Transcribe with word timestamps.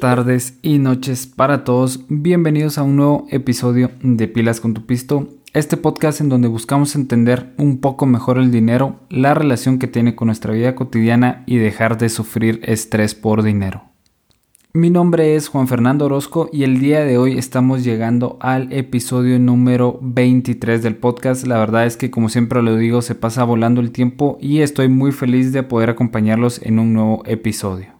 tardes 0.00 0.58
y 0.62 0.78
noches 0.78 1.26
para 1.26 1.64
todos. 1.64 2.04
Bienvenidos 2.08 2.78
a 2.78 2.82
un 2.82 2.96
nuevo 2.96 3.26
episodio 3.30 3.90
de 4.02 4.28
Pilas 4.28 4.60
con 4.60 4.74
tu 4.74 4.86
Pisto. 4.86 5.28
Este 5.52 5.76
podcast 5.76 6.20
en 6.20 6.28
donde 6.28 6.48
buscamos 6.48 6.94
entender 6.94 7.52
un 7.58 7.78
poco 7.78 8.06
mejor 8.06 8.38
el 8.38 8.50
dinero, 8.50 9.00
la 9.10 9.34
relación 9.34 9.78
que 9.78 9.86
tiene 9.86 10.14
con 10.14 10.26
nuestra 10.26 10.52
vida 10.52 10.74
cotidiana 10.74 11.42
y 11.46 11.56
dejar 11.56 11.98
de 11.98 12.08
sufrir 12.08 12.60
estrés 12.64 13.14
por 13.14 13.42
dinero. 13.42 13.84
Mi 14.74 14.90
nombre 14.90 15.34
es 15.34 15.48
Juan 15.48 15.66
Fernando 15.66 16.04
Orozco 16.04 16.48
y 16.52 16.62
el 16.62 16.78
día 16.78 17.00
de 17.00 17.18
hoy 17.18 17.36
estamos 17.36 17.82
llegando 17.82 18.36
al 18.40 18.72
episodio 18.72 19.38
número 19.38 19.98
23 20.02 20.82
del 20.82 20.96
podcast. 20.96 21.46
La 21.46 21.58
verdad 21.58 21.86
es 21.86 21.96
que 21.96 22.10
como 22.10 22.28
siempre 22.28 22.62
lo 22.62 22.76
digo, 22.76 23.02
se 23.02 23.14
pasa 23.14 23.44
volando 23.44 23.80
el 23.80 23.90
tiempo 23.90 24.38
y 24.40 24.60
estoy 24.60 24.88
muy 24.88 25.10
feliz 25.10 25.52
de 25.52 25.62
poder 25.62 25.90
acompañarlos 25.90 26.60
en 26.62 26.78
un 26.78 26.92
nuevo 26.92 27.22
episodio. 27.26 27.97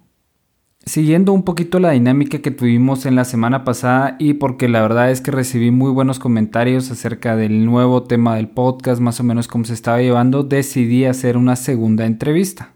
Siguiendo 0.89 1.35
un 1.35 1.43
poquito 1.43 1.81
la 1.81 1.91
dinámica 1.91 2.39
que 2.39 2.51
tuvimos 2.51 3.05
en 3.05 3.15
la 3.15 3.27
semana 3.27 3.63
pasada 3.63 4.17
y 4.19 4.33
porque 4.33 4.71
la 4.71 4.81
verdad 4.81 5.11
es 5.11 5.21
que 5.21 5.31
recibí 5.31 5.71
muy 5.71 5.91
buenos 5.91 6.19
comentarios 6.19 6.91
acerca 6.91 7.37
del 7.37 7.67
nuevo 7.67 8.05
tema 8.05 8.37
del 8.37 8.49
podcast, 8.49 8.99
más 8.99 9.21
o 9.21 9.23
menos 9.23 9.49
cómo 9.49 9.67
se 9.67 9.75
estaba 9.75 10.01
llevando, 10.01 10.45
decidí 10.45 11.05
hacer 11.05 11.37
una 11.37 11.57
segunda 11.57 12.07
entrevista. 12.07 12.73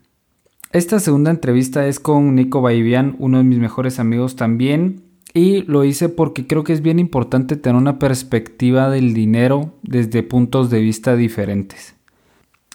Esta 0.73 1.01
segunda 1.01 1.31
entrevista 1.31 1.87
es 1.87 2.01
con 2.01 2.35
Nico 2.35 2.61
Baivian, 2.61 3.17
uno 3.19 3.39
de 3.39 3.45
mis 3.45 3.59
mejores 3.59 3.99
amigos 3.99 4.37
también, 4.37 5.05
y 5.33 5.63
lo 5.63 5.83
hice 5.83 6.11
porque 6.11 6.47
creo 6.47 6.65
que 6.65 6.75
es 6.75 6.83
bien 6.83 6.99
importante 6.99 7.57
tener 7.57 7.81
una 7.81 7.99
perspectiva 7.99 8.91
del 8.91 9.15
dinero 9.15 9.73
desde 9.83 10.23
puntos 10.23 10.69
de 10.69 10.81
vista 10.81 11.17
diferentes. 11.17 11.95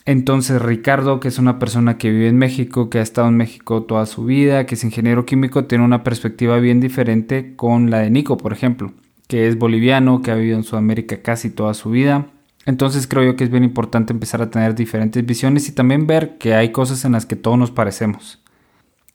Entonces 0.08 0.60
Ricardo, 0.60 1.20
que 1.20 1.28
es 1.28 1.38
una 1.38 1.60
persona 1.60 2.00
que 2.00 2.10
vive 2.10 2.30
en 2.30 2.38
México, 2.38 2.90
que 2.90 2.98
ha 2.98 3.04
estado 3.04 3.28
en 3.28 3.38
México 3.38 3.84
toda 3.84 4.08
su 4.08 4.26
vida, 4.26 4.66
que 4.66 4.74
es 4.74 4.84
ingeniero 4.84 5.28
químico, 5.28 5.66
tiene 5.66 5.86
una 5.86 6.04
perspectiva 6.04 6.58
bien 6.58 6.80
diferente 6.80 7.56
con 7.56 7.92
la 7.92 8.00
de 8.00 8.10
Nico, 8.10 8.38
por 8.38 8.54
ejemplo, 8.54 8.94
que 9.28 9.48
es 9.48 9.60
boliviano, 9.60 10.24
que 10.24 10.32
ha 10.32 10.36
vivido 10.36 10.58
en 10.58 10.64
Sudamérica 10.64 11.22
casi 11.22 11.52
toda 11.52 11.76
su 11.76 11.92
vida 11.92 12.26
entonces 12.68 13.08
creo 13.08 13.24
yo 13.24 13.38
que 13.38 13.46
es 13.46 13.50
bien 13.50 13.64
importante 13.64 14.12
empezar 14.12 14.42
a 14.42 14.52
tener 14.52 14.76
diferentes 14.76 15.26
visiones 15.26 15.70
y 15.70 15.72
también 15.72 16.06
ver 16.06 16.38
que 16.38 16.54
hay 16.54 16.74
cosas 16.74 17.06
en 17.06 17.14
las 17.14 17.26
que 17.26 17.38
todos 17.38 17.58
nos 17.58 17.72
parecemos. 17.72 18.44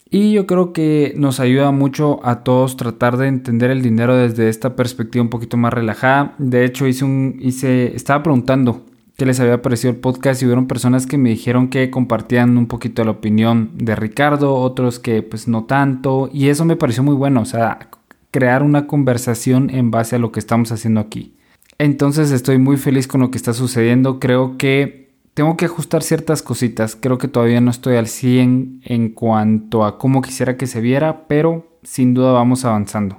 Y 0.08 0.32
yo 0.32 0.46
creo 0.46 0.72
que 0.72 1.12
nos 1.16 1.38
ayuda 1.38 1.70
mucho 1.70 2.24
a 2.24 2.44
todos 2.44 2.78
tratar 2.78 3.18
de 3.18 3.28
entender 3.28 3.70
el 3.70 3.82
dinero 3.82 4.16
desde 4.16 4.48
esta 4.48 4.74
perspectiva 4.74 5.22
un 5.22 5.28
poquito 5.28 5.58
más 5.58 5.72
relajada. 5.72 6.34
De 6.38 6.64
hecho, 6.64 6.86
hice 6.86 7.04
un, 7.04 7.36
hice, 7.40 7.94
estaba 7.94 8.22
preguntando 8.22 8.86
qué 9.22 9.26
les 9.26 9.38
había 9.38 9.62
parecido 9.62 9.92
el 9.92 10.00
podcast 10.00 10.42
y 10.42 10.46
hubieron 10.46 10.66
personas 10.66 11.06
que 11.06 11.16
me 11.16 11.28
dijeron 11.30 11.68
que 11.68 11.90
compartían 11.90 12.58
un 12.58 12.66
poquito 12.66 13.04
la 13.04 13.12
opinión 13.12 13.70
de 13.74 13.94
Ricardo, 13.94 14.56
otros 14.56 14.98
que 14.98 15.22
pues 15.22 15.46
no 15.46 15.62
tanto. 15.62 16.28
Y 16.32 16.48
eso 16.48 16.64
me 16.64 16.74
pareció 16.74 17.04
muy 17.04 17.14
bueno, 17.14 17.42
o 17.42 17.44
sea, 17.44 17.88
crear 18.32 18.64
una 18.64 18.88
conversación 18.88 19.70
en 19.70 19.92
base 19.92 20.16
a 20.16 20.18
lo 20.18 20.32
que 20.32 20.40
estamos 20.40 20.72
haciendo 20.72 20.98
aquí. 20.98 21.36
Entonces 21.78 22.32
estoy 22.32 22.58
muy 22.58 22.76
feliz 22.76 23.06
con 23.06 23.20
lo 23.20 23.30
que 23.30 23.38
está 23.38 23.52
sucediendo. 23.52 24.18
Creo 24.18 24.58
que 24.58 25.14
tengo 25.34 25.56
que 25.56 25.66
ajustar 25.66 26.02
ciertas 26.02 26.42
cositas. 26.42 26.98
Creo 27.00 27.18
que 27.18 27.28
todavía 27.28 27.60
no 27.60 27.70
estoy 27.70 27.98
al 27.98 28.08
100 28.08 28.80
en 28.82 29.10
cuanto 29.10 29.84
a 29.84 29.98
cómo 29.98 30.20
quisiera 30.20 30.56
que 30.56 30.66
se 30.66 30.80
viera, 30.80 31.28
pero 31.28 31.78
sin 31.84 32.12
duda 32.12 32.32
vamos 32.32 32.64
avanzando. 32.64 33.18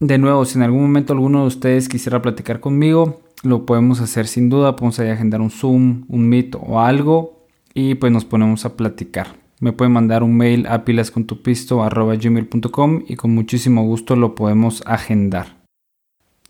De 0.00 0.16
nuevo, 0.16 0.46
si 0.46 0.56
en 0.56 0.62
algún 0.62 0.80
momento 0.80 1.12
alguno 1.12 1.42
de 1.42 1.48
ustedes 1.48 1.90
quisiera 1.90 2.22
platicar 2.22 2.60
conmigo, 2.60 3.20
lo 3.44 3.66
podemos 3.66 4.00
hacer 4.00 4.26
sin 4.26 4.50
duda. 4.50 4.74
Podemos 4.76 4.98
ahí 4.98 5.10
agendar 5.10 5.40
un 5.40 5.50
Zoom, 5.50 6.04
un 6.08 6.28
Meet 6.28 6.56
o 6.60 6.80
algo 6.80 7.46
y 7.74 7.94
pues 7.94 8.12
nos 8.12 8.24
ponemos 8.24 8.64
a 8.64 8.76
platicar. 8.76 9.36
Me 9.60 9.72
pueden 9.72 9.92
mandar 9.92 10.22
un 10.22 10.36
mail 10.36 10.66
a 10.66 10.84
pilascontupisto.gmail.com 10.84 13.02
y 13.06 13.16
con 13.16 13.34
muchísimo 13.34 13.84
gusto 13.84 14.16
lo 14.16 14.34
podemos 14.34 14.82
agendar. 14.86 15.62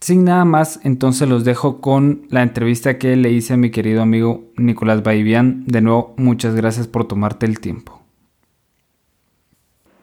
Sin 0.00 0.24
nada 0.24 0.44
más, 0.44 0.80
entonces 0.82 1.28
los 1.28 1.44
dejo 1.44 1.80
con 1.80 2.26
la 2.28 2.42
entrevista 2.42 2.98
que 2.98 3.14
le 3.16 3.30
hice 3.32 3.54
a 3.54 3.56
mi 3.56 3.70
querido 3.70 4.02
amigo 4.02 4.52
Nicolás 4.56 5.02
Baivian. 5.02 5.64
De 5.66 5.80
nuevo, 5.80 6.12
muchas 6.18 6.54
gracias 6.54 6.86
por 6.88 7.08
tomarte 7.08 7.46
el 7.46 7.60
tiempo. 7.60 8.03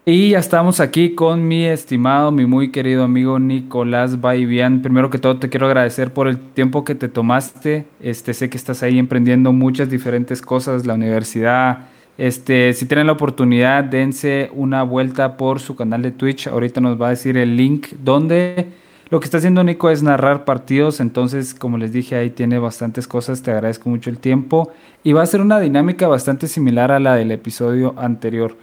Y 0.03 0.31
ya 0.31 0.39
estamos 0.39 0.79
aquí 0.79 1.13
con 1.13 1.47
mi 1.47 1.65
estimado, 1.65 2.31
mi 2.31 2.47
muy 2.47 2.71
querido 2.71 3.03
amigo 3.03 3.37
Nicolás 3.37 4.19
Baivian. 4.19 4.81
Primero 4.81 5.11
que 5.11 5.19
todo 5.19 5.37
te 5.37 5.47
quiero 5.47 5.67
agradecer 5.67 6.11
por 6.11 6.27
el 6.27 6.39
tiempo 6.39 6.83
que 6.83 6.95
te 6.95 7.07
tomaste. 7.07 7.85
Este, 7.99 8.33
sé 8.33 8.49
que 8.49 8.57
estás 8.57 8.81
ahí 8.81 8.97
emprendiendo 8.97 9.53
muchas 9.53 9.91
diferentes 9.91 10.41
cosas, 10.41 10.87
la 10.87 10.95
universidad. 10.95 11.89
Este, 12.17 12.73
si 12.73 12.87
tienen 12.87 13.05
la 13.05 13.13
oportunidad, 13.13 13.83
dense 13.83 14.49
una 14.55 14.81
vuelta 14.81 15.37
por 15.37 15.59
su 15.59 15.75
canal 15.75 16.01
de 16.01 16.09
Twitch. 16.09 16.47
Ahorita 16.47 16.81
nos 16.81 16.99
va 16.99 17.07
a 17.07 17.09
decir 17.11 17.37
el 17.37 17.55
link 17.55 17.89
donde 18.03 18.69
lo 19.11 19.19
que 19.19 19.25
está 19.25 19.37
haciendo 19.37 19.63
Nico 19.63 19.91
es 19.91 20.01
narrar 20.01 20.45
partidos, 20.45 20.99
entonces 20.99 21.53
como 21.53 21.77
les 21.77 21.93
dije 21.93 22.15
ahí 22.15 22.31
tiene 22.31 22.57
bastantes 22.57 23.07
cosas, 23.07 23.43
te 23.43 23.51
agradezco 23.51 23.89
mucho 23.89 24.09
el 24.09 24.17
tiempo 24.17 24.71
y 25.03 25.11
va 25.13 25.21
a 25.21 25.25
ser 25.27 25.41
una 25.41 25.59
dinámica 25.59 26.07
bastante 26.07 26.47
similar 26.47 26.91
a 26.91 26.99
la 26.99 27.15
del 27.15 27.29
episodio 27.31 27.93
anterior. 27.97 28.55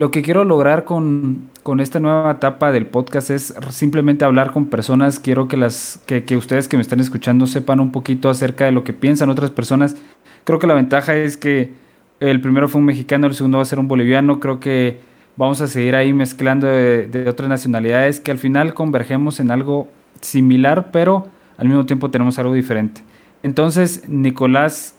Lo 0.00 0.10
que 0.10 0.22
quiero 0.22 0.46
lograr 0.46 0.84
con, 0.84 1.50
esta 1.78 2.00
nueva 2.00 2.30
etapa 2.30 2.72
del 2.72 2.86
podcast 2.86 3.28
es 3.28 3.54
simplemente 3.68 4.24
hablar 4.24 4.50
con 4.50 4.64
personas, 4.64 5.20
quiero 5.20 5.46
que, 5.46 5.58
las, 5.58 6.00
que, 6.06 6.24
que 6.24 6.38
ustedes 6.38 6.68
que 6.68 6.78
me 6.78 6.80
están 6.80 7.00
escuchando 7.00 7.46
sepan 7.46 7.80
un 7.80 7.92
poquito 7.92 8.30
acerca 8.30 8.64
de 8.64 8.72
lo 8.72 8.82
que 8.82 8.94
piensan 8.94 9.28
otras 9.28 9.50
personas. 9.50 9.98
Creo 10.44 10.58
que 10.58 10.66
la 10.66 10.72
ventaja 10.72 11.14
es 11.16 11.36
que 11.36 11.74
el 12.18 12.40
primero 12.40 12.66
fue 12.66 12.78
un 12.78 12.86
mexicano, 12.86 13.26
el 13.26 13.34
segundo 13.34 13.58
va 13.58 13.62
a 13.62 13.66
ser 13.66 13.78
un 13.78 13.88
boliviano, 13.88 14.40
creo 14.40 14.58
que 14.58 15.00
vamos 15.36 15.60
a 15.60 15.66
seguir 15.66 15.94
ahí 15.94 16.14
mezclando 16.14 16.66
de, 16.66 17.26
otras 17.28 17.50
nacionalidades 17.50 18.20
que 18.20 18.30
al 18.30 18.38
final 18.38 18.72
convergemos 18.72 19.38
en 19.38 19.50
algo 19.50 19.86
similar, 20.22 20.92
pero 20.92 21.28
al 21.58 21.68
mismo 21.68 21.84
tiempo 21.84 22.10
tenemos 22.10 22.38
algo 22.38 22.54
diferente. 22.54 23.02
Entonces, 23.42 24.08
Nicolás, 24.08 24.94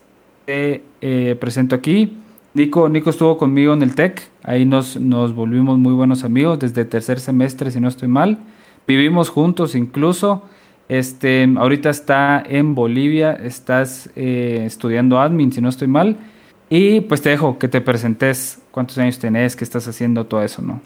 te 0.46 0.84
eh, 1.02 1.36
presento 1.40 1.74
aquí. 1.74 2.21
Nico, 2.54 2.90
Nico 2.90 3.10
estuvo 3.10 3.38
conmigo 3.38 3.74
en 3.74 3.82
el 3.82 3.96
TEC, 3.96 4.30
ahí 4.44 4.66
nos, 4.66 5.00
nos 5.00 5.34
volvimos 5.34 5.78
muy 5.78 5.94
buenos 5.94 6.26
amigos 6.26 6.60
desde 6.60 6.84
tercer 6.84 7.20
semestre, 7.22 7.72
si 7.72 7.80
no 7.80 7.88
estoy 7.88 8.10
mal. 8.10 8.40
Vivimos 8.86 9.30
juntos 9.30 9.74
incluso. 9.74 10.44
Este, 10.90 11.50
ahorita 11.58 11.90
está 11.90 12.44
en 12.46 12.76
Bolivia, 12.76 13.32
estás 13.32 14.10
eh, 14.18 14.64
estudiando 14.66 15.22
admin, 15.22 15.54
si 15.54 15.62
no 15.62 15.70
estoy 15.70 15.88
mal. 15.88 16.18
Y 16.70 17.02
pues 17.02 17.22
te 17.22 17.30
dejo 17.30 17.58
que 17.58 17.70
te 17.70 17.80
presentes 17.80 18.62
cuántos 18.72 18.98
años 18.98 19.18
tenés, 19.18 19.56
qué 19.56 19.64
estás 19.64 19.88
haciendo, 19.88 20.26
todo 20.26 20.44
eso, 20.44 20.62
¿no? 20.62 20.82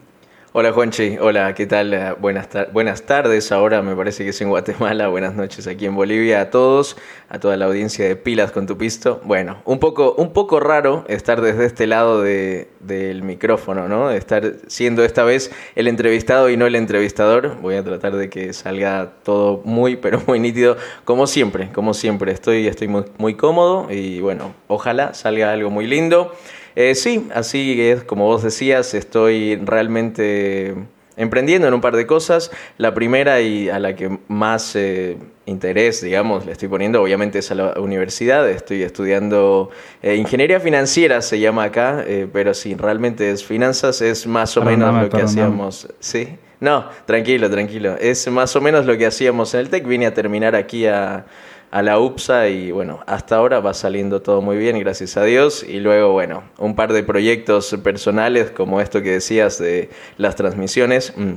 Hola 0.58 0.72
Juanchi, 0.72 1.18
hola, 1.20 1.54
¿qué 1.54 1.66
tal? 1.68 1.94
Eh, 1.94 2.14
buenas, 2.18 2.48
buenas 2.72 3.02
tardes, 3.02 3.52
ahora 3.52 3.82
me 3.82 3.94
parece 3.94 4.24
que 4.24 4.30
es 4.30 4.40
en 4.40 4.48
Guatemala, 4.48 5.08
buenas 5.10 5.36
noches 5.36 5.68
aquí 5.68 5.86
en 5.86 5.96
Bolivia 5.96 6.40
a 6.40 6.50
todos, 6.50 6.96
a 7.28 7.40
toda 7.42 7.58
la 7.58 7.66
audiencia 7.66 8.08
de 8.08 8.16
Pilas 8.16 8.54
con 8.54 8.66
tu 8.66 8.78
Pisto. 8.78 9.20
Bueno, 9.26 9.58
un 9.66 9.80
poco, 9.80 10.16
un 10.18 10.32
poco 10.32 10.62
raro 10.62 11.04
estar 11.10 11.42
desde 11.42 11.66
este 11.66 11.88
lado 11.88 12.22
de, 12.22 12.70
del 12.80 13.22
micrófono, 13.22 13.90
¿no? 13.90 14.12
Estar 14.12 14.54
siendo 14.68 15.04
esta 15.04 15.26
vez 15.26 15.52
el 15.76 15.90
entrevistado 15.90 16.50
y 16.50 16.56
no 16.56 16.68
el 16.68 16.76
entrevistador. 16.76 17.58
Voy 17.60 17.76
a 17.76 17.84
tratar 17.84 18.16
de 18.16 18.30
que 18.30 18.54
salga 18.54 19.12
todo 19.24 19.62
muy, 19.66 19.96
pero 20.02 20.22
muy 20.26 20.40
nítido, 20.40 20.78
como 21.04 21.28
siempre, 21.28 21.70
como 21.74 21.94
siempre. 21.94 22.32
Estoy, 22.32 22.68
estoy 22.68 22.88
muy, 22.88 23.04
muy 23.18 23.36
cómodo 23.36 23.92
y 23.92 24.22
bueno, 24.22 24.56
ojalá 24.70 25.16
salga 25.16 25.52
algo 25.52 25.70
muy 25.70 25.86
lindo. 25.86 26.32
Eh, 26.76 26.94
sí, 26.96 27.28
así 27.34 27.82
es, 27.82 28.04
como 28.04 28.26
vos 28.26 28.44
decías, 28.44 28.94
estoy 28.94 29.56
realmente 29.56 30.76
emprendiendo 31.16 31.68
en 31.68 31.74
un 31.74 31.80
par 31.80 31.96
de 31.96 32.06
cosas. 32.06 32.52
La 32.78 32.94
primera 32.94 33.40
y 33.40 33.70
a 33.70 33.80
la 33.80 33.96
que 33.96 34.20
más 34.28 34.76
eh, 34.76 35.18
interés, 35.46 36.02
digamos, 36.02 36.46
le 36.46 36.52
estoy 36.52 36.68
poniendo, 36.68 37.02
obviamente 37.02 37.40
es 37.40 37.50
a 37.52 37.56
la 37.56 37.80
universidad. 37.80 38.50
Estoy 38.50 38.84
estudiando 38.84 39.70
eh, 40.04 40.16
ingeniería 40.16 40.60
financiera, 40.60 41.22
se 41.22 41.40
llama 41.40 41.64
acá, 41.64 42.04
pero 42.34 42.54
sí, 42.54 42.76
realmente 42.76 43.32
es 43.32 43.46
finanzas, 43.46 44.02
es 44.02 44.28
más 44.28 44.58
o 44.58 44.62
menos 44.62 45.02
lo 45.02 45.10
que 45.10 45.22
hacíamos. 45.22 45.88
Sí, 46.00 46.28
no, 46.60 46.90
tranquilo, 47.06 47.50
tranquilo. 47.50 47.96
Es 48.00 48.28
más 48.30 48.54
o 48.56 48.62
menos 48.62 48.86
lo 48.86 48.98
que 48.98 49.06
hacíamos 49.06 49.54
en 49.54 49.62
el 49.62 49.70
TEC. 49.70 49.88
Vine 49.88 50.08
a 50.08 50.14
terminar 50.14 50.56
aquí 50.56 50.88
a 50.88 51.26
a 51.76 51.82
la 51.82 52.00
UPSA 52.00 52.48
y 52.48 52.72
bueno, 52.72 53.02
hasta 53.06 53.36
ahora 53.36 53.60
va 53.60 53.74
saliendo 53.74 54.22
todo 54.22 54.42
muy 54.42 54.56
bien, 54.56 54.80
gracias 54.80 55.18
a 55.18 55.26
Dios. 55.26 55.62
Y 55.62 55.82
luego, 55.82 56.14
bueno, 56.14 56.46
un 56.58 56.74
par 56.74 56.94
de 56.94 57.04
proyectos 57.04 57.76
personales 57.84 58.50
como 58.50 58.80
esto 58.80 59.02
que 59.02 59.12
decías 59.12 59.60
de 59.60 59.90
las 60.18 60.38
transmisiones. 60.38 61.12
Mm, 61.18 61.34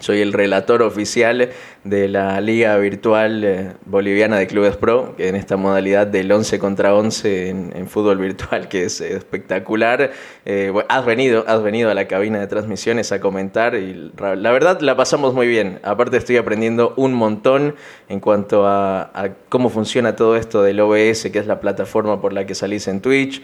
soy 0.00 0.20
el 0.20 0.32
relator 0.32 0.82
oficial 0.82 1.50
de 1.84 2.08
la 2.08 2.40
Liga 2.40 2.76
Virtual 2.78 3.44
eh, 3.44 3.72
Boliviana 3.84 4.36
de 4.36 4.46
Clubes 4.46 4.76
Pro, 4.76 5.14
en 5.18 5.36
esta 5.36 5.56
modalidad 5.56 6.06
del 6.06 6.30
11 6.32 6.58
contra 6.58 6.94
11 6.94 7.48
en, 7.48 7.88
fútbol 7.88 8.18
virtual, 8.18 8.68
que 8.68 8.84
es 8.84 9.00
espectacular. 9.00 10.10
Eh, 10.44 10.72
has, 10.88 11.04
venido, 11.04 11.44
has 11.46 11.62
venido 11.62 11.90
a 11.90 11.94
la 11.94 12.08
cabina 12.08 12.40
de 12.40 12.46
transmisiones 12.46 13.12
a 13.12 13.20
comentar 13.20 13.74
y 13.76 14.12
la 14.18 14.50
verdad 14.50 14.80
la 14.80 14.96
pasamos 14.96 15.32
muy 15.32 15.46
bien. 15.46 15.78
Aparte 15.82 16.16
estoy 16.16 16.38
aprendiendo 16.38 16.94
un 16.96 17.14
montón 17.14 17.76
en 18.08 18.20
cuanto 18.20 18.66
a, 18.66 19.10
a 19.14 19.30
cómo 19.48 19.70
funciona 19.70 20.16
todo 20.16 20.36
esto 20.36 20.62
del 20.62 20.80
OBS, 20.80 21.30
que 21.30 21.38
es 21.38 21.46
la 21.46 21.60
plataforma 21.60 22.20
por 22.20 22.32
la 22.32 22.46
que 22.46 22.54
salís 22.54 22.88
en 22.88 23.00
Twitch 23.00 23.42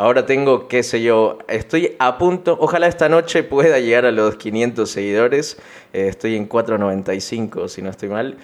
Ahora 0.00 0.24
tengo, 0.24 0.66
qué 0.66 0.82
sé 0.82 1.02
yo, 1.02 1.36
estoy 1.46 1.94
a 1.98 2.16
punto, 2.16 2.56
ojalá 2.58 2.86
esta 2.86 3.10
noche 3.10 3.42
pueda 3.42 3.78
llegar 3.80 4.06
a 4.06 4.10
los 4.10 4.36
500 4.36 4.90
seguidores. 4.90 5.58
Eh, 5.92 6.08
estoy 6.08 6.36
en 6.36 6.46
495, 6.46 7.68
si 7.68 7.82
no 7.82 7.90
estoy 7.90 8.08
mal 8.08 8.38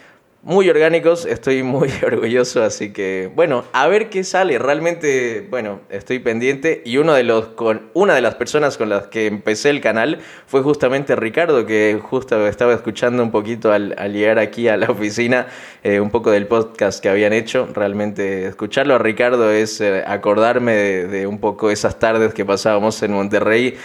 muy 0.46 0.70
orgánicos, 0.70 1.26
estoy 1.26 1.64
muy 1.64 1.90
orgulloso, 2.06 2.62
así 2.62 2.92
que 2.92 3.32
bueno, 3.34 3.64
a 3.72 3.88
ver 3.88 4.08
qué 4.10 4.22
sale. 4.22 4.60
Realmente, 4.60 5.44
bueno, 5.50 5.80
estoy 5.90 6.20
pendiente 6.20 6.82
y 6.84 6.98
uno 6.98 7.14
de 7.14 7.24
los 7.24 7.48
con 7.48 7.90
una 7.94 8.14
de 8.14 8.20
las 8.20 8.36
personas 8.36 8.78
con 8.78 8.88
las 8.88 9.08
que 9.08 9.26
empecé 9.26 9.70
el 9.70 9.80
canal 9.80 10.20
fue 10.46 10.62
justamente 10.62 11.16
Ricardo, 11.16 11.66
que 11.66 11.98
justo 12.00 12.46
estaba 12.46 12.72
escuchando 12.74 13.24
un 13.24 13.32
poquito 13.32 13.72
al, 13.72 13.96
llegar 14.12 14.38
aquí 14.38 14.68
a 14.68 14.76
la 14.76 14.88
oficina 14.88 15.48
eh, 15.82 15.98
un 15.98 16.10
poco 16.10 16.30
del 16.30 16.46
podcast 16.46 17.02
que 17.02 17.08
habían 17.08 17.32
hecho. 17.32 17.68
Realmente 17.74 18.46
escucharlo 18.46 18.94
a 18.94 18.98
Ricardo 18.98 19.50
es 19.50 19.80
eh, 19.80 20.04
acordarme 20.06 20.76
de, 20.76 21.26
un 21.26 21.40
poco 21.40 21.72
esas 21.72 21.98
tardes 21.98 22.32
que 22.34 22.44
pasábamos 22.44 23.02
en 23.02 23.12
Monterrey 23.14 23.76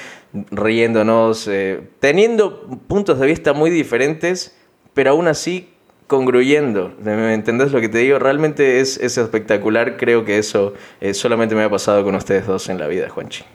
riéndonos, 0.51 1.47
eh, 1.47 1.81
teniendo 1.99 2.67
puntos 2.87 3.19
de 3.19 3.25
vista 3.25 3.53
muy 3.53 3.71
diferentes, 3.71 4.55
pero 4.93 5.09
aún 5.09 5.27
así 5.27 5.70
congruyendo. 6.11 6.91
¿Me 7.01 7.33
entendés 7.33 7.71
lo 7.71 7.79
que 7.79 7.87
te 7.87 7.99
digo? 7.99 8.19
Realmente 8.19 8.81
es, 8.81 8.97
es 8.97 9.17
espectacular. 9.17 9.95
Creo 9.95 10.25
que 10.25 10.37
eso 10.37 10.73
eh, 10.99 11.13
solamente 11.13 11.55
me 11.55 11.63
ha 11.63 11.69
pasado 11.69 12.03
con 12.03 12.15
ustedes 12.15 12.45
dos 12.45 12.67
en 12.67 12.77
la 12.77 12.87
vida, 12.87 13.07
Juanchi. 13.07 13.45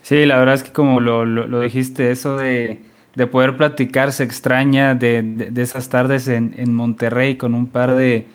Sí, 0.00 0.24
la 0.24 0.38
verdad 0.38 0.54
es 0.54 0.62
que 0.62 0.72
como 0.72 1.00
lo, 1.00 1.26
lo, 1.26 1.60
dijiste, 1.60 2.10
eso 2.10 2.38
de, 2.38 2.80
de, 3.14 3.26
poder 3.26 3.58
platicar 3.58 4.10
se 4.12 4.24
extraña 4.24 4.94
de, 4.94 5.20
de, 5.22 5.62
esas 5.62 5.90
tardes 5.90 6.28
en, 6.28 6.54
en, 6.56 6.74
Monterrey 6.74 7.36
con 7.36 7.54
un 7.54 7.66
par 7.66 7.94
de, 7.94 8.26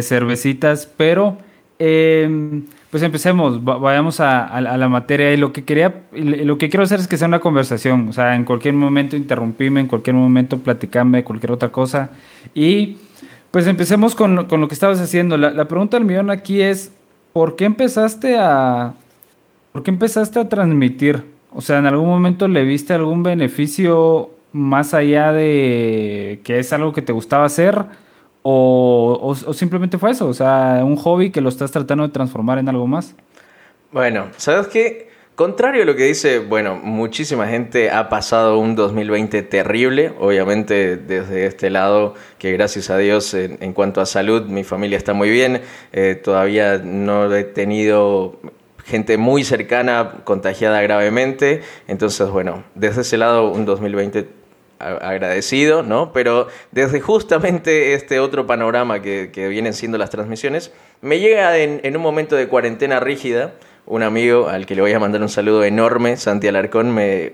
cervecitas, 0.00 0.86
pero 0.96 1.36
eh, 1.78 2.62
pues 2.94 3.02
empecemos, 3.02 3.64
vayamos 3.64 4.20
a, 4.20 4.60
la 4.60 4.88
materia 4.88 5.32
y 5.32 5.36
lo 5.36 5.52
que 5.52 5.64
quería, 5.64 6.02
lo 6.12 6.58
que 6.58 6.68
quiero 6.68 6.84
hacer 6.84 7.00
es 7.00 7.08
que 7.08 7.16
sea 7.16 7.26
una 7.26 7.40
conversación, 7.40 8.08
o 8.10 8.12
sea, 8.12 8.36
en 8.36 8.44
cualquier 8.44 8.74
momento 8.74 9.16
interrumpirme, 9.16 9.80
en 9.80 9.88
cualquier 9.88 10.14
momento 10.14 10.58
platicarme 10.58 11.24
cualquier 11.24 11.50
otra 11.50 11.72
cosa 11.72 12.10
y 12.54 12.98
pues 13.50 13.66
empecemos 13.66 14.14
con, 14.14 14.36
lo 14.36 14.68
que 14.68 14.74
estabas 14.74 15.00
haciendo. 15.00 15.36
La, 15.36 15.66
pregunta 15.66 15.96
del 15.96 16.06
millón 16.06 16.30
aquí 16.30 16.62
es, 16.62 16.92
¿por 17.32 17.56
qué 17.56 17.64
empezaste 17.64 18.38
a, 18.38 18.94
por 19.72 19.82
qué 19.82 19.90
empezaste 19.90 20.38
a 20.38 20.48
transmitir? 20.48 21.24
O 21.52 21.62
sea, 21.62 21.78
¿en 21.78 21.86
algún 21.86 22.06
momento 22.06 22.46
le 22.46 22.62
viste 22.62 22.92
algún 22.92 23.24
beneficio 23.24 24.30
más 24.52 24.94
allá 24.94 25.32
de 25.32 26.42
que 26.44 26.60
es 26.60 26.72
algo 26.72 26.92
que 26.92 27.02
te 27.02 27.12
gustaba 27.12 27.44
hacer? 27.44 27.86
O, 28.46 29.34
simplemente 29.54 29.96
fue 29.96 30.10
eso? 30.10 30.28
O 30.28 30.34
sea, 30.34 30.82
un 30.84 30.96
hobby 30.96 31.30
que 31.30 31.40
lo 31.40 31.48
estás 31.48 31.70
tratando 31.70 32.06
de 32.06 32.12
transformar 32.12 32.58
en 32.58 32.68
algo 32.68 32.86
más. 32.86 33.14
Bueno, 33.90 34.28
¿sabes 34.36 34.66
qué? 34.66 35.08
Contrario 35.34 35.82
a 35.82 35.86
lo 35.86 35.96
que 35.96 36.04
dice, 36.04 36.40
bueno, 36.40 36.76
muchísima 36.76 37.48
gente 37.48 37.90
ha 37.90 38.08
pasado 38.10 38.58
un 38.58 38.76
2020 38.76 39.42
terrible, 39.42 40.12
obviamente 40.20 40.96
desde 40.96 41.46
este 41.46 41.70
lado, 41.70 42.14
que 42.38 42.52
gracias 42.52 42.90
a 42.90 42.98
Dios 42.98 43.32
en, 43.34 43.72
cuanto 43.72 44.00
a 44.00 44.06
salud, 44.06 44.42
mi 44.42 44.62
familia 44.62 44.98
está 44.98 45.14
muy 45.14 45.30
bien, 45.30 45.62
eh, 45.92 46.14
todavía 46.14 46.78
no 46.78 47.34
he 47.34 47.44
tenido 47.44 48.38
gente 48.84 49.16
muy 49.16 49.42
cercana 49.42 50.20
contagiada 50.24 50.82
gravemente, 50.82 51.62
entonces 51.88 52.28
bueno, 52.28 52.62
desde 52.74 53.00
ese 53.00 53.16
lado 53.16 53.50
un 53.50 53.64
2020 53.64 54.43
agradecido, 54.78 55.82
¿no? 55.82 56.12
Pero 56.12 56.48
desde 56.72 57.00
justamente 57.00 57.94
este 57.94 58.20
otro 58.20 58.46
panorama 58.46 59.00
que, 59.02 59.30
vienen 59.48 59.72
siendo 59.72 59.98
las 59.98 60.10
transmisiones, 60.10 60.72
me 61.00 61.20
llega 61.20 61.56
en, 61.58 61.96
un 61.96 62.02
momento 62.02 62.36
de 62.36 62.48
cuarentena 62.48 63.00
rígida, 63.00 63.52
un 63.86 64.02
amigo 64.02 64.48
al 64.48 64.64
que 64.66 64.74
le 64.74 64.82
voy 64.82 64.92
a 64.92 64.98
mandar 64.98 65.20
un 65.20 65.28
saludo 65.28 65.62
enorme, 65.64 66.16
Santi 66.16 66.48
Alarcón, 66.48 66.94
me, 66.94 67.32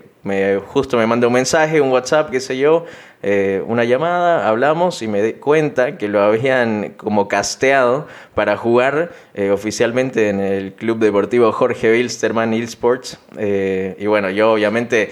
justo 0.67 0.97
me 0.97 1.07
manda 1.07 1.27
un 1.27 1.33
mensaje, 1.33 1.79
un 1.79 1.89
WhatsApp, 1.91 2.29
qué 2.29 2.39
sé 2.39 2.57
yo, 2.57 2.85
eh, 3.23 3.63
una 3.67 3.83
llamada, 3.83 4.47
hablamos 4.47 5.01
y 5.01 5.07
me 5.07 5.21
di 5.21 5.33
cuenta 5.33 5.97
que 5.97 6.07
lo 6.07 6.21
habían 6.21 6.95
como 6.97 7.27
casteado 7.27 8.07
para 8.33 8.57
jugar 8.57 9.11
eh, 9.35 9.51
oficialmente 9.51 10.29
en 10.29 10.39
el 10.39 10.73
Club 10.73 10.99
Deportivo 10.99 11.51
Jorge 11.51 11.91
Wilstermann 11.91 12.53
Sports. 12.53 13.19
Eh, 13.37 13.95
y 13.99 14.07
bueno, 14.07 14.29
yo 14.31 14.53
obviamente 14.53 15.11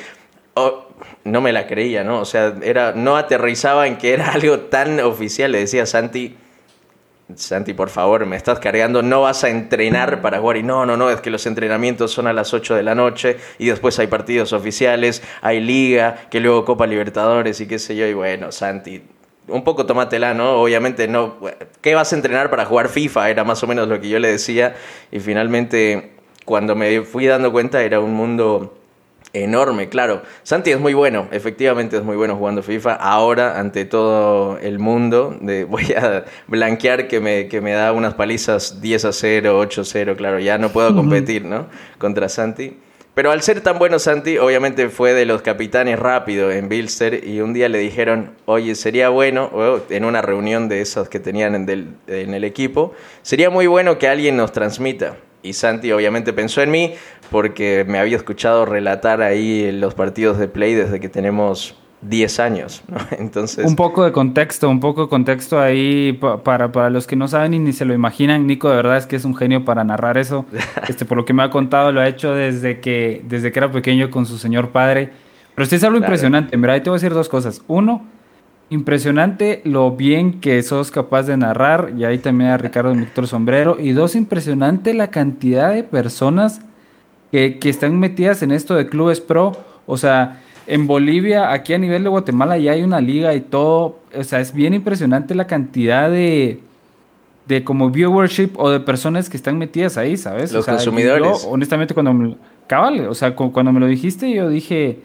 no 1.23 1.41
me 1.41 1.51
la 1.51 1.67
creía, 1.67 2.03
¿no? 2.03 2.19
O 2.21 2.25
sea, 2.25 2.56
era, 2.61 2.94
no 2.94 3.17
aterrizaba 3.17 3.88
en 3.88 3.97
que 3.97 4.13
era 4.13 4.31
algo 4.33 4.59
tan 4.61 5.00
oficial. 5.00 5.51
Le 5.51 5.59
decía 5.59 5.85
Santi, 5.85 6.35
Santi, 7.35 7.73
por 7.73 7.89
favor, 7.89 8.25
me 8.25 8.35
estás 8.35 8.59
cargando, 8.59 9.03
no 9.03 9.21
vas 9.21 9.44
a 9.44 9.50
entrenar 9.50 10.21
para 10.21 10.39
jugar. 10.39 10.57
Y 10.57 10.63
no, 10.63 10.85
no, 10.85 10.97
no, 10.97 11.09
es 11.09 11.21
que 11.21 11.29
los 11.29 11.45
entrenamientos 11.45 12.11
son 12.11 12.27
a 12.27 12.33
las 12.33 12.53
8 12.53 12.75
de 12.75 12.83
la 12.83 12.95
noche 12.95 13.38
y 13.59 13.67
después 13.67 14.00
hay 14.00 14.07
partidos 14.07 14.53
oficiales, 14.53 15.21
hay 15.41 15.59
liga, 15.59 16.27
que 16.29 16.39
luego 16.39 16.65
Copa 16.65 16.88
Libertadores 16.88 17.61
y 17.61 17.67
qué 17.67 17.77
sé 17.77 17.95
yo. 17.95 18.07
Y 18.07 18.13
bueno, 18.13 18.51
Santi, 18.51 19.03
un 19.47 19.63
poco 19.63 19.85
tómatela, 19.85 20.33
¿no? 20.33 20.61
Obviamente 20.61 21.07
no. 21.07 21.38
¿Qué 21.81 21.94
vas 21.94 22.11
a 22.13 22.15
entrenar 22.15 22.50
para 22.50 22.65
jugar 22.65 22.89
FIFA? 22.89 23.29
Era 23.29 23.44
más 23.44 23.61
o 23.63 23.67
menos 23.67 23.88
lo 23.88 24.00
que 24.01 24.09
yo 24.09 24.19
le 24.19 24.31
decía. 24.31 24.75
Y 25.11 25.19
finalmente, 25.19 26.13
cuando 26.45 26.75
me 26.75 27.01
fui 27.01 27.27
dando 27.27 27.51
cuenta, 27.51 27.83
era 27.83 28.00
un 28.00 28.13
mundo 28.13 28.75
enorme, 29.33 29.89
claro. 29.89 30.21
Santi 30.43 30.71
es 30.71 30.79
muy 30.79 30.93
bueno, 30.93 31.27
efectivamente 31.31 31.97
es 31.97 32.03
muy 32.03 32.15
bueno 32.15 32.35
jugando 32.35 32.63
FIFA. 32.63 32.93
Ahora, 32.93 33.59
ante 33.59 33.85
todo 33.85 34.57
el 34.59 34.79
mundo, 34.79 35.37
de, 35.39 35.63
voy 35.65 35.93
a 35.93 36.25
blanquear 36.47 37.07
que 37.07 37.19
me, 37.19 37.47
que 37.47 37.61
me 37.61 37.71
da 37.73 37.91
unas 37.93 38.13
palizas 38.13 38.81
10 38.81 39.05
a 39.05 39.13
0, 39.13 39.59
8 39.59 39.81
a 39.81 39.85
0, 39.85 40.15
claro, 40.17 40.39
ya 40.39 40.57
no 40.57 40.69
puedo 40.69 40.95
competir, 40.95 41.45
¿no? 41.45 41.67
Contra 41.97 42.29
Santi. 42.29 42.77
Pero 43.13 43.31
al 43.31 43.41
ser 43.41 43.59
tan 43.59 43.77
bueno 43.79 43.99
Santi, 43.99 44.37
obviamente 44.37 44.87
fue 44.87 45.13
de 45.13 45.25
los 45.25 45.41
capitanes 45.41 45.99
rápido 45.99 46.51
en 46.51 46.69
Bilster 46.69 47.27
y 47.27 47.41
un 47.41 47.53
día 47.53 47.67
le 47.67 47.77
dijeron, 47.79 48.31
oye, 48.45 48.75
sería 48.75 49.09
bueno, 49.09 49.81
en 49.89 50.05
una 50.05 50.21
reunión 50.21 50.69
de 50.69 50.79
esos 50.79 51.09
que 51.09 51.19
tenían 51.19 51.53
en, 51.53 51.97
en 52.07 52.33
el 52.33 52.43
equipo, 52.45 52.93
sería 53.21 53.49
muy 53.49 53.67
bueno 53.67 53.97
que 53.97 54.07
alguien 54.07 54.37
nos 54.37 54.53
transmita. 54.53 55.17
Y 55.41 55.53
Santi 55.53 55.91
obviamente 55.91 56.33
pensó 56.33 56.62
en 56.62 56.71
mí 56.71 56.94
porque 57.31 57.86
me 57.88 58.00
había 58.00 58.18
escuchado 58.18 58.65
relatar 58.65 59.21
ahí 59.21 59.71
los 59.71 59.94
partidos 59.94 60.38
de 60.38 60.47
play 60.47 60.74
desde 60.74 61.00
que 61.00 61.09
tenemos 61.09 61.75
10 62.01 62.39
años, 62.39 62.83
¿no? 62.88 62.97
Entonces... 63.18 63.65
Un 63.65 63.75
poco 63.75 64.03
de 64.03 64.12
contexto, 64.12 64.69
un 64.69 64.80
poco 64.80 65.03
de 65.03 65.09
contexto 65.09 65.59
ahí 65.59 66.13
para, 66.44 66.71
para 66.71 66.89
los 66.89 67.07
que 67.07 67.15
no 67.15 67.27
saben 67.27 67.53
y 67.53 67.59
ni 67.59 67.74
se 67.74 67.86
lo 67.86 67.94
imaginan, 67.94 68.47
Nico 68.47 68.69
de 68.69 68.75
verdad 68.77 68.97
es 68.97 69.06
que 69.06 69.15
es 69.15 69.25
un 69.25 69.36
genio 69.36 69.65
para 69.65 69.83
narrar 69.83 70.18
eso. 70.18 70.45
Este, 70.87 71.06
por 71.06 71.18
lo 71.18 71.25
que 71.25 71.33
me 71.33 71.44
ha 71.44 71.49
contado, 71.49 71.92
lo 71.92 72.02
ha 72.02 72.07
hecho 72.07 72.33
desde 72.33 72.80
que, 72.80 73.21
desde 73.25 73.52
que 73.52 73.59
era 73.59 73.71
pequeño 73.71 74.09
con 74.09 74.25
su 74.25 74.37
señor 74.37 74.69
padre. 74.69 75.11
Pero 75.54 75.68
sí 75.68 75.75
es 75.75 75.83
algo 75.83 75.97
impresionante, 75.97 76.56
verdad, 76.57 76.75
ahí 76.75 76.81
te 76.81 76.90
voy 76.90 76.97
a 76.97 76.99
decir 76.99 77.13
dos 77.13 77.30
cosas. 77.30 77.61
Uno, 77.68 78.07
Impresionante 78.71 79.61
lo 79.64 79.92
bien 79.92 80.40
que 80.40 80.61
sos 80.61 80.92
capaz 80.92 81.23
de 81.23 81.38
narrar, 81.38 81.94
y 81.97 82.06
ahí 82.06 82.19
también 82.19 82.52
a 82.52 82.57
Ricardo 82.57 82.94
Víctor 82.94 83.28
Sombrero. 83.28 83.78
Y 83.80 83.94
dos, 83.94 84.16
impresionante 84.16 84.94
la 84.94 85.09
cantidad 85.09 85.73
de 85.73 85.83
personas 85.83 86.61
que, 87.31 87.57
que, 87.57 87.69
están 87.69 87.99
metidas 87.99 88.44
en 88.44 88.52
esto 88.52 88.76
de 88.76 88.88
clubes 88.88 89.21
pro. 89.21 89.54
O 89.88 89.97
sea, 89.97 90.42
en 90.68 90.85
Bolivia, 90.85 91.52
aquí 91.52 91.73
a 91.73 91.80
nivel 91.80 92.04
de 92.04 92.09
Guatemala 92.09 92.59
ya 92.59 92.73
hay 92.73 92.83
una 92.83 93.02
liga 93.02 93.33
y 93.33 93.42
todo. 93.42 93.99
O 94.16 94.23
sea, 94.23 94.40
es 94.40 94.54
bien 94.54 94.76
impresionante 94.76 95.33
la 95.33 95.47
cantidad 95.47 96.11
de, 96.11 96.59
de 97.47 97.64
como 97.64 97.90
viewership 97.90 98.52
o 98.56 98.69
de 98.69 98.80
personas 98.80 99.31
que 99.31 99.38
están 99.38 99.57
metidas 99.57 99.97
ahí, 99.97 100.16
¿sabes? 100.16 100.52
Los 100.52 100.68
consumidores. 100.68 101.44
honestamente, 101.49 101.95
cuando 101.95 102.14
me, 102.14 102.35
cabal, 102.68 103.07
o 103.07 103.16
sea, 103.16 103.35
cuando 103.35 103.71
me 103.71 103.80
lo 103.80 103.88
dijiste, 103.88 104.31
yo 104.31 104.47
dije 104.47 104.99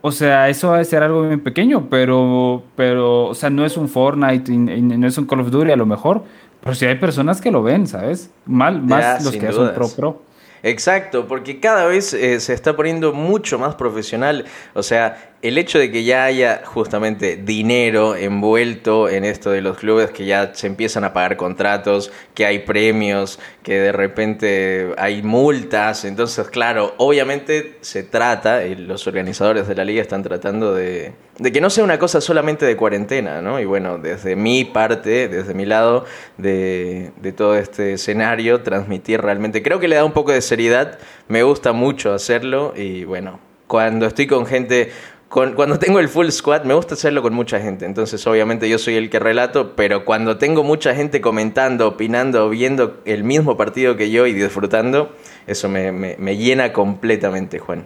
o 0.00 0.12
sea, 0.12 0.48
eso 0.48 0.70
va 0.70 0.78
a 0.78 0.84
ser 0.84 1.02
algo 1.02 1.22
bien 1.22 1.40
pequeño, 1.40 1.88
pero, 1.90 2.62
pero, 2.76 3.26
o 3.26 3.34
sea, 3.34 3.50
no 3.50 3.64
es 3.64 3.76
un 3.76 3.88
Fortnite, 3.88 4.52
y, 4.52 4.56
no 4.56 5.06
es 5.06 5.18
un 5.18 5.26
Call 5.26 5.40
of 5.40 5.50
Duty 5.50 5.72
a 5.72 5.76
lo 5.76 5.86
mejor, 5.86 6.22
pero 6.62 6.74
sí 6.74 6.86
hay 6.86 6.96
personas 6.96 7.40
que 7.40 7.50
lo 7.50 7.62
ven, 7.62 7.86
¿sabes? 7.86 8.30
Mal, 8.44 8.82
más 8.82 9.24
los 9.24 9.36
que 9.36 9.52
son 9.52 9.74
pro 9.74 9.88
pro. 9.88 10.26
Exacto, 10.62 11.28
porque 11.28 11.60
cada 11.60 11.86
vez 11.86 12.12
eh, 12.12 12.40
se 12.40 12.52
está 12.52 12.74
poniendo 12.74 13.12
mucho 13.12 13.56
más 13.56 13.76
profesional. 13.76 14.46
O 14.74 14.82
sea, 14.82 15.35
el 15.42 15.58
hecho 15.58 15.78
de 15.78 15.90
que 15.90 16.04
ya 16.04 16.24
haya 16.24 16.62
justamente 16.64 17.36
dinero 17.36 18.16
envuelto 18.16 19.08
en 19.08 19.24
esto 19.24 19.50
de 19.50 19.60
los 19.60 19.78
clubes, 19.78 20.10
que 20.10 20.24
ya 20.24 20.54
se 20.54 20.66
empiezan 20.66 21.04
a 21.04 21.12
pagar 21.12 21.36
contratos, 21.36 22.10
que 22.34 22.46
hay 22.46 22.60
premios, 22.60 23.38
que 23.62 23.78
de 23.78 23.92
repente 23.92 24.92
hay 24.96 25.22
multas, 25.22 26.04
entonces 26.04 26.48
claro, 26.48 26.94
obviamente 26.96 27.76
se 27.82 28.02
trata, 28.02 28.64
y 28.64 28.74
los 28.76 29.06
organizadores 29.06 29.68
de 29.68 29.74
la 29.74 29.84
liga 29.84 30.00
están 30.00 30.22
tratando 30.22 30.74
de, 30.74 31.12
de 31.38 31.52
que 31.52 31.60
no 31.60 31.70
sea 31.70 31.84
una 31.84 31.98
cosa 31.98 32.20
solamente 32.20 32.64
de 32.64 32.76
cuarentena, 32.76 33.42
¿no? 33.42 33.60
Y 33.60 33.66
bueno, 33.66 33.98
desde 33.98 34.36
mi 34.36 34.64
parte, 34.64 35.28
desde 35.28 35.54
mi 35.54 35.66
lado 35.66 36.06
de, 36.38 37.12
de 37.20 37.32
todo 37.32 37.56
este 37.56 37.92
escenario, 37.92 38.62
transmitir 38.62 39.20
realmente, 39.20 39.62
creo 39.62 39.80
que 39.80 39.88
le 39.88 39.96
da 39.96 40.04
un 40.04 40.12
poco 40.12 40.32
de 40.32 40.40
seriedad, 40.40 40.98
me 41.28 41.42
gusta 41.42 41.72
mucho 41.72 42.14
hacerlo 42.14 42.72
y 42.74 43.04
bueno, 43.04 43.38
cuando 43.66 44.06
estoy 44.06 44.26
con 44.26 44.46
gente 44.46 44.90
cuando 45.28 45.78
tengo 45.78 45.98
el 45.98 46.08
full 46.08 46.28
squad, 46.28 46.64
me 46.64 46.74
gusta 46.74 46.94
hacerlo 46.94 47.20
con 47.20 47.34
mucha 47.34 47.60
gente. 47.60 47.84
Entonces, 47.84 48.24
obviamente, 48.26 48.68
yo 48.68 48.78
soy 48.78 48.94
el 48.94 49.10
que 49.10 49.18
relato, 49.18 49.74
pero 49.74 50.04
cuando 50.04 50.38
tengo 50.38 50.62
mucha 50.62 50.94
gente 50.94 51.20
comentando, 51.20 51.88
opinando, 51.88 52.48
viendo 52.48 53.00
el 53.04 53.24
mismo 53.24 53.56
partido 53.56 53.96
que 53.96 54.10
yo 54.10 54.26
y 54.26 54.32
disfrutando, 54.32 55.14
eso 55.46 55.68
me, 55.68 56.36
llena 56.36 56.72
completamente, 56.72 57.58
Juan. 57.58 57.84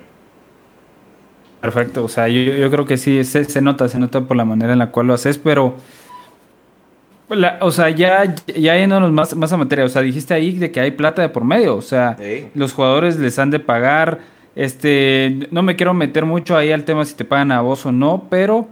Perfecto, 1.62 2.04
o 2.04 2.08
sea, 2.08 2.28
yo, 2.28 2.70
creo 2.70 2.84
que 2.84 2.96
sí, 2.96 3.24
se, 3.24 3.60
nota, 3.60 3.88
se 3.88 3.98
nota 3.98 4.20
por 4.20 4.36
la 4.36 4.44
manera 4.44 4.72
en 4.72 4.78
la 4.78 4.90
cual 4.90 5.06
lo 5.08 5.14
haces, 5.14 5.38
pero. 5.38 5.76
o 7.60 7.70
sea, 7.70 7.90
ya, 7.90 8.34
ya 8.46 8.76
yéndonos 8.76 9.12
más, 9.12 9.34
más 9.34 9.52
a 9.52 9.56
materia, 9.56 9.86
o 9.86 9.88
sea, 9.88 10.02
dijiste 10.02 10.34
ahí 10.34 10.52
de 10.52 10.70
que 10.70 10.80
hay 10.80 10.90
plata 10.90 11.22
de 11.22 11.30
por 11.30 11.44
medio, 11.44 11.76
o 11.76 11.82
sea, 11.82 12.16
los 12.54 12.74
jugadores 12.74 13.18
les 13.18 13.38
han 13.38 13.50
de 13.50 13.60
pagar 13.60 14.39
este, 14.54 15.48
no 15.50 15.62
me 15.62 15.76
quiero 15.76 15.94
meter 15.94 16.24
mucho 16.24 16.56
ahí 16.56 16.72
al 16.72 16.84
tema 16.84 17.04
si 17.04 17.14
te 17.14 17.24
pagan 17.24 17.52
a 17.52 17.60
vos 17.60 17.86
o 17.86 17.92
no, 17.92 18.26
pero 18.28 18.68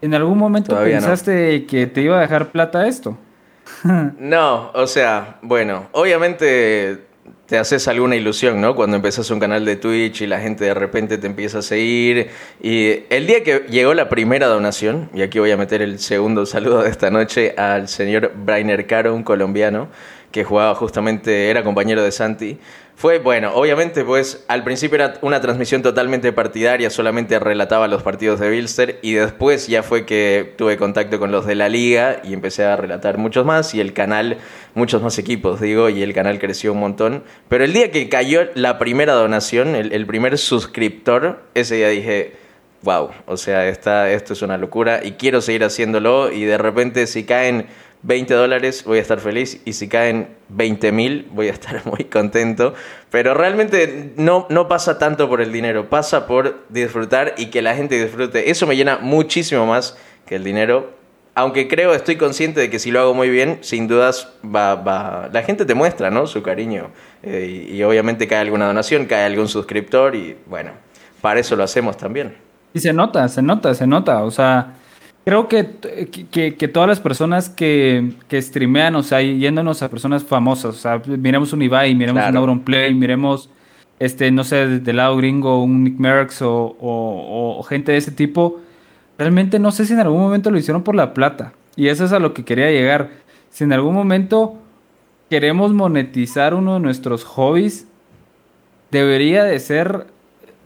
¿en 0.00 0.14
algún 0.14 0.38
momento 0.38 0.76
pensaste 0.78 1.66
que 1.66 1.86
te 1.86 2.02
iba 2.02 2.18
a 2.18 2.20
dejar 2.20 2.50
plata 2.50 2.86
esto? 2.86 3.16
no, 4.18 4.70
o 4.72 4.86
sea, 4.86 5.38
bueno, 5.42 5.88
obviamente 5.92 6.98
te 7.46 7.58
haces 7.58 7.86
alguna 7.86 8.16
ilusión, 8.16 8.60
¿no? 8.60 8.74
Cuando 8.74 8.96
empezás 8.96 9.30
un 9.30 9.38
canal 9.38 9.64
de 9.64 9.76
Twitch 9.76 10.22
y 10.22 10.26
la 10.26 10.40
gente 10.40 10.64
de 10.64 10.74
repente 10.74 11.18
te 11.18 11.26
empieza 11.26 11.58
a 11.58 11.62
seguir. 11.62 12.30
Y 12.62 13.00
el 13.10 13.26
día 13.26 13.44
que 13.44 13.66
llegó 13.68 13.92
la 13.94 14.08
primera 14.08 14.46
donación, 14.46 15.10
y 15.12 15.22
aquí 15.22 15.38
voy 15.38 15.50
a 15.50 15.56
meter 15.56 15.82
el 15.82 15.98
segundo 15.98 16.46
saludo 16.46 16.82
de 16.82 16.90
esta 16.90 17.10
noche 17.10 17.54
al 17.58 17.88
señor 17.88 18.32
Brainer 18.34 18.86
Caro, 18.86 19.14
un 19.14 19.22
colombiano 19.22 19.88
que 20.30 20.44
jugaba 20.44 20.74
justamente, 20.74 21.50
era 21.50 21.62
compañero 21.62 22.02
de 22.02 22.10
Santi. 22.10 22.58
Fue, 22.94 23.18
bueno, 23.18 23.52
obviamente 23.54 24.04
pues 24.04 24.44
al 24.46 24.62
principio 24.62 24.96
era 24.96 25.14
una 25.22 25.40
transmisión 25.40 25.82
totalmente 25.82 26.32
partidaria, 26.32 26.88
solamente 26.88 27.38
relataba 27.40 27.88
los 27.88 28.02
partidos 28.02 28.38
de 28.38 28.48
Bilster 28.48 29.00
y 29.02 29.14
después 29.14 29.66
ya 29.66 29.82
fue 29.82 30.06
que 30.06 30.54
tuve 30.56 30.76
contacto 30.76 31.18
con 31.18 31.32
los 31.32 31.44
de 31.46 31.56
la 31.56 31.68
liga 31.68 32.20
y 32.22 32.32
empecé 32.32 32.64
a 32.64 32.76
relatar 32.76 33.18
muchos 33.18 33.44
más 33.44 33.74
y 33.74 33.80
el 33.80 33.92
canal, 33.92 34.38
muchos 34.74 35.02
más 35.02 35.18
equipos 35.18 35.60
digo, 35.60 35.88
y 35.88 36.02
el 36.02 36.14
canal 36.14 36.38
creció 36.38 36.72
un 36.72 36.80
montón. 36.80 37.24
Pero 37.48 37.64
el 37.64 37.72
día 37.72 37.90
que 37.90 38.08
cayó 38.08 38.42
la 38.54 38.78
primera 38.78 39.14
donación, 39.14 39.74
el, 39.74 40.06
primer 40.06 40.38
suscriptor, 40.38 41.42
ese 41.54 41.76
día 41.76 41.88
dije, 41.88 42.34
wow, 42.82 43.10
o 43.26 43.36
sea, 43.36 43.68
esta, 43.68 44.10
esto 44.10 44.32
es 44.32 44.42
una 44.42 44.58
locura 44.58 45.00
y 45.02 45.12
quiero 45.12 45.40
seguir 45.40 45.64
haciéndolo 45.64 46.30
y 46.30 46.44
de 46.44 46.58
repente 46.58 47.06
si 47.06 47.24
caen 47.24 47.66
20 48.02 48.34
dólares 48.34 48.84
voy 48.84 48.98
a 48.98 49.00
estar 49.00 49.20
feliz 49.20 49.60
y 49.64 49.74
si 49.74 49.88
caen 49.88 50.28
20 50.48 50.90
mil 50.92 51.28
voy 51.32 51.48
a 51.48 51.52
estar 51.52 51.84
muy 51.86 52.04
contento. 52.04 52.74
Pero 53.10 53.34
realmente 53.34 54.12
no, 54.16 54.46
no 54.50 54.68
pasa 54.68 54.98
tanto 54.98 55.28
por 55.28 55.40
el 55.40 55.52
dinero, 55.52 55.88
pasa 55.88 56.26
por 56.26 56.64
disfrutar 56.68 57.34
y 57.36 57.46
que 57.46 57.62
la 57.62 57.74
gente 57.74 58.02
disfrute. 58.02 58.50
Eso 58.50 58.66
me 58.66 58.76
llena 58.76 58.98
muchísimo 58.98 59.66
más 59.66 59.96
que 60.26 60.36
el 60.36 60.44
dinero. 60.44 60.90
Aunque 61.34 61.66
creo, 61.66 61.94
estoy 61.94 62.16
consciente 62.16 62.60
de 62.60 62.68
que 62.68 62.78
si 62.78 62.90
lo 62.90 63.00
hago 63.00 63.14
muy 63.14 63.30
bien, 63.30 63.58
sin 63.62 63.88
dudas 63.88 64.28
va, 64.44 64.74
va 64.74 65.30
la 65.32 65.42
gente 65.42 65.64
te 65.64 65.74
muestra 65.74 66.10
¿no? 66.10 66.26
su 66.26 66.42
cariño. 66.42 66.90
Eh, 67.22 67.66
y, 67.70 67.76
y 67.76 67.82
obviamente 67.84 68.26
cae 68.26 68.40
alguna 68.40 68.66
donación, 68.66 69.06
cae 69.06 69.24
algún 69.24 69.48
suscriptor 69.48 70.14
y 70.14 70.36
bueno, 70.46 70.72
para 71.22 71.40
eso 71.40 71.56
lo 71.56 71.62
hacemos 71.62 71.96
también. 71.96 72.36
Y 72.74 72.80
se 72.80 72.92
nota, 72.92 73.28
se 73.28 73.42
nota, 73.42 73.74
se 73.74 73.86
nota. 73.86 74.24
O 74.24 74.30
sea, 74.30 74.74
Creo 75.24 75.46
que, 75.46 75.68
que, 76.32 76.68
todas 76.68 76.88
las 76.88 76.98
personas 76.98 77.48
que, 77.48 78.14
que 78.26 78.42
streamean, 78.42 78.96
o 78.96 79.04
sea, 79.04 79.22
yéndonos 79.22 79.80
a 79.82 79.88
personas 79.88 80.24
famosas, 80.24 80.74
o 80.74 80.78
sea, 80.78 81.00
miremos 81.06 81.52
un 81.52 81.62
Ibai, 81.62 81.94
miremos 81.94 82.24
un 82.28 82.36
un 82.50 82.60
Play, 82.64 82.92
miremos, 82.92 83.48
este, 84.00 84.32
no 84.32 84.42
sé, 84.42 84.80
del 84.80 84.96
lado 84.96 85.16
gringo, 85.16 85.62
un 85.62 85.84
Nick 85.84 85.98
Merckx 85.98 86.42
o, 86.42 86.76
o, 86.80 87.62
gente 87.62 87.92
de 87.92 87.98
ese 87.98 88.10
tipo, 88.10 88.60
realmente 89.16 89.60
no 89.60 89.70
sé 89.70 89.86
si 89.86 89.92
en 89.92 90.00
algún 90.00 90.20
momento 90.20 90.50
lo 90.50 90.58
hicieron 90.58 90.82
por 90.82 90.96
la 90.96 91.14
plata. 91.14 91.52
Y 91.76 91.86
eso 91.86 92.04
es 92.04 92.12
a 92.12 92.18
lo 92.18 92.34
que 92.34 92.44
quería 92.44 92.72
llegar. 92.72 93.10
Si 93.48 93.62
en 93.62 93.72
algún 93.72 93.94
momento 93.94 94.58
queremos 95.30 95.72
monetizar 95.72 96.52
uno 96.52 96.74
de 96.74 96.80
nuestros 96.80 97.22
hobbies, 97.22 97.86
debería 98.90 99.44
de 99.44 99.60
ser 99.60 100.08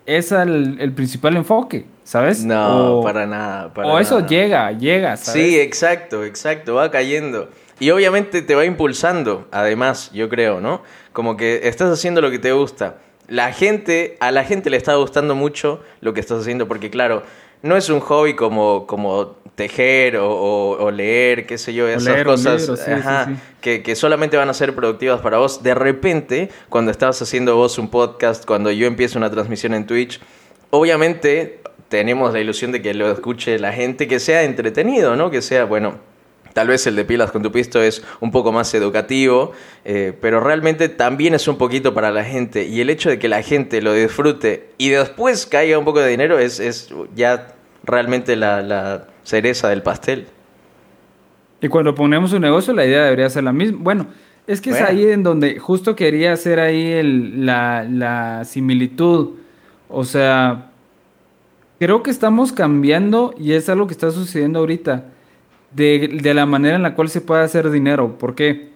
ese 0.06 0.40
el, 0.40 0.78
el 0.80 0.92
principal 0.92 1.36
enfoque. 1.36 1.84
¿Sabes? 2.06 2.44
No, 2.44 3.00
para 3.02 3.26
nada. 3.26 3.72
o 3.75 3.98
eso 3.98 4.25
llega, 4.25 4.70
llega, 4.70 5.16
¿sabes? 5.16 5.42
Sí, 5.42 5.60
exacto, 5.60 6.25
exacto, 6.25 6.76
va 6.76 6.90
cayendo. 6.90 7.48
Y 7.80 7.90
obviamente 7.90 8.42
te 8.42 8.54
va 8.54 8.64
impulsando, 8.64 9.48
además, 9.50 10.10
yo 10.12 10.28
creo, 10.28 10.60
¿no? 10.60 10.82
Como 11.12 11.36
que 11.36 11.62
estás 11.64 11.90
haciendo 11.90 12.20
lo 12.20 12.30
que 12.30 12.38
te 12.38 12.52
gusta. 12.52 12.98
La 13.26 13.52
gente, 13.52 14.16
a 14.20 14.30
la 14.30 14.44
gente 14.44 14.70
le 14.70 14.76
está 14.76 14.94
gustando 14.94 15.34
mucho 15.34 15.82
lo 16.00 16.14
que 16.14 16.20
estás 16.20 16.40
haciendo, 16.40 16.68
porque 16.68 16.90
claro, 16.90 17.25
no 17.62 17.76
es 17.76 17.90
un 17.90 17.98
hobby 17.98 18.34
como, 18.34 18.86
como 18.86 19.34
tejer 19.56 20.16
o, 20.20 20.90
leer, 20.92 21.44
qué 21.44 21.58
sé 21.58 21.75
yo, 21.75 21.88
esas 21.88 22.22
cosas 22.22 22.70
Que, 23.60 23.82
que, 23.82 23.96
solamente 23.96 24.36
van 24.36 24.48
a 24.48 24.54
ser 24.54 24.76
productivas 24.76 25.20
para 25.22 25.38
vos. 25.38 25.60
De 25.60 25.75
repente, 25.75 26.50
cuando 26.68 26.92
estás 26.92 27.20
haciendo 27.20 27.56
vos 27.56 27.78
un 27.78 27.90
podcast, 27.90 28.44
cuando 28.44 28.70
yo 28.70 28.86
empiezo 28.86 29.18
una 29.18 29.28
transmisión 29.28 29.75
en 29.75 29.86
Twitch, 29.86 30.20
obviamente 30.70 31.65
tenemos 31.88 32.32
la 32.32 32.40
ilusión 32.40 32.72
de 32.72 32.82
que 32.82 32.94
lo 32.94 33.10
escuche 33.10 33.58
la 33.58 33.72
gente, 33.72 34.08
que 34.08 34.18
sea 34.18 34.42
entretenido, 34.42 35.16
¿no? 35.16 35.30
Que 35.30 35.42
sea, 35.42 35.64
bueno, 35.64 35.94
tal 36.52 36.68
vez 36.68 36.86
el 36.86 36.96
de 36.96 37.04
pilas 37.04 37.30
con 37.30 37.42
tu 37.42 37.52
pisto 37.52 37.82
es 37.82 38.02
un 38.20 38.30
poco 38.30 38.50
más 38.50 38.72
educativo, 38.74 39.52
eh, 39.84 40.12
pero 40.20 40.40
realmente 40.40 40.88
también 40.88 41.34
es 41.34 41.46
un 41.48 41.58
poquito 41.58 41.94
para 41.94 42.10
la 42.10 42.24
gente. 42.24 42.64
Y 42.64 42.80
el 42.80 42.90
hecho 42.90 43.10
de 43.10 43.18
que 43.18 43.28
la 43.28 43.42
gente 43.42 43.82
lo 43.82 43.92
disfrute 43.92 44.70
y 44.78 44.88
después 44.88 45.46
caiga 45.46 45.78
un 45.78 45.84
poco 45.84 46.00
de 46.00 46.08
dinero 46.08 46.38
es, 46.38 46.58
es 46.58 46.88
ya 47.14 47.48
realmente 47.84 48.36
la, 48.36 49.06
cereza 49.22 49.68
del 49.68 49.82
pastel. 49.82 50.26
Y 51.60 51.68
cuando 51.68 51.94
ponemos 51.94 52.32
un 52.32 52.42
negocio, 52.42 52.72
la 52.72 52.86
idea 52.86 53.04
debería 53.04 53.28
ser 53.28 53.44
la 53.44 53.52
misma. 53.52 53.78
Bueno, 53.80 54.06
es 54.46 54.60
que 54.60 54.70
es 54.70 54.80
ahí 54.80 55.04
en 55.10 55.22
donde 55.22 55.58
justo 55.58 55.96
quería 55.96 56.32
hacer 56.32 56.60
ahí 56.60 56.92
el, 56.92 57.44
la, 57.44 57.84
la 57.84 58.44
similitud. 58.44 59.30
O 59.88 60.04
sea, 60.04 60.70
creo 61.78 62.02
que 62.02 62.11
estamos 62.11 62.52
cambiando 62.52 63.35
y 63.38 63.52
es 63.52 63.68
algo 63.68 63.87
que 63.87 63.92
está 63.92 64.11
sucediendo 64.11 64.61
ahorita 64.61 65.06
de, 65.73 66.18
de, 66.23 66.35
la 66.35 66.47
manera 66.47 66.76
en 66.76 66.83
la 66.83 66.95
cual 66.95 67.09
se 67.09 67.21
puede 67.21 67.42
hacer 67.42 67.71
dinero. 67.71 68.16
¿Por 68.18 68.35
qué? 68.35 68.71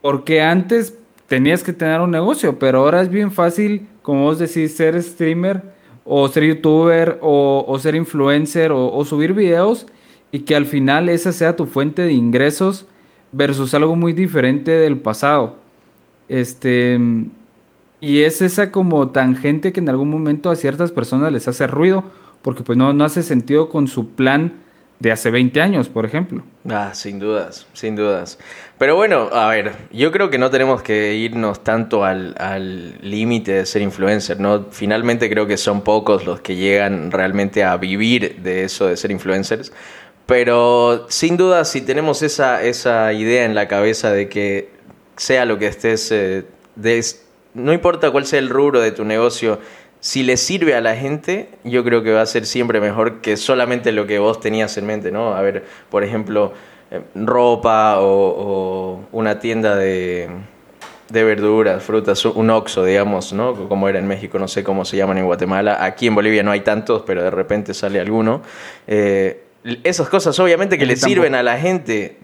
Porque 0.00 0.42
antes 0.42 0.96
tenías 1.26 1.62
que 1.62 1.72
tener 1.72 2.00
un 2.00 2.10
negocio, 2.10 2.58
pero 2.58 2.80
ahora 2.80 3.02
es 3.02 3.08
bien 3.08 3.30
fácil, 3.30 3.86
como 4.02 4.24
vos 4.24 4.38
decís, 4.38 4.74
ser 4.74 5.00
streamer 5.02 5.62
o 6.04 6.26
ser 6.28 6.44
youtuber 6.44 7.18
o, 7.20 7.78
ser 7.78 7.94
influencer 7.94 8.72
o, 8.72 8.92
o, 8.92 9.04
subir 9.04 9.34
videos 9.34 9.86
y 10.32 10.40
que 10.40 10.56
al 10.56 10.66
final 10.66 11.08
esa 11.08 11.32
sea 11.32 11.56
tu 11.56 11.66
fuente 11.66 12.02
de 12.02 12.12
ingresos 12.12 12.86
versus 13.32 13.74
algo 13.74 13.96
muy 13.96 14.12
diferente 14.12 14.70
del 14.70 14.98
pasado. 14.98 15.56
Este, 16.28 16.98
y 18.00 18.22
es 18.22 18.40
esa 18.40 18.70
como 18.72 19.10
tangente 19.10 19.72
que 19.72 19.80
en 19.80 19.88
algún 19.88 20.10
momento 20.10 20.50
a 20.50 20.56
ciertas 20.56 20.90
personas 20.90 21.32
les 21.32 21.46
hace 21.48 21.66
ruido 21.66 22.04
porque 22.42 22.62
pues 22.62 22.76
no, 22.78 22.92
no 22.92 23.04
hace 23.04 23.22
sentido 23.22 23.68
con 23.68 23.88
su 23.88 24.10
plan 24.10 24.54
de 25.00 25.12
hace 25.12 25.30
20 25.30 25.60
años, 25.62 25.88
por 25.88 26.04
ejemplo. 26.04 26.42
Ah, 26.68 26.90
sin 26.92 27.18
dudas, 27.18 27.66
sin 27.72 27.96
dudas. 27.96 28.38
Pero 28.78 28.96
bueno, 28.96 29.30
a 29.32 29.48
ver, 29.48 29.72
yo 29.90 30.12
creo 30.12 30.28
que 30.28 30.38
no 30.38 30.50
tenemos 30.50 30.82
que 30.82 31.14
irnos 31.14 31.64
tanto 31.64 32.04
al 32.04 32.98
límite 33.00 33.52
de 33.52 33.66
ser 33.66 33.80
influencer, 33.80 34.38
¿no? 34.40 34.66
Finalmente 34.70 35.30
creo 35.30 35.46
que 35.46 35.56
son 35.56 35.80
pocos 35.80 36.26
los 36.26 36.40
que 36.40 36.56
llegan 36.56 37.10
realmente 37.10 37.64
a 37.64 37.76
vivir 37.78 38.40
de 38.42 38.64
eso 38.64 38.86
de 38.86 38.96
ser 38.96 39.10
influencers. 39.10 39.72
Pero 40.26 41.06
sin 41.08 41.36
duda, 41.36 41.64
si 41.64 41.80
tenemos 41.80 42.22
esa, 42.22 42.62
esa 42.62 43.12
idea 43.12 43.44
en 43.46 43.54
la 43.54 43.66
cabeza 43.68 44.12
de 44.12 44.28
que 44.28 44.68
sea 45.16 45.44
lo 45.44 45.58
que 45.58 45.66
estés, 45.66 46.12
eh, 46.12 46.44
no 47.54 47.72
importa 47.72 48.10
cuál 48.10 48.26
sea 48.26 48.38
el 48.38 48.48
rubro 48.48 48.80
de 48.80 48.92
tu 48.92 49.04
negocio, 49.04 49.58
si 50.00 50.22
le 50.22 50.36
sirve 50.36 50.74
a 50.74 50.80
la 50.80 50.96
gente, 50.96 51.48
yo 51.62 51.84
creo 51.84 52.02
que 52.02 52.12
va 52.12 52.22
a 52.22 52.26
ser 52.26 52.46
siempre 52.46 52.80
mejor 52.80 53.20
que 53.20 53.36
solamente 53.36 53.92
lo 53.92 54.06
que 54.06 54.18
vos 54.18 54.40
tenías 54.40 54.76
en 54.78 54.86
mente, 54.86 55.12
¿no? 55.12 55.34
A 55.34 55.42
ver, 55.42 55.64
por 55.90 56.04
ejemplo, 56.04 56.52
eh, 56.90 57.02
ropa 57.14 58.00
o, 58.00 59.04
una 59.12 59.38
tienda 59.38 59.76
de, 59.76 60.28
de, 61.10 61.24
verduras, 61.24 61.82
frutas, 61.82 62.24
un 62.24 62.48
oxo, 62.48 62.84
digamos, 62.84 63.34
¿no? 63.34 63.68
Como 63.68 63.88
era 63.88 63.98
en 63.98 64.08
México, 64.08 64.38
no 64.38 64.48
sé 64.48 64.64
cómo 64.64 64.86
se 64.86 64.96
llaman 64.96 65.18
en 65.18 65.26
Guatemala. 65.26 65.84
Aquí 65.84 66.06
en 66.06 66.14
Bolivia 66.14 66.42
no 66.42 66.50
hay 66.50 66.60
tantos, 66.60 67.02
pero 67.06 67.22
de 67.22 67.30
repente 67.30 67.74
sale 67.74 68.00
alguno. 68.00 68.42
Eh, 68.86 69.44
esas 69.84 70.08
cosas 70.08 70.38
obviamente 70.40 70.78
que 70.78 70.86
le 70.86 70.96
sirven 70.96 71.34
a 71.34 71.42
la 71.42 71.58
gente. 71.58 72.16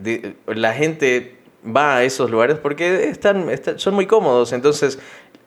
la 0.47 0.73
gente 0.73 1.37
va 1.65 1.97
a 1.97 2.05
esos 2.05 2.31
lugares 2.31 2.59
porque 2.59 3.09
están, 3.09 3.51
son 3.77 3.95
muy 3.95 4.07
cómodos. 4.07 4.53
Entonces, 4.53 4.99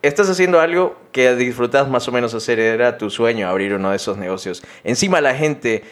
estás 0.01 0.29
haciendo 0.29 0.59
algo 0.59 0.95
que 1.11 1.35
disfrutas 1.35 1.89
más 1.89 2.07
o 2.07 2.11
menos 2.11 2.33
hacer, 2.33 2.59
era 2.59 2.97
tu 2.97 3.09
sueño 3.09 3.47
abrir 3.47 3.73
uno 3.73 3.89
de 3.89 3.95
esos 3.95 4.17
negocios. 4.17 4.63
Encima 4.83 5.21
la 5.21 5.35
gente 5.35 5.83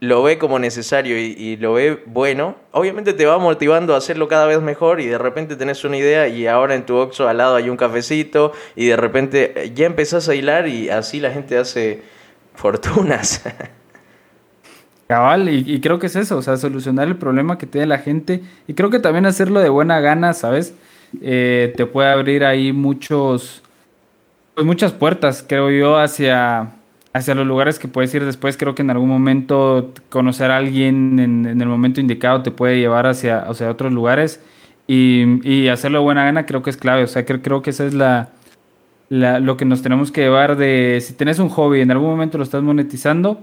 lo 0.00 0.22
ve 0.22 0.38
como 0.38 0.58
necesario 0.58 1.18
y, 1.18 1.56
lo 1.56 1.72
ve 1.74 2.02
bueno, 2.06 2.56
obviamente 2.72 3.14
te 3.14 3.24
va 3.24 3.38
motivando 3.38 3.94
a 3.94 3.98
hacerlo 3.98 4.28
cada 4.28 4.46
vez 4.46 4.60
mejor 4.60 5.00
y 5.00 5.06
de 5.06 5.16
repente 5.16 5.56
tenés 5.56 5.82
una 5.84 5.96
idea 5.96 6.28
y 6.28 6.46
ahora 6.46 6.74
en 6.74 6.84
tu 6.84 6.96
Oxxo 6.96 7.26
al 7.26 7.38
lado 7.38 7.56
hay 7.56 7.70
un 7.70 7.78
cafecito 7.78 8.52
y 8.76 8.86
de 8.86 8.96
repente 8.96 9.72
ya 9.74 9.86
empezás 9.86 10.28
a 10.28 10.34
hilar 10.34 10.68
y 10.68 10.90
así 10.90 11.20
la 11.20 11.30
gente 11.30 11.56
hace 11.56 12.02
fortunas. 12.54 13.42
Cabal, 15.08 15.48
y, 15.48 15.80
creo 15.80 15.98
que 15.98 16.06
es 16.06 16.16
eso, 16.16 16.38
o 16.38 16.42
sea, 16.42 16.56
solucionar 16.56 17.06
el 17.06 17.16
problema 17.16 17.58
que 17.58 17.66
tiene 17.66 17.86
la 17.86 17.98
gente 17.98 18.42
y 18.66 18.74
creo 18.74 18.88
que 18.88 18.98
también 18.98 19.26
hacerlo 19.26 19.60
de 19.60 19.68
buena 19.68 20.00
gana, 20.00 20.32
¿sabes? 20.32 20.74
Eh, 21.20 21.72
te 21.76 21.86
puede 21.86 22.10
abrir 22.10 22.44
ahí 22.44 22.72
muchos, 22.72 23.62
pues 24.54 24.66
muchas 24.66 24.92
puertas, 24.92 25.44
creo 25.46 25.70
yo, 25.70 25.98
hacia, 25.98 26.72
hacia 27.12 27.34
los 27.34 27.46
lugares 27.46 27.78
que 27.78 27.88
puedes 27.88 28.14
ir 28.14 28.24
después. 28.24 28.56
Creo 28.56 28.74
que 28.74 28.82
en 28.82 28.90
algún 28.90 29.08
momento 29.08 29.92
conocer 30.08 30.50
a 30.50 30.56
alguien 30.56 31.18
en, 31.18 31.60
el 31.60 31.68
momento 31.68 32.00
indicado 32.00 32.42
te 32.42 32.50
puede 32.50 32.78
llevar 32.78 33.06
hacia, 33.06 33.40
hacia 33.40 33.70
otros 33.70 33.92
lugares 33.92 34.40
y, 34.86 35.48
y, 35.48 35.68
hacerlo 35.68 35.98
de 35.98 36.04
buena 36.04 36.24
gana 36.24 36.46
creo 36.46 36.62
que 36.62 36.70
es 36.70 36.76
clave, 36.76 37.04
o 37.04 37.06
sea, 37.06 37.24
creo, 37.24 37.40
creo 37.40 37.62
que 37.62 37.70
esa 37.70 37.86
es 37.86 37.94
la, 37.94 38.30
la, 39.08 39.38
lo 39.38 39.56
que 39.56 39.64
nos 39.64 39.82
tenemos 39.82 40.10
que 40.10 40.22
llevar 40.22 40.56
de 40.56 40.98
si 41.00 41.14
tienes 41.14 41.38
un 41.38 41.48
hobby 41.50 41.80
en 41.80 41.90
algún 41.92 42.10
momento 42.10 42.36
lo 42.38 42.44
estás 42.44 42.62
monetizando 42.62 43.42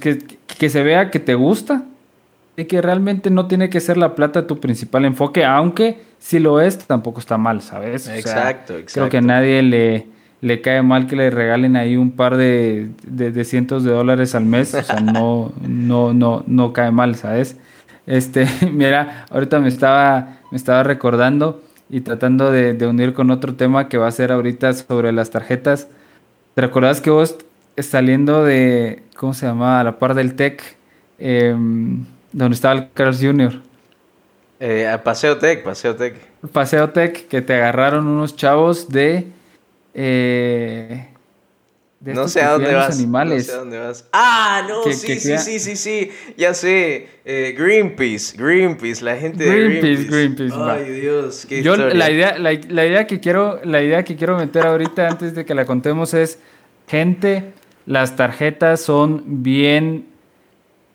que, 0.00 0.18
que 0.18 0.68
se 0.68 0.82
vea 0.82 1.10
que 1.10 1.20
te 1.20 1.34
gusta 1.34 1.84
y 2.58 2.64
que 2.64 2.82
realmente 2.82 3.30
no 3.30 3.46
tiene 3.46 3.70
que 3.70 3.78
ser 3.78 3.96
la 3.96 4.16
plata 4.16 4.48
tu 4.48 4.58
principal 4.58 5.04
enfoque, 5.04 5.44
aunque 5.44 6.02
si 6.18 6.40
lo 6.40 6.60
es, 6.60 6.76
tampoco 6.76 7.20
está 7.20 7.38
mal, 7.38 7.62
¿sabes? 7.62 8.08
exacto, 8.08 8.76
exacto. 8.76 8.92
Creo 8.94 9.08
que 9.08 9.18
a 9.18 9.20
nadie 9.20 9.62
le, 9.62 10.08
le 10.40 10.60
cae 10.60 10.82
mal 10.82 11.06
que 11.06 11.14
le 11.14 11.30
regalen 11.30 11.76
ahí 11.76 11.96
un 11.96 12.10
par 12.10 12.36
de, 12.36 12.90
de, 13.04 13.44
cientos 13.44 13.84
de 13.84 13.92
dólares 13.92 14.34
al 14.34 14.44
mes, 14.44 14.74
o 14.74 14.82
sea, 14.82 14.98
no, 14.98 15.52
no, 15.68 16.12
no, 16.12 16.42
no 16.48 16.72
cae 16.72 16.90
mal, 16.90 17.14
¿sabes? 17.14 17.56
Este, 18.08 18.48
mira, 18.72 19.26
ahorita 19.30 19.60
me 19.60 19.68
estaba, 19.68 20.38
me 20.50 20.56
estaba 20.56 20.82
recordando 20.82 21.62
y 21.88 22.00
tratando 22.00 22.50
de, 22.50 22.74
de 22.74 22.88
unir 22.88 23.14
con 23.14 23.30
otro 23.30 23.54
tema 23.54 23.88
que 23.88 23.98
va 23.98 24.08
a 24.08 24.10
ser 24.10 24.32
ahorita 24.32 24.72
sobre 24.72 25.12
las 25.12 25.30
tarjetas. 25.30 25.86
¿Te 26.56 26.62
recuerdas 26.62 27.00
que 27.00 27.10
vos 27.10 27.36
saliendo 27.78 28.42
de, 28.42 29.04
¿cómo 29.14 29.32
se 29.32 29.46
llama? 29.46 29.78
A 29.78 29.84
la 29.84 30.00
par 30.00 30.14
del 30.14 30.34
TEC, 30.34 30.76
em, 31.20 32.04
donde 32.38 32.54
estaba 32.54 32.74
el 32.74 32.90
Carlos 32.92 33.18
Jr. 33.20 33.60
Eh, 34.60 34.96
Paseo 35.02 35.38
Tech, 35.38 35.62
Paseo 35.62 35.96
Tech. 35.96 36.14
Paseo 36.52 36.90
Tech, 36.90 37.26
que 37.26 37.42
te 37.42 37.54
agarraron 37.54 38.06
unos 38.06 38.36
chavos 38.36 38.88
de... 38.88 39.26
Eh, 39.94 41.08
no 42.00 42.28
sé 42.28 42.42
a 42.42 42.52
dónde 42.52 42.72
vas. 42.72 42.96
Animales. 42.96 43.46
No 43.46 43.52
sé 43.52 43.52
a 43.52 43.58
dónde 43.58 43.78
vas. 43.78 44.08
Ah, 44.12 44.64
no, 44.68 44.84
sí, 44.84 45.18
sí, 45.18 45.38
sí, 45.38 45.58
sí, 45.58 45.76
sí, 45.76 46.10
ya 46.36 46.54
sé. 46.54 47.08
Eh, 47.24 47.56
Greenpeace, 47.58 48.36
Greenpeace, 48.36 49.04
la 49.04 49.16
gente 49.16 49.42
de 49.42 49.50
Greenpeace. 49.50 50.04
Greenpeace, 50.04 50.54
Ay, 50.56 50.92
Dios, 50.92 51.44
qué 51.48 51.62
Yo 51.62 51.76
la 51.76 52.08
idea, 52.08 52.38
la, 52.38 52.52
la, 52.52 52.86
idea 52.86 53.06
que 53.08 53.18
quiero, 53.18 53.60
la 53.64 53.82
idea 53.82 54.04
que 54.04 54.14
quiero 54.14 54.38
meter 54.38 54.64
ahorita 54.64 55.08
antes 55.08 55.34
de 55.34 55.44
que 55.44 55.54
la 55.56 55.64
contemos 55.64 56.14
es 56.14 56.38
gente 56.86 57.52
las 57.84 58.16
tarjetas 58.16 58.82
son 58.82 59.42
bien... 59.42 60.06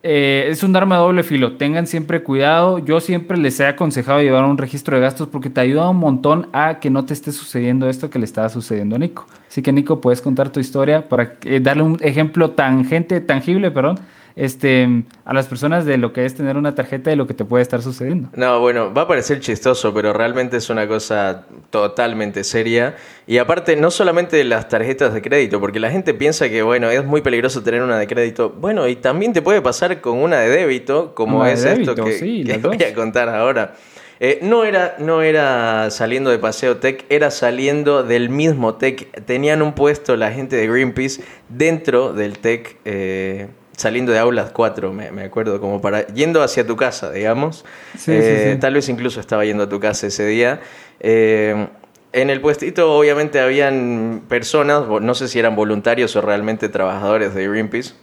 Eh, 0.05 0.47
es 0.49 0.63
un 0.63 0.75
arma 0.75 0.97
de 0.97 1.01
doble 1.01 1.23
filo. 1.23 1.55
Tengan 1.55 1.87
siempre 1.87 2.23
cuidado. 2.23 2.77
Yo 2.79 2.99
siempre 2.99 3.37
les 3.37 3.57
he 3.61 3.65
aconsejado 3.65 4.21
llevar 4.21 4.43
un 4.43 4.57
registro 4.57 4.97
de 4.97 5.01
gastos 5.01 5.29
porque 5.29 5.49
te 5.49 5.61
ayuda 5.61 5.89
un 5.89 5.97
montón 5.97 6.49
a 6.51 6.79
que 6.81 6.89
no 6.89 7.05
te 7.05 7.13
esté 7.13 7.31
sucediendo 7.31 7.87
esto 7.87 8.09
que 8.09 8.19
le 8.19 8.25
estaba 8.25 8.49
sucediendo 8.49 8.97
a 8.97 8.99
Nico. 8.99 9.25
Así 9.47 9.61
que 9.61 9.71
Nico, 9.71 10.01
puedes 10.01 10.21
contar 10.21 10.49
tu 10.49 10.59
historia 10.59 11.07
para 11.07 11.35
eh, 11.45 11.61
darle 11.61 11.83
un 11.83 11.97
ejemplo 12.01 12.51
tangente, 12.51 13.21
tangible, 13.21 13.71
perdón, 13.71 13.97
este, 14.35 15.03
a 15.25 15.33
las 15.33 15.47
personas 15.47 15.85
de 15.85 15.97
lo 15.97 16.11
que 16.11 16.25
es 16.25 16.35
tener 16.35 16.57
una 16.57 16.73
tarjeta 16.75 17.11
y 17.11 17.15
lo 17.15 17.27
que 17.27 17.33
te 17.33 17.45
puede 17.45 17.61
estar 17.61 17.81
sucediendo. 17.81 18.29
No, 18.35 18.59
bueno, 18.59 18.93
va 18.93 19.03
a 19.03 19.07
parecer 19.07 19.39
chistoso, 19.39 19.93
pero 19.93 20.13
realmente 20.13 20.57
es 20.57 20.69
una 20.69 20.87
cosa 20.87 21.45
totalmente 21.69 22.43
seria. 22.43 22.95
Y 23.27 23.37
aparte, 23.37 23.75
no 23.75 23.91
solamente 23.91 24.37
de 24.37 24.43
las 24.43 24.69
tarjetas 24.69 25.13
de 25.13 25.21
crédito, 25.21 25.59
porque 25.59 25.79
la 25.79 25.91
gente 25.91 26.13
piensa 26.13 26.49
que, 26.49 26.63
bueno, 26.63 26.89
es 26.89 27.05
muy 27.05 27.21
peligroso 27.21 27.63
tener 27.63 27.81
una 27.81 27.97
de 27.97 28.07
crédito. 28.07 28.49
Bueno, 28.49 28.87
y 28.87 28.95
también 28.95 29.33
te 29.33 29.41
puede 29.41 29.61
pasar 29.61 30.01
con 30.01 30.17
una 30.17 30.39
de 30.39 30.49
débito, 30.49 31.13
como 31.13 31.45
es 31.45 31.63
esto 31.63 31.95
que, 31.95 32.59
voy 32.61 32.83
a 32.83 32.93
contar 32.93 33.29
ahora. 33.29 33.75
Eh, 34.19 34.39
no, 34.41 34.63
era, 34.63 34.95
no 34.99 35.21
era 35.21 35.91
saliendo 35.91 36.29
de 36.29 36.39
Paseo 36.39 36.77
Tech, 36.77 37.03
era 37.09 37.29
saliendo 37.29 38.03
del 38.03 38.29
mismo 38.29 38.75
Tech. 38.75 39.11
Tenían 39.25 39.61
un 39.61 39.73
puesto 39.73 40.15
la 40.15 40.31
gente 40.31 40.55
de 40.55 40.67
Greenpeace 40.67 41.23
dentro 41.49 42.13
del 42.13 42.39
Tech. 42.39 42.77
Eh, 42.85 43.47
saliendo 43.75 44.11
de 44.11 44.19
aulas 44.19 44.51
4, 44.51 44.93
me, 44.93 45.23
acuerdo, 45.23 45.59
como 45.59 45.81
para 45.81 46.07
yendo 46.07 46.41
hacia 46.41 46.65
tu 46.65 46.75
casa, 46.75 47.11
digamos. 47.11 47.65
Eh, 48.07 48.57
tal 48.59 48.73
vez 48.73 48.87
incluso 48.89 49.19
estaba 49.19 49.45
yendo 49.45 49.63
a 49.63 49.69
tu 49.69 49.79
casa 49.79 50.07
ese 50.07 50.25
día. 50.25 50.61
Eh, 50.99 51.67
en 52.11 52.29
el 52.29 52.41
puestito 52.41 52.93
obviamente 52.95 53.39
habían 53.39 54.21
personas, 54.29 54.83
no 54.87 55.15
sé 55.15 55.27
si 55.27 55.39
eran 55.39 55.55
voluntarios 55.55 56.15
o 56.15 56.21
realmente 56.21 56.69
trabajadores 56.69 57.33
de 57.33 57.47
Greenpeace, 57.47 57.95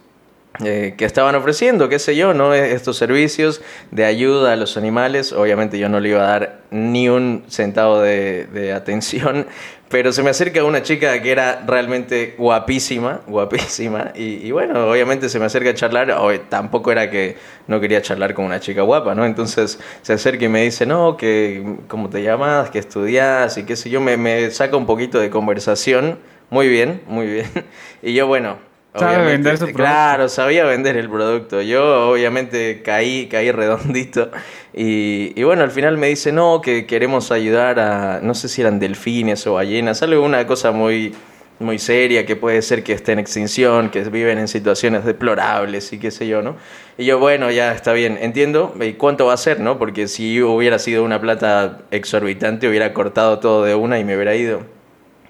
eh, 0.64 0.94
que 0.98 1.04
estaban 1.04 1.36
ofreciendo, 1.36 1.88
qué 1.88 2.00
sé 2.00 2.16
yo, 2.16 2.34
¿no? 2.34 2.52
estos 2.52 2.96
servicios 2.96 3.62
de 3.92 4.04
ayuda 4.04 4.52
a 4.52 4.56
los 4.56 4.76
animales. 4.76 5.32
Obviamente 5.32 5.78
yo 5.78 5.88
no 5.88 6.00
le 6.00 6.08
iba 6.08 6.22
a 6.22 6.26
dar 6.26 6.60
ni 6.72 7.08
un 7.08 7.44
centavo 7.48 8.00
de, 8.00 8.46
de 8.46 8.72
atención, 8.72 9.46
pero 9.90 10.12
se 10.12 10.22
me 10.22 10.30
acerca 10.30 10.62
una 10.62 10.82
chica 10.82 11.20
que 11.20 11.32
era 11.32 11.64
realmente 11.66 12.36
guapísima, 12.38 13.22
guapísima, 13.26 14.12
y, 14.14 14.48
bueno, 14.52 14.88
obviamente 14.88 15.28
se 15.28 15.40
me 15.40 15.46
acerca 15.46 15.70
a 15.70 15.74
charlar, 15.74 16.16
tampoco 16.48 16.92
era 16.92 17.10
que 17.10 17.36
no 17.66 17.80
quería 17.80 18.00
charlar 18.00 18.32
con 18.32 18.44
una 18.44 18.60
chica 18.60 18.82
guapa, 18.82 19.16
¿no? 19.16 19.26
Entonces 19.26 19.80
se 20.02 20.12
acerca 20.12 20.44
y 20.44 20.48
me 20.48 20.62
dice, 20.62 20.86
no, 20.86 21.16
que 21.16 21.76
cómo 21.88 22.08
te 22.08 22.22
llamas, 22.22 22.70
que 22.70 22.78
estudias 22.78 23.58
y 23.58 23.64
qué 23.64 23.74
sé 23.74 23.90
yo, 23.90 24.00
me, 24.00 24.16
me 24.16 24.52
saca 24.52 24.76
un 24.76 24.86
poquito 24.86 25.18
de 25.18 25.28
conversación, 25.28 26.20
muy 26.50 26.68
bien, 26.68 27.02
muy 27.08 27.26
bien, 27.26 27.46
y 28.02 28.14
yo 28.14 28.28
bueno, 28.28 28.69
Sabe 28.94 29.24
vender 29.24 29.54
su 29.54 29.64
producto. 29.64 29.82
Claro, 29.82 30.28
sabía 30.28 30.64
vender 30.64 30.96
el 30.96 31.08
producto. 31.08 31.62
Yo 31.62 32.10
obviamente 32.10 32.82
caí, 32.82 33.28
caí 33.28 33.52
redondito. 33.52 34.30
Y, 34.74 35.32
y, 35.36 35.42
bueno, 35.44 35.62
al 35.62 35.70
final 35.70 35.96
me 35.96 36.08
dice, 36.08 36.32
no, 36.32 36.60
que 36.60 36.86
queremos 36.86 37.30
ayudar 37.30 37.78
a, 37.78 38.20
no 38.20 38.34
sé 38.34 38.48
si 38.48 38.60
eran 38.60 38.80
delfines 38.80 39.46
o 39.46 39.54
ballenas, 39.54 40.02
algo, 40.02 40.24
una 40.24 40.46
cosa 40.46 40.72
muy, 40.72 41.14
muy 41.60 41.78
seria 41.78 42.26
que 42.26 42.36
puede 42.36 42.62
ser 42.62 42.82
que 42.82 42.92
esté 42.92 43.12
en 43.12 43.20
extinción, 43.20 43.90
que 43.90 44.02
viven 44.04 44.38
en 44.38 44.48
situaciones 44.48 45.04
deplorables 45.04 45.92
y 45.92 45.98
qué 45.98 46.10
sé 46.10 46.26
yo, 46.26 46.42
¿no? 46.42 46.56
Y 46.98 47.04
yo, 47.04 47.18
bueno, 47.18 47.50
ya 47.50 47.72
está 47.72 47.92
bien, 47.92 48.18
entiendo. 48.20 48.74
¿Y 48.80 48.94
cuánto 48.94 49.26
va 49.26 49.34
a 49.34 49.36
ser, 49.36 49.60
no? 49.60 49.78
Porque 49.78 50.08
si 50.08 50.42
hubiera 50.42 50.78
sido 50.78 51.04
una 51.04 51.20
plata 51.20 51.82
exorbitante, 51.90 52.68
hubiera 52.68 52.92
cortado 52.92 53.38
todo 53.38 53.64
de 53.64 53.74
una 53.74 53.98
y 53.98 54.04
me 54.04 54.16
hubiera 54.16 54.34
ido. 54.34 54.79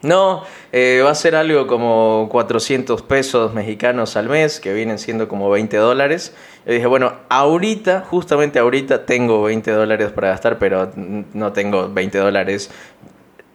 No, 0.02 0.44
eh, 0.72 1.02
va 1.04 1.10
a 1.10 1.14
ser 1.14 1.34
algo 1.36 1.66
como 1.66 2.28
400 2.30 3.02
pesos 3.02 3.52
mexicanos 3.52 4.16
al 4.16 4.28
mes, 4.28 4.58
que 4.58 4.72
vienen 4.72 4.98
siendo 4.98 5.28
como 5.28 5.50
20 5.50 5.76
dólares. 5.76 6.34
Yo 6.64 6.72
dije, 6.72 6.86
bueno, 6.86 7.12
ahorita, 7.28 8.04
justamente 8.08 8.58
ahorita 8.58 9.04
tengo 9.04 9.42
20 9.42 9.70
dólares 9.70 10.10
para 10.12 10.28
gastar, 10.28 10.58
pero 10.58 10.90
no 10.94 11.52
tengo 11.52 11.88
20 11.90 12.18
dólares 12.18 12.70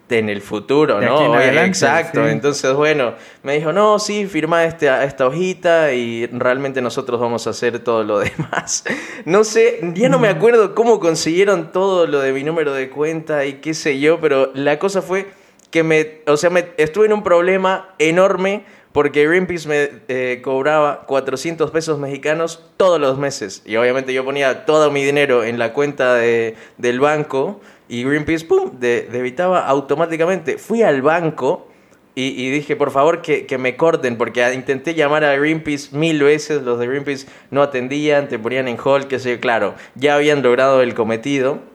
en 0.10 0.30
el 0.30 0.42
futuro, 0.42 1.02
¿no? 1.02 1.40
Exacto. 1.40 2.28
Entonces, 2.28 2.74
bueno, 2.74 3.14
me 3.42 3.56
dijo, 3.56 3.72
no, 3.72 3.98
sí, 3.98 4.28
firma 4.28 4.64
este, 4.66 4.88
esta 5.04 5.26
hojita 5.26 5.94
y 5.94 6.28
realmente 6.28 6.82
nosotros 6.82 7.20
vamos 7.20 7.48
a 7.48 7.52
hacer 7.52 7.80
todo 7.80 8.04
lo 8.04 8.20
demás. 8.20 8.84
no 9.26 9.44
sé, 9.44 9.80
ya 9.96 10.10
no 10.10 10.20
me 10.20 10.28
acuerdo 10.28 10.76
cómo 10.76 11.00
consiguieron 11.00 11.72
todo 11.72 12.06
lo 12.06 12.20
de 12.20 12.34
mi 12.34 12.44
número 12.44 12.74
de 12.74 12.90
cuenta 12.90 13.46
y 13.46 13.54
qué 13.54 13.74
sé 13.74 14.00
yo, 14.00 14.20
pero 14.20 14.52
la 14.54 14.78
cosa 14.78 15.02
fue 15.02 15.28
que 15.76 15.84
me, 15.84 16.22
o 16.26 16.38
sea, 16.38 16.50
me, 16.50 16.68
estuve 16.78 17.08
en 17.08 17.12
un 17.12 17.22
problema 17.22 17.94
enorme 18.00 18.64
porque 18.94 19.28
Greenpeace 19.28 19.68
me 19.68 19.90
eh, 20.08 20.40
cobraba 20.42 21.06
400 21.06 21.70
pesos 21.70 22.00
mexicanos 22.00 22.64
todos 22.78 22.98
los 22.98 23.18
meses. 23.18 23.62
Y 23.66 23.76
obviamente 23.76 24.14
yo 24.14 24.24
ponía 24.24 24.66
todo 24.66 24.90
mi 24.90 25.04
dinero 25.04 25.44
en 25.44 25.60
la 25.60 25.74
cuenta 25.74 26.14
de, 26.14 26.56
del 26.78 27.02
banco 27.02 27.60
y 27.90 28.06
Greenpeace, 28.06 28.46
¡pum!, 28.46 28.80
debitaba 28.80 29.68
automáticamente. 29.68 30.58
Fui 30.58 30.82
al 30.82 31.02
banco 31.02 31.68
y, 32.16 32.50
dije, 32.52 32.78
por 32.78 32.92
favor, 32.92 33.22
que, 33.22 33.46
que, 33.46 33.58
me 33.58 33.76
corten, 33.76 34.18
porque 34.18 34.54
intenté 34.54 34.94
llamar 34.94 35.26
a 35.26 35.36
Greenpeace 35.36 35.94
mil 35.94 36.24
veces, 36.24 36.62
los 36.62 36.80
de 36.80 36.88
Greenpeace 36.88 37.28
no 37.52 37.62
atendían, 37.62 38.30
te 38.30 38.40
ponían 38.40 38.70
en 38.70 38.78
hold, 38.82 39.08
que 39.08 39.20
sé 39.20 39.42
claro, 39.42 39.76
ya 39.96 40.16
habían 40.16 40.42
logrado 40.42 40.82
el 40.82 40.94
cometido 40.94 41.75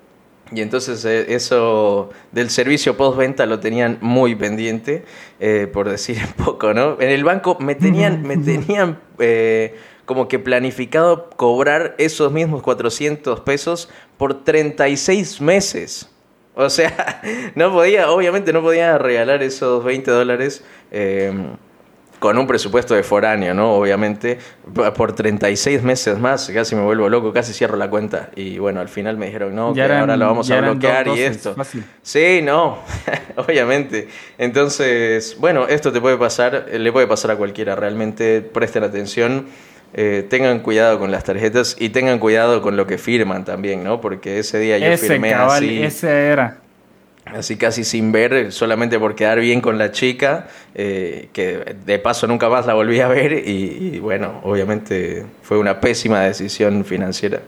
y 0.52 0.60
entonces 0.62 1.04
eh, 1.04 1.26
eso 1.34 2.10
del 2.32 2.50
servicio 2.50 2.96
postventa 2.96 3.46
lo 3.46 3.60
tenían 3.60 3.98
muy 4.00 4.34
pendiente, 4.34 5.04
eh, 5.38 5.68
por 5.72 5.88
decir 5.88 6.18
un 6.38 6.44
poco, 6.44 6.74
¿no? 6.74 7.00
En 7.00 7.10
el 7.10 7.24
banco 7.24 7.56
me 7.60 7.74
tenían, 7.74 8.22
me 8.22 8.36
tenían 8.36 8.98
eh, 9.18 9.74
como 10.06 10.28
que 10.28 10.38
planificado 10.38 11.30
cobrar 11.30 11.94
esos 11.98 12.32
mismos 12.32 12.62
400 12.62 13.40
pesos 13.40 13.88
por 14.16 14.44
36 14.44 15.40
meses. 15.40 16.10
O 16.54 16.68
sea, 16.68 17.22
no 17.54 17.72
podía, 17.72 18.10
obviamente 18.10 18.52
no 18.52 18.60
podía 18.60 18.98
regalar 18.98 19.42
esos 19.42 19.84
20 19.84 20.10
dólares 20.10 20.64
con 22.20 22.38
un 22.38 22.46
presupuesto 22.46 22.94
de 22.94 23.02
foráneo, 23.02 23.54
¿no? 23.54 23.72
Obviamente, 23.72 24.38
por 24.96 25.14
36 25.14 25.82
meses 25.82 26.18
más, 26.18 26.48
casi 26.54 26.76
me 26.76 26.82
vuelvo 26.82 27.08
loco, 27.08 27.32
casi 27.32 27.52
cierro 27.52 27.76
la 27.76 27.90
cuenta. 27.90 28.30
Y 28.36 28.58
bueno, 28.58 28.80
al 28.80 28.88
final 28.88 29.16
me 29.16 29.26
dijeron, 29.26 29.54
no, 29.54 29.72
que 29.74 29.82
ahora 29.82 30.16
la 30.16 30.26
vamos 30.26 30.48
a 30.50 30.60
bloquear 30.60 31.08
y 31.08 31.22
esto. 31.22 31.56
Sí, 32.02 32.40
no, 32.42 32.78
obviamente. 33.36 34.08
Entonces, 34.38 35.36
bueno, 35.40 35.66
esto 35.66 35.90
te 35.92 36.00
puede 36.00 36.18
pasar, 36.18 36.66
le 36.72 36.92
puede 36.92 37.06
pasar 37.06 37.32
a 37.32 37.36
cualquiera, 37.36 37.74
realmente 37.74 38.42
presten 38.42 38.84
atención. 38.84 39.46
eh, 39.92 40.24
tengan 40.28 40.60
cuidado 40.60 40.98
con 41.00 41.10
las 41.10 41.24
tarjetas 41.24 41.74
y 41.78 41.88
tengan 41.88 42.18
cuidado 42.20 42.62
con 42.62 42.76
lo 42.76 42.86
que 42.86 42.96
firman 42.98 43.44
también, 43.44 43.82
¿no? 43.82 44.00
Porque 44.00 44.38
ese 44.38 44.58
día 44.58 44.78
yo 44.78 44.86
ese, 44.86 45.08
firmé 45.08 45.32
cabal, 45.32 45.64
así. 45.64 45.82
Ese 45.82 46.28
era. 46.28 46.58
Así 47.34 47.56
casi 47.56 47.84
sin 47.84 48.12
ver, 48.12 48.52
solamente 48.52 48.98
por 48.98 49.14
quedar 49.14 49.40
bien 49.40 49.60
con 49.60 49.78
la 49.78 49.92
chica, 49.92 50.48
eh, 50.74 51.28
que 51.32 51.76
de 51.84 51.98
paso 51.98 52.26
nunca 52.26 52.48
más 52.48 52.66
la 52.66 52.74
volví 52.74 53.00
a 53.00 53.08
ver 53.08 53.32
y, 53.46 53.98
bueno, 54.00 54.40
obviamente 54.42 55.24
fue 55.42 55.58
una 55.58 55.80
pésima 55.80 56.20
decisión 56.20 56.84
financiera. 56.84 57.40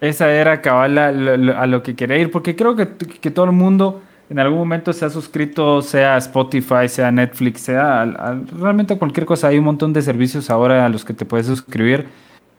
Esa 0.00 0.30
era 0.32 0.60
cabal 0.60 0.98
a, 0.98 1.08
a 1.08 1.66
lo 1.66 1.82
que 1.82 1.94
quería 1.94 2.18
ir, 2.18 2.30
porque 2.30 2.56
creo 2.56 2.74
que, 2.74 2.88
que, 2.88 3.30
todo 3.30 3.44
el 3.44 3.52
mundo 3.52 4.02
en 4.28 4.38
algún 4.40 4.58
momento 4.58 4.92
se 4.92 5.04
ha 5.04 5.10
suscrito, 5.10 5.80
sea 5.80 6.16
Spotify, 6.16 6.88
sea 6.88 7.12
Netflix, 7.12 7.60
sea 7.60 8.00
a, 8.00 8.02
a, 8.02 8.40
realmente 8.58 8.98
cualquier 8.98 9.26
cosa. 9.26 9.48
Hay 9.48 9.58
un 9.58 9.64
montón 9.64 9.92
de 9.92 10.02
servicios 10.02 10.50
ahora 10.50 10.84
a 10.84 10.88
los 10.88 11.04
que 11.04 11.14
te 11.14 11.24
puedes 11.24 11.46
suscribir, 11.46 12.06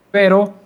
pero 0.10 0.62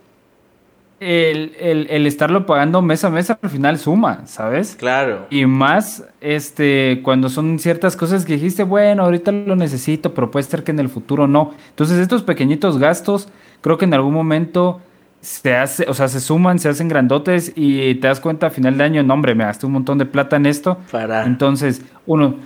el, 1.00 1.54
el, 1.60 1.86
el, 1.90 2.06
estarlo 2.06 2.44
pagando 2.46 2.82
mes 2.82 3.04
a 3.04 3.10
mes 3.10 3.30
al 3.30 3.50
final 3.50 3.78
suma, 3.78 4.22
¿sabes? 4.26 4.76
Claro. 4.76 5.26
Y 5.30 5.46
más 5.46 6.04
este 6.20 7.00
cuando 7.02 7.28
son 7.28 7.58
ciertas 7.58 7.96
cosas 7.96 8.24
que 8.24 8.34
dijiste, 8.34 8.64
bueno, 8.64 9.04
ahorita 9.04 9.30
lo 9.30 9.56
necesito, 9.56 10.14
pero 10.14 10.30
puede 10.30 10.44
ser 10.44 10.64
que 10.64 10.72
en 10.72 10.80
el 10.80 10.88
futuro 10.88 11.28
no. 11.28 11.52
Entonces 11.70 11.98
estos 11.98 12.22
pequeñitos 12.22 12.78
gastos, 12.78 13.28
creo 13.60 13.78
que 13.78 13.84
en 13.84 13.94
algún 13.94 14.14
momento 14.14 14.80
se 15.20 15.56
hace, 15.56 15.84
o 15.88 15.94
sea, 15.94 16.08
se 16.08 16.20
suman, 16.20 16.58
se 16.58 16.68
hacen 16.68 16.88
grandotes 16.88 17.52
y 17.54 17.96
te 17.96 18.06
das 18.06 18.20
cuenta 18.20 18.48
a 18.48 18.50
final 18.50 18.78
de 18.78 18.84
año, 18.84 19.02
no 19.02 19.14
hombre, 19.14 19.34
me 19.34 19.44
gasté 19.44 19.66
un 19.66 19.72
montón 19.72 19.98
de 19.98 20.06
plata 20.06 20.36
en 20.36 20.46
esto. 20.46 20.78
Para. 20.90 21.24
Entonces, 21.24 21.82
uno, 22.06 22.36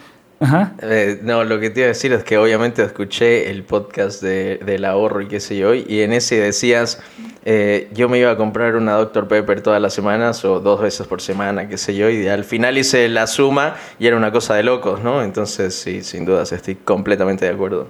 Ajá. 0.42 0.72
Eh, 0.82 1.20
no, 1.22 1.44
lo 1.44 1.60
que 1.60 1.70
te 1.70 1.80
iba 1.80 1.84
a 1.84 1.88
decir 1.88 2.12
es 2.12 2.24
que 2.24 2.36
obviamente 2.36 2.82
escuché 2.82 3.48
el 3.48 3.62
podcast 3.62 4.20
de, 4.20 4.58
del 4.66 4.84
ahorro 4.84 5.20
y 5.20 5.28
qué 5.28 5.38
sé 5.38 5.56
yo, 5.56 5.72
y 5.72 6.00
en 6.00 6.12
ese 6.12 6.40
decías, 6.40 7.00
eh, 7.44 7.88
yo 7.94 8.08
me 8.08 8.18
iba 8.18 8.32
a 8.32 8.36
comprar 8.36 8.74
una 8.74 8.94
Dr. 8.94 9.28
Pepper 9.28 9.60
todas 9.60 9.80
las 9.80 9.94
semanas 9.94 10.44
o 10.44 10.58
dos 10.58 10.80
veces 10.80 11.06
por 11.06 11.20
semana, 11.20 11.68
qué 11.68 11.78
sé 11.78 11.94
yo, 11.94 12.10
y 12.10 12.26
al 12.26 12.42
final 12.42 12.76
hice 12.76 13.08
la 13.08 13.28
suma 13.28 13.76
y 14.00 14.08
era 14.08 14.16
una 14.16 14.32
cosa 14.32 14.56
de 14.56 14.64
locos, 14.64 15.00
¿no? 15.04 15.22
Entonces, 15.22 15.76
sí, 15.76 16.02
sin 16.02 16.24
dudas, 16.24 16.50
estoy 16.50 16.74
completamente 16.74 17.44
de 17.44 17.52
acuerdo. 17.52 17.86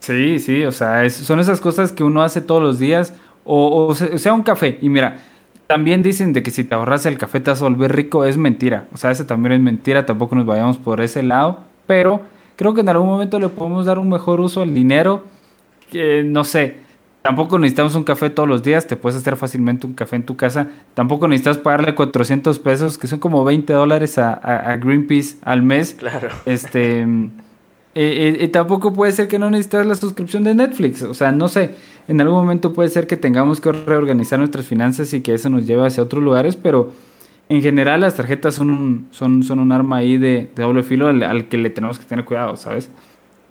Sí, 0.00 0.40
sí, 0.40 0.64
o 0.64 0.72
sea, 0.72 1.04
es, 1.04 1.14
son 1.14 1.38
esas 1.38 1.60
cosas 1.60 1.92
que 1.92 2.02
uno 2.02 2.24
hace 2.24 2.40
todos 2.40 2.60
los 2.60 2.80
días, 2.80 3.14
o, 3.44 3.86
o 3.86 3.94
sea, 3.94 4.32
un 4.32 4.42
café, 4.42 4.78
y 4.82 4.88
mira, 4.88 5.18
también 5.70 6.02
dicen 6.02 6.32
de 6.32 6.42
que 6.42 6.50
si 6.50 6.64
te 6.64 6.74
ahorras 6.74 7.06
el 7.06 7.16
café 7.16 7.38
te 7.38 7.48
vas 7.48 7.62
a 7.62 7.64
volver 7.64 7.94
rico, 7.94 8.24
es 8.24 8.36
mentira. 8.36 8.88
O 8.92 8.96
sea, 8.96 9.12
ese 9.12 9.24
también 9.24 9.52
es 9.52 9.60
mentira, 9.60 10.04
tampoco 10.04 10.34
nos 10.34 10.44
vayamos 10.44 10.78
por 10.78 11.00
ese 11.00 11.22
lado. 11.22 11.60
Pero 11.86 12.22
creo 12.56 12.74
que 12.74 12.80
en 12.80 12.88
algún 12.88 13.06
momento 13.06 13.38
le 13.38 13.48
podemos 13.50 13.86
dar 13.86 14.00
un 14.00 14.08
mejor 14.08 14.40
uso 14.40 14.62
al 14.62 14.74
dinero. 14.74 15.22
Que 15.88 16.24
no 16.24 16.42
sé, 16.42 16.78
tampoco 17.22 17.56
necesitamos 17.56 17.94
un 17.94 18.02
café 18.02 18.30
todos 18.30 18.48
los 18.48 18.64
días, 18.64 18.88
te 18.88 18.96
puedes 18.96 19.16
hacer 19.16 19.36
fácilmente 19.36 19.86
un 19.86 19.94
café 19.94 20.16
en 20.16 20.24
tu 20.24 20.34
casa. 20.34 20.66
Tampoco 20.94 21.28
necesitas 21.28 21.58
pagarle 21.58 21.94
400 21.94 22.58
pesos, 22.58 22.98
que 22.98 23.06
son 23.06 23.20
como 23.20 23.44
20 23.44 23.72
dólares 23.72 24.18
a, 24.18 24.32
a, 24.32 24.72
a 24.72 24.76
Greenpeace 24.76 25.36
al 25.42 25.62
mes. 25.62 25.94
Claro. 25.94 26.30
Este. 26.46 27.06
Eh, 27.94 28.38
eh, 28.40 28.48
tampoco 28.48 28.92
puede 28.92 29.12
ser 29.12 29.28
que 29.28 29.38
no 29.38 29.50
necesitas 29.50 29.86
la 29.86 29.94
suscripción 29.94 30.42
de 30.42 30.52
Netflix. 30.56 31.02
O 31.02 31.14
sea, 31.14 31.30
no 31.30 31.46
sé, 31.46 31.76
en 32.10 32.20
algún 32.20 32.40
momento 32.40 32.72
puede 32.72 32.88
ser 32.88 33.06
que 33.06 33.16
tengamos 33.16 33.60
que 33.60 33.70
reorganizar 33.70 34.40
nuestras 34.40 34.66
finanzas 34.66 35.14
y 35.14 35.20
que 35.20 35.32
eso 35.32 35.48
nos 35.48 35.64
lleve 35.64 35.86
hacia 35.86 36.02
otros 36.02 36.20
lugares, 36.24 36.56
pero 36.56 36.90
en 37.48 37.62
general 37.62 38.00
las 38.00 38.16
tarjetas 38.16 38.56
son 38.56 38.70
un, 38.70 39.08
son, 39.12 39.44
son 39.44 39.60
un 39.60 39.70
arma 39.70 39.98
ahí 39.98 40.18
de, 40.18 40.50
doble 40.56 40.82
filo 40.82 41.06
al, 41.06 41.46
que 41.46 41.56
le 41.56 41.70
tenemos 41.70 42.00
que 42.00 42.04
tener 42.04 42.24
cuidado, 42.24 42.56
¿sabes? 42.56 42.90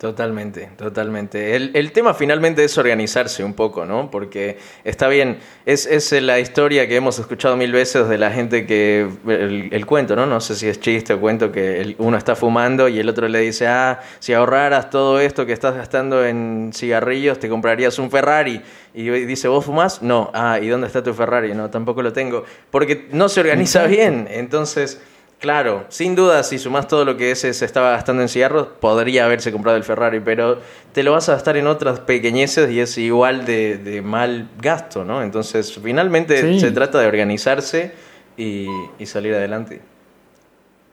Totalmente, 0.00 0.70
totalmente. 0.78 1.54
El, 1.56 1.72
el, 1.74 1.92
tema 1.92 2.14
finalmente 2.14 2.64
es 2.64 2.78
organizarse 2.78 3.44
un 3.44 3.52
poco, 3.52 3.84
¿no? 3.84 4.10
Porque 4.10 4.56
está 4.82 5.08
bien, 5.08 5.40
es, 5.66 5.84
es 5.84 6.10
la 6.22 6.40
historia 6.40 6.88
que 6.88 6.96
hemos 6.96 7.18
escuchado 7.18 7.54
mil 7.58 7.70
veces 7.70 8.08
de 8.08 8.16
la 8.16 8.30
gente 8.30 8.64
que, 8.64 9.06
el, 9.28 9.68
el 9.70 9.84
cuento, 9.84 10.16
¿no? 10.16 10.24
No 10.24 10.40
sé 10.40 10.54
si 10.54 10.68
es 10.68 10.80
chiste 10.80 11.12
o 11.12 11.20
cuento 11.20 11.52
que 11.52 11.82
el, 11.82 11.96
uno 11.98 12.16
está 12.16 12.34
fumando 12.34 12.88
y 12.88 12.98
el 12.98 13.10
otro 13.10 13.28
le 13.28 13.40
dice, 13.40 13.66
ah, 13.66 14.00
si 14.20 14.32
ahorraras 14.32 14.88
todo 14.88 15.20
esto 15.20 15.44
que 15.44 15.52
estás 15.52 15.74
gastando 15.76 16.24
en 16.24 16.70
cigarrillos, 16.72 17.38
te 17.38 17.50
comprarías 17.50 17.98
un 17.98 18.10
Ferrari. 18.10 18.62
Y 18.94 19.10
dice, 19.10 19.48
¿vos 19.48 19.66
fumás? 19.66 20.00
No. 20.00 20.30
Ah, 20.32 20.58
¿y 20.62 20.68
dónde 20.68 20.86
está 20.86 21.02
tu 21.02 21.12
Ferrari? 21.12 21.52
No, 21.52 21.68
tampoco 21.68 22.00
lo 22.00 22.14
tengo. 22.14 22.44
Porque 22.70 23.06
no 23.12 23.28
se 23.28 23.40
organiza 23.40 23.84
bien. 23.86 24.28
Entonces... 24.30 24.98
Claro, 25.40 25.86
sin 25.88 26.14
duda, 26.14 26.42
si 26.42 26.58
sumás 26.58 26.86
todo 26.86 27.06
lo 27.06 27.16
que 27.16 27.30
ese 27.30 27.54
se 27.54 27.64
estaba 27.64 27.92
gastando 27.92 28.20
en 28.20 28.28
cigarros, 28.28 28.66
podría 28.78 29.24
haberse 29.24 29.50
comprado 29.50 29.78
el 29.78 29.84
Ferrari, 29.84 30.20
pero 30.20 30.60
te 30.92 31.02
lo 31.02 31.12
vas 31.12 31.30
a 31.30 31.32
gastar 31.32 31.56
en 31.56 31.66
otras 31.66 32.00
pequeñeces 32.00 32.70
y 32.70 32.78
es 32.78 32.98
igual 32.98 33.46
de, 33.46 33.78
de 33.78 34.02
mal 34.02 34.50
gasto, 34.60 35.02
¿no? 35.02 35.22
Entonces, 35.22 35.80
finalmente 35.82 36.42
sí. 36.42 36.60
se 36.60 36.72
trata 36.72 37.00
de 37.00 37.06
organizarse 37.06 37.94
y, 38.36 38.66
y, 38.98 39.06
salir 39.06 39.34
adelante. 39.34 39.80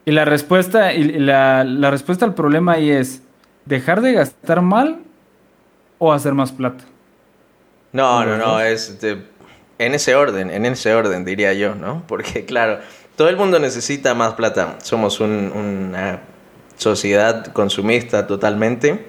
Y 0.06 0.12
la 0.12 0.24
respuesta, 0.24 0.94
y 0.94 1.04
la, 1.18 1.62
la 1.64 1.90
respuesta 1.90 2.24
al 2.24 2.32
problema 2.32 2.72
ahí 2.72 2.90
es 2.90 3.20
dejar 3.66 4.00
de 4.00 4.14
gastar 4.14 4.62
mal 4.62 5.00
o 5.98 6.10
hacer 6.10 6.32
más 6.32 6.52
plata. 6.52 6.84
No, 7.92 8.24
no, 8.24 8.38
no, 8.38 8.60
es 8.60 8.98
de, 8.98 9.18
en 9.78 9.94
ese 9.94 10.14
orden, 10.14 10.50
en 10.50 10.66
ese 10.66 10.94
orden 10.94 11.24
diría 11.24 11.52
yo, 11.52 11.74
¿no? 11.74 12.02
Porque 12.06 12.44
claro, 12.44 12.80
todo 13.18 13.28
el 13.28 13.36
mundo 13.36 13.58
necesita 13.58 14.14
más 14.14 14.34
plata. 14.34 14.76
Somos 14.80 15.18
un, 15.18 15.50
una 15.52 16.20
sociedad 16.76 17.46
consumista 17.46 18.28
totalmente. 18.28 19.06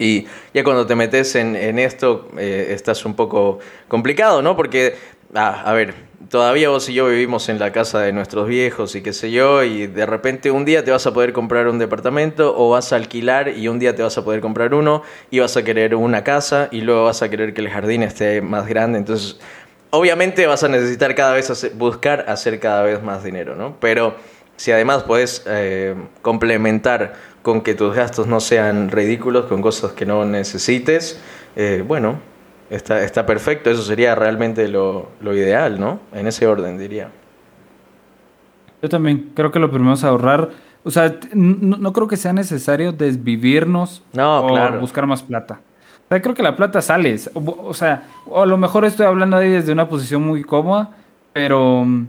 Y 0.00 0.26
ya 0.52 0.64
cuando 0.64 0.84
te 0.84 0.96
metes 0.96 1.36
en, 1.36 1.78
esto, 1.78 2.28
eh, 2.36 2.70
estás 2.70 3.04
un 3.04 3.14
poco 3.14 3.60
complicado, 3.86 4.42
¿no? 4.42 4.56
Porque, 4.56 4.96
ah, 5.32 5.62
a 5.64 5.72
ver, 5.74 5.94
todavía 6.28 6.70
vos 6.70 6.88
y 6.88 6.94
yo 6.94 7.06
vivimos 7.06 7.48
en 7.48 7.60
la 7.60 7.70
casa 7.70 8.00
de 8.00 8.12
nuestros 8.12 8.48
viejos 8.48 8.96
y 8.96 9.02
qué 9.02 9.12
sé 9.12 9.30
yo, 9.30 9.62
y 9.62 9.86
de 9.86 10.06
repente 10.06 10.50
un 10.50 10.64
día 10.64 10.84
te 10.84 10.90
vas 10.90 11.06
a 11.06 11.14
poder 11.14 11.32
comprar 11.32 11.68
un 11.68 11.78
departamento 11.78 12.52
o 12.58 12.70
vas 12.70 12.92
a 12.92 12.96
alquilar 12.96 13.56
y 13.56 13.68
un 13.68 13.78
día 13.78 13.94
te 13.94 14.02
vas 14.02 14.18
a 14.18 14.24
poder 14.24 14.40
comprar 14.40 14.74
uno 14.74 15.02
y 15.30 15.38
vas 15.38 15.56
a 15.56 15.62
querer 15.62 15.94
una 15.94 16.24
casa 16.24 16.68
y 16.72 16.80
luego 16.80 17.04
vas 17.04 17.22
a 17.22 17.30
querer 17.30 17.54
que 17.54 17.60
el 17.60 17.68
jardín 17.68 18.02
esté 18.02 18.42
más 18.42 18.66
grande. 18.66 18.98
Entonces, 18.98 19.38
obviamente 19.90 20.46
vas 20.46 20.64
a 20.64 20.68
necesitar 20.68 21.14
cada 21.14 21.32
vez 21.32 21.50
hacer, 21.50 21.72
buscar 21.74 22.24
hacer 22.28 22.58
cada 22.60 22.82
vez 22.82 23.02
más 23.02 23.24
dinero, 23.24 23.54
¿no? 23.54 23.76
Pero 23.80 24.14
si 24.56 24.72
además 24.72 25.04
puedes 25.04 25.44
eh, 25.46 25.94
complementar 26.22 27.14
con 27.42 27.60
que 27.60 27.74
tus 27.74 27.94
gastos 27.94 28.26
no 28.26 28.40
sean 28.40 28.90
ridículos, 28.90 29.46
con 29.46 29.62
cosas 29.62 29.92
que 29.92 30.06
no 30.06 30.24
necesites, 30.24 31.20
eh, 31.54 31.84
bueno, 31.86 32.18
está, 32.70 33.02
está 33.04 33.26
perfecto. 33.26 33.70
Eso 33.70 33.82
sería 33.82 34.14
realmente 34.14 34.68
lo, 34.68 35.10
lo, 35.20 35.34
ideal, 35.34 35.78
¿no? 35.78 36.00
En 36.12 36.26
ese 36.26 36.46
orden, 36.46 36.78
diría. 36.78 37.10
Yo 38.82 38.88
también 38.88 39.30
creo 39.34 39.52
que 39.52 39.58
lo 39.58 39.70
primero 39.70 39.94
es 39.94 40.04
ahorrar. 40.04 40.50
O 40.82 40.90
sea, 40.90 41.18
no, 41.32 41.76
no 41.76 41.92
creo 41.92 42.08
que 42.08 42.16
sea 42.16 42.32
necesario 42.32 42.92
desvivirnos 42.92 44.04
no, 44.12 44.46
o 44.46 44.48
claro. 44.48 44.80
buscar 44.80 45.06
más 45.06 45.22
plata. 45.22 45.60
O 46.06 46.08
sea, 46.08 46.22
creo 46.22 46.34
que 46.34 46.42
la 46.42 46.54
plata 46.54 46.80
sale. 46.80 47.16
O, 47.34 47.74
sea, 47.74 48.04
o 48.26 48.42
a 48.42 48.46
lo 48.46 48.56
mejor 48.56 48.84
estoy 48.84 49.06
hablando 49.06 49.36
ahí 49.38 49.50
desde 49.50 49.72
una 49.72 49.88
posición 49.88 50.22
muy 50.22 50.44
cómoda, 50.44 50.90
pero 51.32 51.84
mm, 51.84 52.06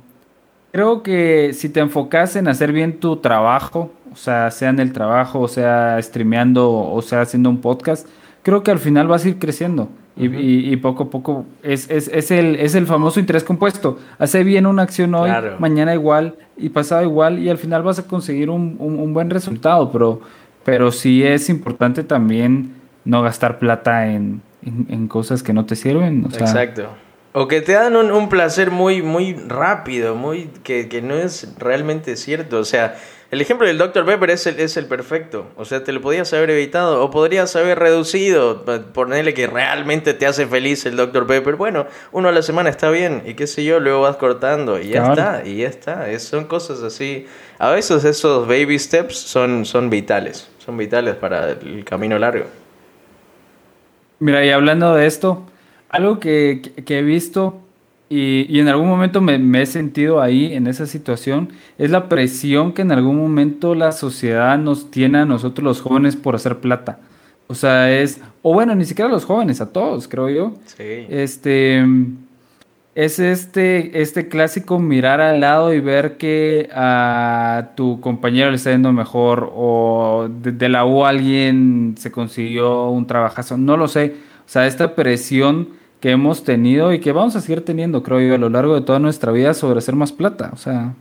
creo 0.72 1.02
que 1.02 1.52
si 1.54 1.70
te 1.70 1.80
enfocas 1.80 2.36
en 2.36 2.48
hacer 2.48 2.72
bien 2.72 3.00
tu 3.00 3.18
trabajo, 3.18 3.92
o 4.14 4.16
sea, 4.16 4.52
sea 4.52 4.70
en 4.70 4.80
el 4.80 4.94
trabajo, 4.94 5.40
o 5.40 5.48
sea, 5.48 6.00
streameando, 6.00 6.72
o 6.72 7.02
sea, 7.02 7.22
haciendo 7.22 7.50
un 7.50 7.60
podcast, 7.60 8.08
creo 8.44 8.62
que 8.62 8.70
al 8.70 8.78
final 8.78 9.08
vas 9.08 9.26
a 9.26 9.30
ir 9.30 9.40
creciendo. 9.40 9.90
Y, 10.16 10.28
uh 10.28 10.32
-huh. 10.32 10.40
y, 10.42 10.74
y 10.74 10.78
poco 10.78 11.04
a 11.04 11.10
poco 11.10 11.46
es, 11.62 11.90
es, 11.90 12.08
es, 12.08 12.32
el, 12.32 12.56
es 12.56 12.76
el 12.76 12.86
famoso 12.86 13.20
interés 13.20 13.44
compuesto. 13.44 13.98
Hace 14.20 14.44
bien 14.44 14.68
una 14.68 14.84
acción 14.84 15.14
hoy, 15.16 15.30
claro. 15.30 15.56
mañana 15.60 15.94
igual, 15.96 16.36
y 16.56 16.70
pasado 16.70 17.04
igual, 17.04 17.40
y 17.40 17.50
al 17.50 17.58
final 17.58 17.82
vas 17.82 17.98
a 18.00 18.08
conseguir 18.08 18.50
un, 18.52 18.78
un, 18.80 19.00
un 19.00 19.14
buen 19.14 19.30
resultado. 19.32 19.92
Pero, 19.92 20.22
pero 20.64 20.92
sí 20.92 21.24
es 21.24 21.50
importante 21.50 22.04
también 22.04 22.77
no 23.08 23.22
gastar 23.22 23.58
plata 23.58 24.08
en, 24.08 24.42
en, 24.64 24.86
en, 24.90 25.08
cosas 25.08 25.42
que 25.42 25.54
no 25.54 25.66
te 25.66 25.76
sirven. 25.76 26.26
O 26.26 26.32
sea, 26.32 26.42
Exacto. 26.42 26.90
O 27.34 27.48
que 27.48 27.62
te 27.62 27.74
dan 27.74 27.96
un, 27.96 28.12
un 28.12 28.30
placer 28.30 28.72
muy, 28.72 29.02
muy 29.02 29.34
rápido, 29.34 30.16
muy 30.16 30.50
que, 30.64 30.90
que, 30.90 31.02
no 31.02 31.14
es 31.14 31.54
realmente 31.60 32.16
cierto. 32.16 32.58
O 32.58 32.66
sea, 32.66 32.98
el 33.30 33.42
ejemplo 33.42 33.68
del 33.68 33.78
Dr. 33.78 34.06
Pepper 34.06 34.32
es 34.32 34.48
el, 34.48 34.60
es 34.60 34.76
el 34.76 34.88
perfecto. 34.88 35.48
O 35.56 35.64
sea, 35.64 35.84
te 35.84 35.92
lo 35.92 36.02
podías 36.02 36.34
haber 36.34 36.50
evitado 36.50 37.04
o 37.04 37.12
podrías 37.12 37.56
haber 37.56 37.78
reducido. 37.78 38.66
Ponerle 38.92 39.34
que 39.34 39.48
realmente 39.48 40.14
te 40.14 40.26
hace 40.26 40.48
feliz 40.48 40.86
el 40.86 40.96
Dr. 40.96 41.28
Pepper. 41.28 41.58
Bueno, 41.58 41.86
uno 42.12 42.30
a 42.30 42.32
la 42.32 42.42
semana 42.42 42.70
está 42.70 42.90
bien 42.90 43.22
y 43.26 43.36
qué 43.36 43.46
sé 43.46 43.64
yo, 43.64 43.80
luego 43.80 44.02
vas 44.02 44.18
cortando 44.18 44.80
y 44.80 44.90
ya 44.90 45.04
claro. 45.04 45.14
está, 45.14 45.48
y 45.48 45.58
ya 45.58 45.68
está. 45.68 46.10
Es, 46.10 46.24
son 46.24 46.46
cosas 46.46 46.82
así. 46.82 47.28
A 47.60 47.70
veces 47.70 48.04
esos 48.04 48.48
baby 48.48 48.80
steps 48.80 49.16
son, 49.16 49.66
son 49.66 49.90
vitales. 49.90 50.50
Son 50.58 50.76
vitales 50.76 51.16
para 51.16 51.52
el 51.52 51.86
camino 51.86 52.18
largo. 52.18 52.46
Mira, 54.20 54.46
y 54.46 54.50
hablando 54.50 54.94
de 54.96 55.06
esto, 55.06 55.44
algo 55.90 56.20
que, 56.20 56.62
que, 56.86 57.00
he 57.00 57.04
visto 57.04 57.62
y, 58.10 58.46
y, 58.50 58.60
en 58.60 58.68
algún 58.68 58.88
momento 58.88 59.22
me, 59.22 59.38
me, 59.38 59.62
he 59.62 59.66
sentido 59.66 60.22
ahí 60.22 60.54
en 60.54 60.68
esa 60.68 60.86
situación 60.86 61.50
es 61.78 61.92
la 61.92 62.10
presión 62.10 62.74
que 62.74 62.82
en 62.82 62.92
algún 62.92 63.18
momento 63.18 63.76
la 63.76 63.92
sociedad 63.92 64.58
nos 64.58 64.90
tiene 64.92 65.20
a 65.20 65.26
nosotros 65.26 65.64
los 65.64 65.82
jóvenes 65.82 66.16
por 66.16 66.36
hacer 66.36 66.58
plata. 66.60 67.00
O 67.48 67.56
sea, 67.56 67.92
es, 67.92 68.22
o 68.42 68.54
bueno, 68.54 68.76
ni 68.76 68.86
siquiera 68.86 69.10
a 69.10 69.14
los 69.14 69.26
jóvenes, 69.26 69.62
a 69.62 69.72
todos, 69.72 70.08
creo 70.08 70.30
yo. 70.30 70.54
Sí. 70.66 71.06
Este, 71.10 71.86
es 72.98 73.20
este, 73.20 74.02
este 74.02 74.28
clásico 74.28 74.80
mirar 74.80 75.22
al 75.22 75.40
lado 75.40 75.72
y 75.72 75.80
ver 75.80 76.18
que 76.18 76.68
a 76.74 77.74
tu 77.76 78.02
compañero 78.02 78.50
le 78.50 78.56
está 78.56 78.72
yendo 78.72 78.92
mejor 78.92 79.52
o 79.56 80.28
de, 80.28 80.68
la 80.68 80.84
U 80.84 81.06
alguien 81.06 81.94
se 82.00 82.12
consiguió 82.12 82.90
un 82.90 83.06
trabajazo, 83.06 83.56
no 83.56 83.78
lo 83.78 83.88
sé. 83.88 84.16
O 84.48 84.50
sea, 84.50 84.66
esta 84.66 84.96
presión 84.96 85.70
que 86.00 86.10
hemos 86.10 86.44
tenido 86.44 86.92
y 86.92 87.00
que 87.00 87.12
vamos 87.12 87.36
a 87.36 87.42
seguir 87.42 87.64
teniendo, 87.64 88.02
creo 88.02 88.20
yo, 88.20 88.34
a 88.34 88.40
lo 88.40 88.50
largo 88.50 88.74
de 88.74 88.82
toda 88.82 88.98
nuestra 88.98 89.32
vida 89.32 89.54
sobre 89.54 89.78
hacer 89.78 89.96
más 89.96 90.12
plata. 90.12 90.50
O 90.54 90.58
sea, 90.58 90.96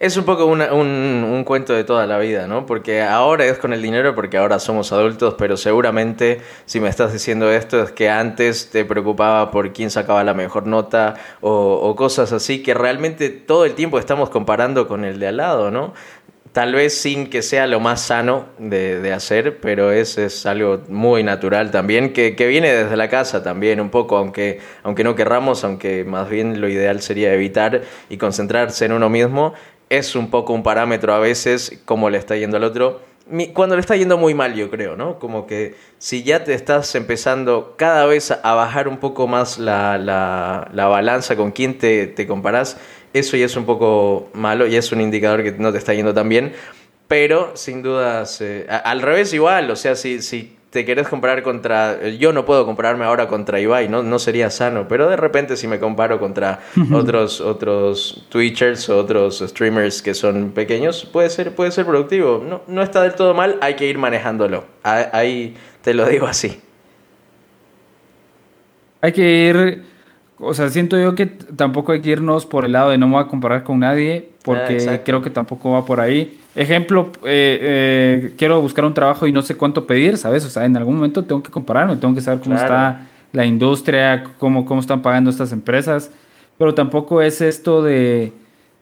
Es 0.00 0.16
un 0.16 0.24
poco 0.24 0.46
una- 0.46 0.72
un, 0.74 0.86
un 0.88 1.44
cuento 1.44 1.72
de 1.72 1.84
toda 1.84 2.06
la 2.06 2.18
vida, 2.18 2.46
¿no? 2.46 2.66
Porque 2.66 3.00
ahora 3.02 3.46
es 3.46 3.58
con 3.58 3.72
el 3.72 3.80
dinero, 3.80 4.14
porque 4.14 4.36
ahora 4.36 4.58
somos 4.58 4.92
adultos, 4.92 5.34
pero 5.38 5.56
seguramente 5.56 6.40
si 6.66 6.80
me 6.80 6.88
estás 6.88 7.12
diciendo 7.12 7.50
esto 7.50 7.82
es 7.82 7.92
que 7.92 8.10
antes 8.10 8.70
te 8.70 8.84
preocupaba 8.84 9.50
por 9.50 9.72
quién 9.72 9.90
sacaba 9.90 10.24
la 10.24 10.34
mejor 10.34 10.66
nota 10.66 11.14
o, 11.40 11.94
cosas 11.96 12.32
así, 12.32 12.62
que 12.62 12.74
realmente 12.74 13.30
todo 13.30 13.64
el 13.64 13.74
tiempo 13.74 13.98
estamos 13.98 14.30
comparando 14.30 14.88
con 14.88 15.04
el 15.04 15.18
de 15.20 15.28
al 15.28 15.36
lado, 15.38 15.70
¿no? 15.70 15.94
Tal 16.52 16.72
vez 16.72 16.96
sin 16.96 17.30
que 17.30 17.42
sea 17.42 17.66
lo 17.66 17.80
más 17.80 18.00
sano 18.00 18.46
de, 18.58 19.00
de 19.00 19.12
hacer, 19.12 19.58
pero 19.58 19.90
es, 19.90 20.18
es 20.18 20.46
algo 20.46 20.82
muy 20.88 21.24
natural 21.24 21.72
también, 21.72 22.12
que, 22.12 22.36
que 22.36 22.46
viene 22.46 22.72
desde 22.72 22.96
la 22.96 23.08
casa 23.08 23.42
también 23.42 23.80
un 23.80 23.90
poco, 23.90 24.16
aunque, 24.16 24.60
aunque 24.84 25.02
no 25.02 25.16
querramos, 25.16 25.64
aunque 25.64 26.04
más 26.04 26.28
bien 26.28 26.60
lo 26.60 26.68
ideal 26.68 27.02
sería 27.02 27.34
evitar 27.34 27.82
y 28.08 28.18
concentrarse 28.18 28.84
en 28.84 28.92
uno 28.92 29.08
mismo, 29.10 29.52
es 29.96 30.16
un 30.16 30.30
poco 30.30 30.52
un 30.52 30.62
parámetro 30.62 31.14
a 31.14 31.18
veces 31.18 31.80
cómo 31.84 32.10
le 32.10 32.18
está 32.18 32.36
yendo 32.36 32.56
al 32.56 32.64
otro. 32.64 33.00
Cuando 33.54 33.74
le 33.74 33.80
está 33.80 33.96
yendo 33.96 34.18
muy 34.18 34.34
mal, 34.34 34.54
yo 34.54 34.70
creo, 34.70 34.96
¿no? 34.96 35.18
Como 35.18 35.46
que 35.46 35.74
si 35.98 36.22
ya 36.22 36.44
te 36.44 36.52
estás 36.52 36.94
empezando 36.94 37.74
cada 37.78 38.04
vez 38.04 38.30
a 38.30 38.54
bajar 38.54 38.86
un 38.86 38.98
poco 38.98 39.26
más 39.26 39.58
la, 39.58 39.96
la, 39.96 40.68
la 40.74 40.86
balanza 40.88 41.34
con 41.34 41.50
quién 41.50 41.78
te, 41.78 42.06
te 42.06 42.26
comparás, 42.26 42.76
eso 43.14 43.36
ya 43.38 43.46
es 43.46 43.56
un 43.56 43.64
poco 43.64 44.28
malo 44.34 44.66
y 44.66 44.76
es 44.76 44.92
un 44.92 45.00
indicador 45.00 45.42
que 45.42 45.52
no 45.52 45.72
te 45.72 45.78
está 45.78 45.94
yendo 45.94 46.12
tan 46.12 46.28
bien. 46.28 46.52
Pero 47.08 47.52
sin 47.54 47.82
dudas, 47.82 48.40
eh, 48.40 48.66
al 48.68 49.00
revés 49.00 49.32
igual, 49.32 49.70
o 49.70 49.76
sea, 49.76 49.94
si, 49.94 50.20
si 50.20 50.56
te 50.74 50.84
querés 50.84 51.06
comparar 51.06 51.44
contra... 51.44 52.08
Yo 52.08 52.32
no 52.32 52.44
puedo 52.44 52.66
compararme 52.66 53.04
ahora 53.04 53.28
contra 53.28 53.60
Ibai, 53.60 53.88
no, 53.88 54.02
no 54.02 54.18
sería 54.18 54.50
sano, 54.50 54.88
pero 54.88 55.08
de 55.08 55.14
repente 55.16 55.56
si 55.56 55.68
me 55.68 55.78
comparo 55.78 56.18
contra 56.18 56.62
otros, 56.92 57.40
otros 57.40 58.26
Twitchers 58.28 58.88
o 58.88 58.98
otros 58.98 59.38
streamers 59.38 60.02
que 60.02 60.14
son 60.14 60.50
pequeños, 60.50 61.04
puede 61.04 61.30
ser, 61.30 61.54
puede 61.54 61.70
ser 61.70 61.86
productivo. 61.86 62.42
No, 62.44 62.62
no 62.66 62.82
está 62.82 63.02
del 63.02 63.14
todo 63.14 63.34
mal, 63.34 63.56
hay 63.60 63.74
que 63.74 63.86
ir 63.86 63.98
manejándolo. 63.98 64.64
Ahí 64.82 65.54
te 65.80 65.94
lo 65.94 66.08
digo 66.08 66.26
así. 66.26 66.60
hay 69.00 69.12
que 69.12 69.48
ir, 69.48 69.84
o 70.40 70.54
sea, 70.54 70.70
siento 70.70 70.98
yo 70.98 71.14
que 71.14 71.26
tampoco 71.26 71.92
hay 71.92 72.00
que 72.00 72.10
irnos 72.10 72.46
por 72.46 72.64
el 72.64 72.72
lado 72.72 72.90
de 72.90 72.98
no 72.98 73.06
me 73.06 73.12
voy 73.14 73.22
a 73.22 73.28
comparar 73.28 73.62
con 73.62 73.78
nadie, 73.78 74.30
Ah, 74.30 74.40
porque 74.42 74.74
exacto. 74.74 75.02
creo 75.04 75.22
que 75.22 75.30
tampoco 75.30 75.70
va 75.70 75.86
por 75.86 76.00
ahí. 76.00 76.40
Ejemplo, 76.54 77.10
eh, 77.24 77.58
eh, 77.60 78.34
quiero 78.38 78.60
buscar 78.60 78.84
un 78.84 78.94
trabajo 78.94 79.26
y 79.26 79.32
no 79.32 79.42
sé 79.42 79.56
cuánto 79.56 79.86
pedir, 79.86 80.16
¿sabes? 80.18 80.44
O 80.44 80.50
sea, 80.50 80.64
en 80.64 80.76
algún 80.76 80.96
momento 80.96 81.24
tengo 81.24 81.42
que 81.42 81.50
compararme, 81.50 81.96
tengo 81.96 82.14
que 82.14 82.20
saber 82.20 82.40
cómo 82.40 82.54
Claro. 82.54 82.72
está 82.74 83.06
la 83.32 83.44
industria, 83.44 84.24
cómo, 84.38 84.64
cómo 84.64 84.80
están 84.80 85.02
pagando 85.02 85.30
estas 85.30 85.50
empresas, 85.52 86.12
pero 86.56 86.72
tampoco 86.74 87.20
es 87.22 87.40
esto 87.40 87.82
de, 87.82 88.32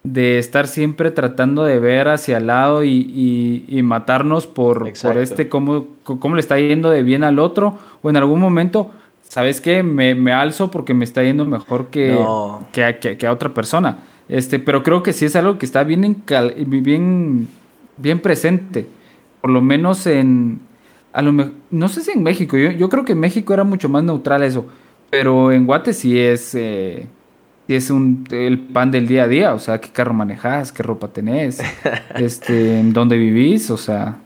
de 0.03 0.39
estar 0.39 0.67
siempre 0.67 1.11
tratando 1.11 1.65
de 1.65 1.79
ver 1.81 2.09
hacia 2.09 2.37
el 2.37 2.49
lado 2.49 2.85
y, 2.85 2.91
y- 2.91 3.65
y 3.79 3.83
matarnos 3.83 4.47
por, 4.47 4.93
por 5.01 5.17
este 5.17 5.49
cómo, 5.49 5.87
cómo 6.05 6.35
le 6.35 6.41
está 6.41 6.59
yendo 6.61 6.91
de 6.91 7.03
bien 7.03 7.25
al 7.25 7.39
otro, 7.39 7.79
o 8.03 8.11
en 8.11 8.19
algún 8.19 8.41
momento, 8.41 8.91
¿sabes 9.23 9.63
qué? 9.63 9.83
Me, 9.83 10.15
me 10.15 10.33
alzo 10.35 10.71
porque 10.71 10.93
me 10.93 11.05
está 11.07 11.23
yendo 11.23 11.47
mejor 11.47 11.87
que, 11.87 12.09
No. 12.13 12.67
que, 12.73 12.85
a, 12.85 13.01
que- 13.01 13.17
que 13.17 13.27
a 13.27 13.33
otra 13.33 13.49
persona. 13.55 13.97
Este, 14.29 14.59
pero 14.59 14.83
creo 14.83 15.03
que 15.03 15.15
sí 15.15 15.25
es 15.25 15.37
algo 15.37 15.57
que 15.59 15.65
está 15.67 15.83
bien, 15.85 16.23
bien, 16.67 17.49
bien 17.97 18.21
presente. 18.21 18.87
Por 19.41 19.51
lo 19.51 19.61
menos 19.61 20.07
en. 20.07 20.61
A 21.13 21.23
lo 21.23 21.33
me- 21.33 21.53
no 21.71 21.89
sé 21.89 22.03
si 22.03 22.13
en 22.13 22.23
México. 22.23 22.57
Yo, 22.57 22.71
yo 22.71 22.89
creo 22.89 23.05
que 23.05 23.13
en 23.13 23.21
México 23.21 23.53
era 23.55 23.65
mucho 23.65 23.89
más 23.89 24.03
neutral 24.05 24.43
eso. 24.43 24.67
Pero 25.11 25.53
en 25.53 25.67
Guate 25.67 25.93
sí 25.93 26.19
es. 26.19 26.55
eh, 26.55 27.07
sí 27.69 27.75
es 27.75 27.91
un, 27.91 28.25
el 28.31 28.59
pan 28.61 28.91
del 28.91 29.07
día 29.09 29.25
a 29.25 29.29
día. 29.29 29.55
O 29.55 29.59
sea, 29.59 29.81
qué 29.81 29.91
carro 29.91 30.15
manejas, 30.15 30.73
qué 30.73 30.83
ropa 30.83 31.09
tenés, 31.09 31.61
este, 32.17 32.79
en 32.81 32.93
dónde 32.93 33.17
vivís. 33.19 33.71
O 33.71 33.77
sea. 33.77 34.19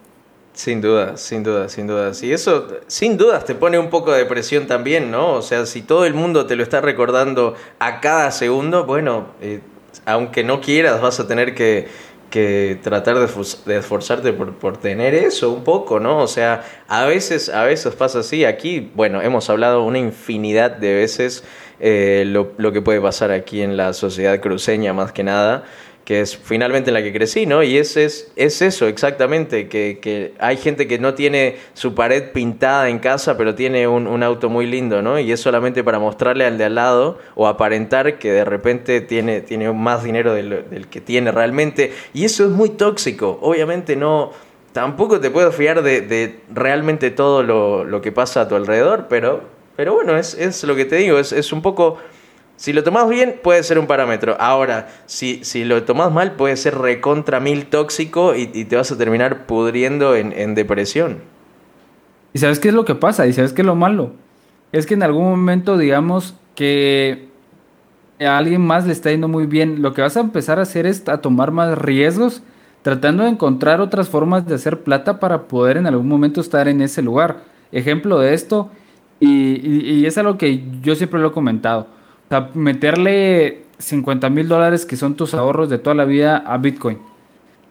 Sin 0.52 0.80
duda, 0.80 1.18
sin 1.18 1.42
duda, 1.42 1.68
sin 1.68 1.86
dudas. 1.86 2.22
Y 2.22 2.32
eso, 2.32 2.66
sin 2.86 3.18
dudas, 3.18 3.44
te 3.44 3.54
pone 3.54 3.78
un 3.78 3.90
poco 3.90 4.12
de 4.12 4.24
presión 4.24 4.66
también, 4.66 5.10
¿no? 5.10 5.34
O 5.34 5.42
sea, 5.42 5.66
si 5.66 5.82
todo 5.82 6.06
el 6.06 6.14
mundo 6.14 6.46
te 6.46 6.56
lo 6.56 6.62
está 6.62 6.80
recordando 6.80 7.54
a 7.78 8.00
cada 8.00 8.30
segundo, 8.30 8.86
bueno, 8.86 9.26
eh, 9.42 9.60
aunque 10.06 10.44
no 10.44 10.62
quieras, 10.62 11.02
vas 11.02 11.20
a 11.20 11.28
tener 11.28 11.54
que, 11.54 11.88
que 12.30 12.78
tratar 12.82 13.18
de, 13.18 13.26
esfor- 13.26 13.64
de 13.64 13.78
esforzarte 13.78 14.32
por, 14.32 14.54
por 14.54 14.76
tener 14.76 15.14
eso 15.14 15.50
un 15.52 15.64
poco, 15.64 16.00
¿no? 16.00 16.18
O 16.20 16.26
sea, 16.26 16.64
a 16.88 17.04
veces, 17.06 17.48
a 17.48 17.64
veces 17.64 17.94
pasa 17.94 18.20
así. 18.20 18.44
Aquí, 18.44 18.90
bueno, 18.94 19.22
hemos 19.22 19.48
hablado 19.50 19.84
una 19.84 19.98
infinidad 19.98 20.70
de 20.72 20.94
veces 20.94 21.44
eh, 21.80 22.24
lo, 22.26 22.72
que 22.72 22.82
puede 22.82 23.00
pasar 23.00 23.30
aquí 23.30 23.62
en 23.62 23.76
la 23.76 23.92
sociedad 23.92 24.40
cruceña, 24.40 24.92
más 24.92 25.12
que 25.12 25.24
nada 25.24 25.64
que 26.06 26.20
es 26.20 26.36
finalmente 26.36 26.90
en 26.90 26.94
la 26.94 27.02
que 27.02 27.12
crecí, 27.12 27.46
¿no? 27.46 27.64
Y 27.64 27.78
es, 27.78 27.96
es, 27.96 28.30
es 28.36 28.62
eso, 28.62 28.86
exactamente, 28.86 29.66
que, 29.66 29.98
que 30.00 30.34
hay 30.38 30.56
gente 30.56 30.86
que 30.86 31.00
no 31.00 31.14
tiene 31.14 31.56
su 31.74 31.96
pared 31.96 32.30
pintada 32.30 32.88
en 32.88 33.00
casa, 33.00 33.36
pero 33.36 33.56
tiene 33.56 33.88
un, 33.88 34.06
un 34.06 34.22
auto 34.22 34.48
muy 34.48 34.66
lindo, 34.66 35.02
¿no? 35.02 35.18
Y 35.18 35.32
es 35.32 35.40
solamente 35.40 35.82
para 35.82 35.98
mostrarle 35.98 36.44
al 36.44 36.58
de 36.58 36.64
al 36.64 36.76
lado 36.76 37.18
o 37.34 37.48
aparentar 37.48 38.20
que 38.20 38.30
de 38.30 38.44
repente 38.44 39.00
tiene, 39.00 39.40
tiene 39.40 39.72
más 39.72 40.04
dinero 40.04 40.32
del, 40.32 40.70
del 40.70 40.86
que 40.86 41.00
tiene 41.00 41.32
realmente. 41.32 41.92
Y 42.14 42.24
eso 42.24 42.44
es 42.44 42.50
muy 42.50 42.70
tóxico, 42.70 43.38
obviamente 43.42 43.96
no... 43.96 44.32
Tampoco 44.72 45.20
te 45.20 45.30
puedo 45.30 45.52
fiar 45.52 45.82
de, 45.82 46.02
de 46.02 46.40
realmente 46.52 47.10
todo 47.10 47.42
lo, 47.42 47.84
lo 47.84 48.02
que 48.02 48.12
pasa 48.12 48.42
a 48.42 48.48
tu 48.48 48.56
alrededor, 48.56 49.06
pero, 49.08 49.55
pero 49.76 49.94
bueno, 49.94 50.16
es, 50.16 50.34
es 50.34 50.64
lo 50.64 50.74
que 50.74 50.84
te 50.84 50.96
digo, 50.96 51.18
es, 51.18 51.32
es 51.32 51.52
un 51.52 51.62
poco... 51.62 51.98
Si 52.56 52.72
lo 52.72 52.82
tomas 52.82 53.06
bien, 53.10 53.38
puede 53.42 53.62
ser 53.62 53.78
un 53.78 53.86
parámetro. 53.86 54.34
Ahora, 54.40 54.88
si, 55.04 55.44
si 55.44 55.64
lo 55.64 55.82
tomas 55.82 56.10
mal, 56.10 56.32
puede 56.32 56.56
ser 56.56 56.78
recontra 56.78 57.38
mil 57.38 57.66
tóxico 57.66 58.34
y, 58.34 58.50
y 58.54 58.64
te 58.64 58.76
vas 58.76 58.90
a 58.90 58.96
terminar 58.96 59.44
pudriendo 59.44 60.16
en, 60.16 60.32
en 60.32 60.54
depresión. 60.54 61.18
¿Y 62.32 62.38
sabes 62.38 62.58
qué 62.58 62.68
es 62.68 62.74
lo 62.74 62.86
que 62.86 62.94
pasa? 62.94 63.26
¿Y 63.26 63.34
sabes 63.34 63.52
qué 63.52 63.60
es 63.60 63.66
lo 63.66 63.74
malo? 63.74 64.12
Es 64.72 64.86
que 64.86 64.94
en 64.94 65.02
algún 65.02 65.28
momento, 65.28 65.76
digamos, 65.76 66.34
que 66.54 67.28
a 68.18 68.38
alguien 68.38 68.62
más 68.62 68.86
le 68.86 68.94
está 68.94 69.10
yendo 69.10 69.28
muy 69.28 69.44
bien, 69.44 69.82
lo 69.82 69.92
que 69.92 70.00
vas 70.00 70.16
a 70.16 70.20
empezar 70.20 70.58
a 70.58 70.62
hacer 70.62 70.86
es 70.86 71.06
a 71.10 71.18
tomar 71.18 71.50
más 71.50 71.76
riesgos, 71.76 72.42
tratando 72.80 73.24
de 73.24 73.28
encontrar 73.28 73.82
otras 73.82 74.08
formas 74.08 74.46
de 74.46 74.54
hacer 74.54 74.80
plata 74.82 75.20
para 75.20 75.42
poder 75.42 75.76
en 75.76 75.86
algún 75.86 76.08
momento 76.08 76.40
estar 76.40 76.68
en 76.68 76.80
ese 76.80 77.02
lugar. 77.02 77.40
Ejemplo 77.70 78.18
de 78.18 78.32
esto, 78.32 78.70
y, 79.20 79.28
y- 79.28 79.90
y 80.00 80.06
es 80.06 80.16
algo 80.18 80.36
que 80.38 80.62
yo 80.82 80.94
siempre 80.94 81.20
lo 81.20 81.28
he 81.28 81.32
comentado, 81.32 81.88
o 82.26 82.28
sea, 82.28 82.50
meterle 82.54 83.62
50 83.78 84.30
mil 84.30 84.48
dólares 84.48 84.84
que 84.86 84.96
son 84.96 85.14
tus 85.16 85.34
ahorros 85.34 85.68
de 85.70 85.78
toda 85.78 85.94
la 85.94 86.04
vida 86.04 86.38
a 86.38 86.56
Bitcoin. 86.58 86.98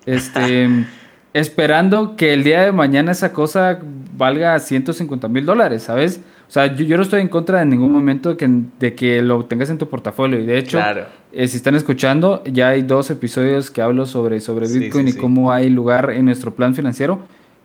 Este, 0.05 0.69
esperando 1.33 2.15
que 2.15 2.33
el 2.33 2.43
día 2.43 2.61
de 2.61 2.71
mañana 2.71 3.11
esa 3.11 3.33
cosa 3.33 3.79
valga 4.17 4.57
150 4.59 5.27
mil 5.27 5.45
dólares, 5.45 5.83
¿sabes? 5.83 6.21
O 6.47 6.51
sea, 6.51 6.67
yo, 6.75 6.85
yo 6.85 6.95
no 6.95 7.03
estoy 7.03 7.21
en 7.21 7.27
contra 7.27 7.61
en 7.63 7.69
ningún 7.71 7.91
momento 7.91 8.29
de 8.29 8.37
que, 8.37 8.49
de 8.79 8.93
que 8.95 9.21
lo 9.21 9.45
tengas 9.45 9.69
en 9.71 9.77
tu 9.79 9.89
portafolio. 9.89 10.39
Y 10.39 10.45
de 10.45 10.59
hecho, 10.59 10.77
Claro. 10.77 11.05
eh, 11.33 11.47
si 11.47 11.57
están 11.57 11.73
escuchando, 11.75 12.43
ya 12.45 12.69
hay 12.69 12.83
dos 12.83 13.09
episodios 13.09 13.71
que 13.71 13.81
hablo 13.81 14.05
sobre, 14.05 14.39
sobre 14.39 14.67
Bitcoin 14.67 15.05
sí, 15.07 15.09
y 15.09 15.13
sí. 15.13 15.19
cómo 15.19 15.51
hay 15.51 15.69
lugar 15.69 16.11
en 16.11 16.25
nuestro 16.25 16.53
plan 16.53 16.75
financiero. 16.75 17.19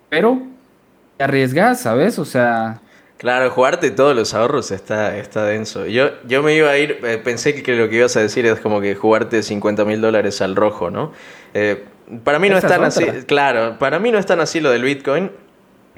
Pero 0.08 0.40
te 1.18 1.24
arriesgas, 1.24 1.80
¿sabes? 1.82 2.18
O 2.18 2.24
sea, 2.24 2.80
Claro, 3.20 3.50
jugarte 3.50 3.90
todos 3.90 4.16
los 4.16 4.32
ahorros 4.32 4.70
está, 4.70 5.14
está 5.18 5.44
denso. 5.44 5.84
Yo, 5.84 6.08
yo 6.26 6.42
me 6.42 6.54
iba 6.54 6.70
a 6.70 6.78
ir, 6.78 7.00
eh, 7.02 7.20
pensé 7.22 7.62
que 7.62 7.74
lo 7.74 7.86
que 7.90 7.96
ibas 7.96 8.16
a 8.16 8.20
decir 8.20 8.46
es 8.46 8.60
como 8.60 8.80
que 8.80 8.94
jugarte 8.94 9.42
50 9.42 9.84
mil 9.84 10.00
dólares 10.00 10.40
al 10.40 10.56
rojo, 10.56 10.90
¿no? 10.90 11.12
Eh, 11.52 11.84
para 12.24 12.38
mí 12.38 12.48
no 12.48 12.56
es 12.56 12.66
tan 12.66 12.82
así, 12.82 13.04
claro, 13.26 13.78
para 13.78 13.98
mí 13.98 14.10
no 14.10 14.16
es 14.16 14.24
tan 14.24 14.40
así 14.40 14.58
lo 14.58 14.70
del 14.70 14.84
Bitcoin, 14.84 15.30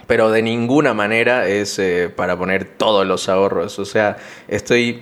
pero 0.08 0.32
de 0.32 0.42
ninguna 0.42 0.94
manera 0.94 1.46
es 1.46 1.78
eh, 1.78 2.10
para 2.14 2.36
poner 2.36 2.64
todos 2.64 3.06
los 3.06 3.28
ahorros. 3.28 3.78
O 3.78 3.84
sea, 3.84 4.16
estoy, 4.48 5.00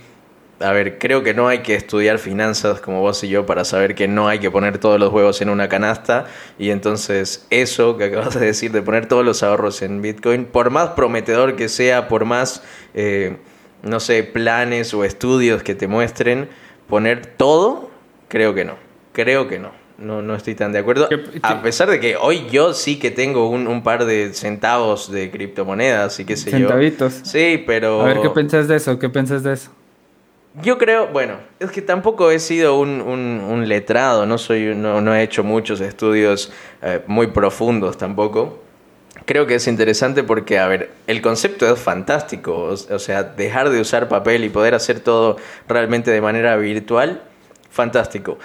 a 0.61 0.73
ver, 0.73 0.99
creo 0.99 1.23
que 1.23 1.33
no 1.33 1.49
hay 1.49 1.61
que 1.61 1.75
estudiar 1.75 2.19
finanzas 2.19 2.81
como 2.81 3.01
vos 3.01 3.25
y 3.25 3.29
yo 3.29 3.47
para 3.47 3.65
saber 3.65 3.95
que 3.95 4.07
no 4.09 4.29
hay 4.29 4.41
que 4.41 4.51
poner 4.51 4.79
todos 4.79 5.01
los 5.01 5.11
huevos 5.13 5.41
en 5.41 5.49
una 5.49 5.69
canasta. 5.69 6.27
Y 6.59 6.71
entonces 6.71 7.47
eso 7.49 7.97
que 7.97 8.05
acabas 8.05 8.39
de 8.39 8.47
decir 8.47 8.71
de 8.71 8.83
poner 8.83 9.07
todos 9.07 9.25
los 9.25 9.43
ahorros 9.43 9.81
en 9.81 10.03
Bitcoin, 10.03 10.45
por 10.45 10.71
más 10.71 10.91
prometedor 10.91 11.57
que 11.57 11.69
sea, 11.71 12.09
por 12.09 12.27
más, 12.27 12.63
eh, 12.93 13.37
no 13.83 14.01
sé, 14.01 14.23
planes 14.23 14.93
o 14.93 15.05
estudios 15.05 15.63
que 15.63 15.75
te 15.75 15.89
muestren, 15.89 16.49
poner 16.89 17.25
todo, 17.25 17.91
creo 18.29 18.55
que 18.55 18.67
no. 18.67 18.75
Creo 19.13 19.49
que 19.49 19.59
no. 19.59 19.73
no, 19.97 20.21
no 20.21 20.35
estoy 20.35 20.55
tan 20.55 20.73
de 20.73 20.79
acuerdo. 20.79 21.09
A 21.43 21.63
pesar 21.63 21.89
de 21.89 22.01
que 22.01 22.17
hoy 22.17 22.47
yo 22.51 22.75
sí 22.75 22.99
que 22.99 23.11
tengo 23.11 23.49
un, 23.49 23.67
un 23.67 23.83
par 23.83 24.05
de 24.05 24.35
centavos 24.35 25.11
de 25.11 25.31
criptomonedas 25.31 26.21
y 26.21 26.27
qué 26.27 26.37
sé 26.37 26.51
Centavitos. 26.51 27.21
yo. 27.21 27.25
Sí, 27.25 27.65
pero... 27.67 28.03
A 28.03 28.05
ver, 28.05 28.21
¿qué 28.21 28.29
pensás 28.29 28.69
de 28.69 28.77
eso? 28.77 28.99
¿Qué 28.99 29.09
pensás 29.09 29.43
de 29.43 29.55
eso? 29.55 29.71
Yo 30.55 30.79
creo, 30.79 31.07
bueno, 31.07 31.35
es 31.61 31.71
que 31.71 31.81
tampoco 31.81 32.33
he 32.33 32.41
sido 32.41 32.79
un, 32.79 33.01
un, 33.01 33.69
letrado, 33.69 34.27
no, 34.27 34.37
soy, 34.37 34.75
no, 34.75 35.01
no, 35.01 35.15
he 35.15 35.23
hecho 35.23 35.45
muchos 35.45 35.81
estudios 35.81 36.53
eh, 36.83 37.03
muy 37.07 37.29
profundos 37.29 37.97
tampoco. 37.97 38.59
Creo 39.27 39.47
que 39.47 39.55
es 39.55 39.69
interesante 39.69 40.25
porque, 40.25 40.59
a 40.59 40.67
ver, 40.67 40.91
el 41.07 41.23
concepto 41.23 41.73
es 41.73 41.79
fantástico, 41.79 42.65
o 42.65 42.99
sea, 42.99 43.23
dejar 43.23 43.71
de 43.71 43.81
usar 43.81 44.09
papel 44.09 44.45
y 44.45 44.49
poder 44.49 44.75
hacer 44.75 44.99
todo 44.99 45.37
realmente 45.69 46.11
de 46.11 46.21
manera 46.21 46.57
virtual, 46.57 47.23
fantástico 47.71 48.39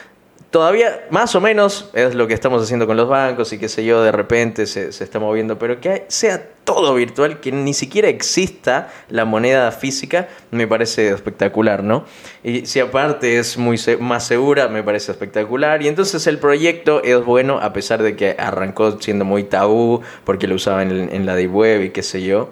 todavía 0.50 1.06
más 1.10 1.36
o 1.36 1.42
menos 1.42 1.90
es 1.94 2.16
lo 2.16 2.28
que 2.28 2.34
estamos 2.34 2.64
haciendo 2.64 2.88
con 2.88 2.98
los 2.98 3.10
bancos 3.10 3.52
y 3.54 3.58
qué 3.58 3.70
sé 3.70 3.84
yo, 3.86 4.02
de 4.02 4.12
repente 4.12 4.66
se, 4.66 4.90
está 4.90 5.20
moviendo, 5.20 5.60
pero 5.60 5.80
que 5.82 6.06
sea 6.08 6.50
todo 6.64 6.96
virtual, 6.96 7.40
que 7.40 7.52
ni 7.52 7.74
siquiera 7.74 8.08
exista 8.08 8.92
la 9.10 9.26
moneda 9.26 9.72
física, 9.72 10.28
me 10.52 10.68
parece 10.68 11.10
espectacular, 11.10 11.84
¿no? 11.84 12.06
Y 12.44 12.66
si 12.66 12.80
aparte 12.80 13.38
es 13.38 13.58
muy 13.58 13.80
más 14.00 14.26
segura, 14.26 14.68
me 14.68 14.82
parece 14.82 15.12
espectacular. 15.12 15.84
Y 15.84 15.88
entonces 15.88 16.26
el 16.26 16.40
proyecto 16.40 17.04
es 17.04 17.24
bueno, 17.24 17.60
a 17.60 17.72
pesar 17.72 18.02
de 18.02 18.16
que 18.16 18.36
arrancó 18.40 19.00
siendo 19.00 19.26
muy 19.26 19.44
tabú, 19.44 20.02
porque 20.24 20.48
lo 20.48 20.56
usaban 20.56 20.92
en, 20.92 21.14
en 21.14 21.26
la 21.26 21.36
deep 21.36 21.54
web 21.54 21.84
y 21.84 21.90
qué 21.92 22.02
sé 22.02 22.24
yo. 22.24 22.50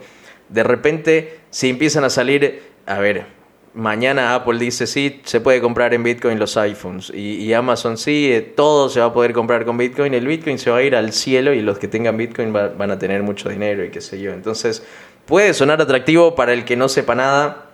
De 0.49 0.63
repente, 0.63 1.39
si 1.49 1.69
empiezan 1.69 2.03
a 2.03 2.12
salir, 2.12 2.62
a 2.86 2.99
ver, 2.99 3.25
mañana 3.73 4.36
Apple 4.36 4.59
dice 4.59 4.88
sí, 4.88 5.21
se 5.23 5.41
puede 5.41 5.62
comprar 5.62 5.93
en 5.93 6.03
Bitcoin 6.03 6.39
los 6.39 6.57
iPhones 6.57 7.12
y, 7.13 7.51
Amazon 7.53 7.97
sí, 7.97 8.31
eh, 8.31 8.41
todo 8.41 8.89
se 8.89 8.99
va 8.99 9.07
a 9.07 9.13
poder 9.13 9.33
comprar 9.33 9.65
con 9.65 9.77
Bitcoin, 9.77 10.13
el 10.13 10.27
Bitcoin 10.27 10.59
se 10.59 10.69
va 10.69 10.77
a 10.77 10.83
ir 10.83 10.95
al 10.95 11.12
cielo 11.12 11.53
y 11.53 11.62
los 11.62 11.79
que 11.79 11.88
tengan 11.88 12.17
Bitcoin 12.17 12.53
van 12.53 12.91
a 12.91 12.99
tener 12.99 13.23
mucho 13.23 13.49
dinero 13.49 13.83
y 13.83 13.89
qué 13.89 14.01
sé 14.01 14.19
yo. 14.19 14.31
Entonces 14.31 14.83
puede 15.25 15.53
sonar 15.53 15.81
atractivo 15.81 16.36
para 16.36 16.53
el 16.53 16.65
que 16.65 16.75
no 16.75 16.89
sepa 16.89 17.15
nada, 17.15 17.69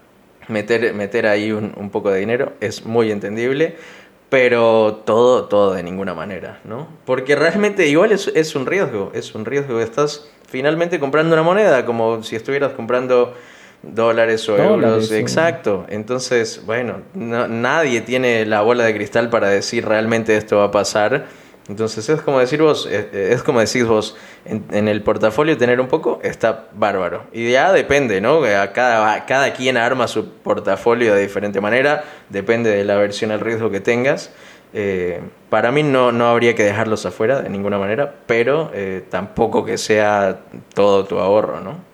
meter, 0.47 0.93
meter 0.93 1.27
ahí 1.27 1.51
un, 1.51 1.89
poco 1.91 2.11
de 2.11 2.19
dinero, 2.19 2.53
es 2.61 2.85
muy 2.85 3.11
entendible. 3.11 3.75
Pero 4.29 5.01
todo, 5.07 5.45
todo 5.45 5.73
de 5.73 5.81
ninguna 5.81 6.13
manera, 6.13 6.59
¿no? 6.63 6.87
Porque 7.03 7.35
realmente 7.35 7.87
igual 7.87 8.11
es, 8.11 8.31
es 8.35 8.55
un 8.55 8.67
riesgo, 8.67 9.11
es 9.15 9.33
un 9.33 9.43
riesgo. 9.43 9.79
Estás 9.79 10.29
finalmente 10.47 10.99
comprando 10.99 11.33
una 11.33 11.41
moneda, 11.41 11.83
como 11.83 12.21
si 12.21 12.35
estuvieras 12.35 12.73
comprando 12.73 13.33
dólares 13.81 14.47
o 14.49 14.57
euros. 14.57 15.11
Exacto. 15.11 15.85
Entonces, 15.89 16.63
bueno, 16.65 17.01
nadie 17.13 18.01
tiene 18.01 18.45
la 18.45 18.61
bola 18.61 18.85
de 18.85 18.93
cristal 18.93 19.29
para 19.29 19.47
decir 19.49 19.85
realmente 19.85 20.35
esto 20.35 20.57
va 20.57 20.65
a 20.65 20.71
pasar. 20.71 21.25
Entonces 21.69 22.09
es 22.09 22.21
como 22.21 22.39
decir 22.39 22.63
vos, 22.63 22.87
eh, 22.89 23.09
eh, 23.13 23.29
es, 23.31 23.43
como 23.43 23.59
decís 23.59 23.85
vos, 23.85 24.17
en, 24.43 24.87
el 24.87 25.03
portafolio 25.03 25.55
tener 25.55 25.79
un 25.79 25.87
poco 25.87 26.19
está 26.23 26.67
bárbaro. 26.73 27.25
Y 27.31 27.51
ya 27.51 27.71
depende, 27.71 28.21
¿no? 28.21 28.41
Cada, 28.73 29.25
cada 29.27 29.53
quien 29.53 29.77
arma 29.77 30.07
su 30.07 30.29
portafolio 30.29 31.13
de 31.13 31.21
diferente 31.21 31.61
manera, 31.61 32.03
depende 32.29 32.71
de 32.71 32.83
la 32.85 32.95
versión 32.95 33.29
al 33.29 33.39
riesgo 33.39 33.69
que 33.69 33.81
tengas. 33.81 34.31
Eh, 34.73 35.21
para 35.51 35.71
mí 35.71 35.83
no, 35.83 36.11
no 36.11 36.27
habría 36.27 36.55
que 36.55 36.63
dejarlos 36.63 37.05
afuera 37.05 37.41
de 37.41 37.49
ninguna 37.49 37.77
manera, 37.77 38.15
pero 38.25 38.71
tampoco 39.09 39.63
que 39.63 39.77
sea 39.77 40.39
todo 40.73 41.05
tu 41.05 41.19
ahorro, 41.19 41.59
¿no? 41.59 41.88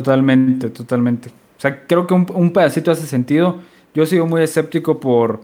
Totalmente, 0.00 0.70
totalmente. 0.70 1.28
O 1.28 1.60
sea, 1.60 1.86
creo 1.86 2.06
que 2.06 2.14
un, 2.14 2.52
pedacito 2.54 2.90
hace 2.90 3.06
sentido. 3.06 3.58
Yo 3.94 4.06
sigo 4.06 4.26
muy 4.26 4.40
escéptico 4.40 4.98
por, 4.98 5.40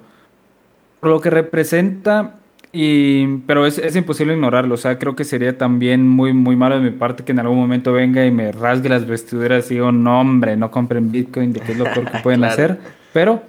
lo 1.02 1.20
que 1.20 1.28
representa, 1.28 2.36
y, 2.72 3.26
pero 3.46 3.66
es, 3.66 3.94
imposible 3.94 4.32
ignorarlo. 4.32 4.76
O 4.76 4.78
sea, 4.78 4.98
creo 4.98 5.14
que 5.14 5.24
sería 5.24 5.58
también 5.58 6.08
muy, 6.08 6.32
muy 6.32 6.56
malo 6.56 6.76
de 6.76 6.90
mi 6.90 6.96
parte 6.96 7.22
que 7.22 7.32
en 7.32 7.40
algún 7.40 7.58
momento 7.58 7.92
venga 7.92 8.24
y 8.24 8.30
me 8.30 8.50
rasgue 8.50 8.88
las 8.88 9.06
vestiduras 9.06 9.70
y 9.70 9.74
digo, 9.74 9.92
no, 9.92 10.22
hombre, 10.22 10.56
no 10.56 10.70
compren 10.70 11.12
Bitcoin, 11.12 11.52
de 11.52 11.60
qué 11.60 11.72
es 11.72 11.78
lo 11.78 11.84
peor 11.84 12.10
que 12.10 12.18
pueden 12.20 12.44
hacer. 12.44 12.78
Pero, 13.12 13.42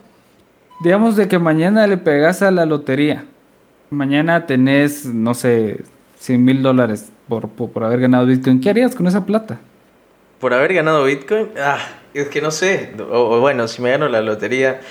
digamos 0.83 1.15
de 1.15 1.29
que 1.29 1.39
mañana 1.39 1.87
le 1.87 1.95
pegas 1.95 2.41
a 2.41 2.51
la 2.51 2.65
lotería. 2.65 3.23
Mañana 3.91 4.45
tenés, 4.45 5.05
no 5.05 5.33
sé, 5.33 5.85
100 6.19 6.43
mil 6.43 6.61
dólares 6.61 7.13
por, 7.29 7.47
por 7.47 7.81
haber 7.85 8.01
ganado 8.01 8.25
Bitcoin. 8.25 8.59
¿Qué 8.59 8.69
harías 8.69 8.93
con 8.93 9.07
esa 9.07 9.25
plata? 9.25 9.61
Por 10.39 10.53
haber 10.53 10.73
ganado 10.73 11.03
Bitcoin, 11.03 11.51
ah, 11.59 11.79
es 12.13 12.27
que 12.29 12.41
no 12.41 12.51
sé, 12.51 12.93
o, 13.09 13.39
bueno, 13.39 13.67
si 13.67 13.81
me 13.81 13.91
gano 13.91 14.07
la 14.07 14.21
lotería, 14.21 14.81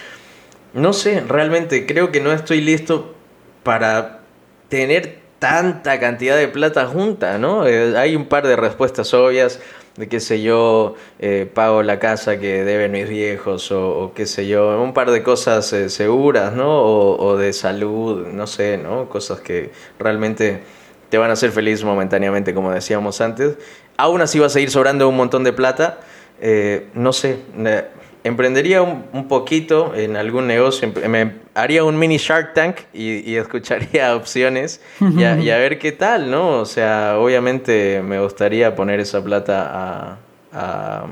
no 0.75 0.93
sé, 0.93 1.21
realmente 1.27 1.87
creo 1.87 2.11
que 2.11 2.21
no 2.21 2.33
estoy 2.33 2.61
listo 2.61 3.15
para 3.63 4.21
tener 4.69 5.21
tanta 5.39 6.01
cantidad 6.01 6.37
de 6.37 6.49
plata 6.49 6.87
junta, 6.87 7.39
¿no? 7.39 7.67
Eh, 7.67 7.97
hay 7.97 8.17
un 8.17 8.27
par 8.27 8.47
de 8.47 8.57
respuestas 8.57 9.13
obvias 9.15 9.61
de 9.97 10.09
qué 10.09 10.21
sé 10.21 10.43
yo, 10.43 10.95
eh, 11.19 11.51
pago 11.53 11.83
la 11.83 11.99
casa 11.99 12.39
que 12.39 12.65
deben 12.65 12.93
mis 12.93 13.09
viejos 13.09 13.73
o, 13.73 14.13
qué 14.15 14.27
sé 14.27 14.47
yo, 14.47 14.81
un 14.83 14.93
par 14.93 15.11
de 15.11 15.23
cosas 15.23 15.73
eh, 15.73 15.89
seguras, 15.89 16.53
¿no? 16.53 16.81
O, 16.83 17.25
o, 17.25 17.37
de 17.37 17.53
salud, 17.53 18.27
no 18.27 18.47
sé, 18.47 18.77
¿no? 18.79 19.09
Cosas 19.09 19.41
que 19.41 19.71
realmente 19.99 20.61
te 21.09 21.19
van 21.19 21.31
a 21.31 21.33
hacer 21.35 21.51
feliz 21.51 21.83
momentáneamente, 21.85 22.53
como 22.53 22.71
decíamos 22.73 23.21
antes. 23.21 23.57
Aún 23.97 24.21
así 24.21 24.39
va 24.39 24.47
a 24.47 24.51
seguir 24.51 24.71
sobrando 24.71 25.09
un 25.09 25.17
montón 25.17 25.45
de 25.45 25.53
plata. 25.53 25.99
Eh, 26.41 26.89
no 26.95 27.13
sé, 27.13 27.39
emprendería 28.27 28.83
un, 28.83 29.29
poquito 29.29 29.95
en 29.95 30.17
algún 30.17 30.47
negocio, 30.47 30.93
me 31.09 31.33
haría 31.55 31.85
un 31.85 31.99
mini 31.99 32.17
Shark 32.19 32.55
Tank 32.55 32.79
y, 32.93 33.37
escucharía 33.37 34.17
opciones 34.17 34.81
y 35.01 35.23
a, 35.25 35.57
ver 35.57 35.79
qué 35.79 35.93
tal, 35.93 36.31
¿no? 36.31 36.61
O 36.61 36.65
sea, 36.65 37.17
obviamente 37.19 38.03
me 38.03 38.21
gustaría 38.21 38.75
poner 38.75 39.01
esa 39.01 39.23
plata 39.23 40.19
a, 40.53 41.07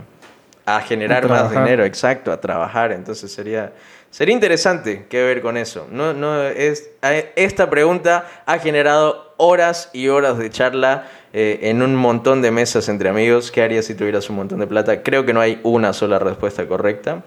a, 0.67 0.81
generar 0.81 1.29
más 1.29 1.51
dinero, 1.51 1.85
exacto, 1.85 2.33
a 2.33 2.41
trabajar, 2.41 2.93
entonces 2.93 3.33
sería... 3.33 3.73
Sería 4.11 4.33
interesante 4.33 5.07
qué 5.09 5.25
ver 5.25 5.43
con 5.43 5.57
eso. 5.57 5.89
No, 5.91 6.13
no 6.13 6.41
es, 6.45 6.89
esta 7.35 7.69
pregunta 7.69 8.25
ha 8.47 8.59
generado 8.61 9.24
horas 9.45 9.91
y 9.93 10.09
horas 10.09 10.39
de 10.39 10.51
charla 10.51 11.09
eh, 11.33 11.61
en 11.63 11.83
un 11.83 11.95
montón 11.97 12.43
de 12.43 12.51
mesas 12.51 12.89
entre 12.89 13.09
amigos. 13.09 13.51
¿Qué 13.51 13.63
harías 13.63 13.85
si 13.85 13.95
tuvieras 13.95 14.29
un 14.31 14.37
montón 14.37 14.61
de 14.61 14.67
plata? 14.67 15.03
Creo 15.03 15.25
que 15.25 15.33
no 15.33 15.41
hay 15.41 15.61
una 15.63 15.93
sola 15.93 16.19
respuesta 16.19 16.67
correcta. 16.67 17.25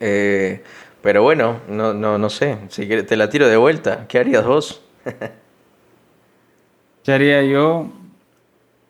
Eh, 0.00 0.62
pero 1.02 1.22
bueno, 1.22 1.60
no, 1.68 1.94
no, 1.94 2.18
no 2.18 2.30
sé. 2.30 2.58
Si 2.68 2.86
te 2.86 3.16
la 3.16 3.28
tiro 3.28 3.48
de 3.48 3.56
vuelta. 3.56 4.06
¿Qué 4.08 4.18
harías 4.18 4.44
vos? 4.44 4.82
¿Qué 7.04 7.12
haría 7.12 7.42
yo? 7.42 7.90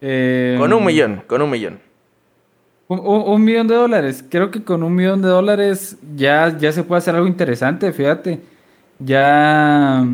con 0.00 0.72
un 0.72 0.84
millón, 0.84 1.24
con 1.26 1.42
un 1.42 1.50
millón. 1.50 1.80
Un, 2.88 3.44
millón 3.44 3.68
de 3.68 3.74
dólares. 3.74 4.24
Creo 4.28 4.50
que 4.50 4.64
con 4.64 4.82
un 4.82 4.94
millón 4.94 5.20
de 5.20 5.28
dólares 5.28 5.98
ya, 6.16 6.56
ya 6.56 6.72
se 6.72 6.82
puede 6.82 6.98
hacer 6.98 7.14
algo 7.14 7.26
interesante, 7.26 7.92
fíjate. 7.92 8.40
Ya 8.98 10.06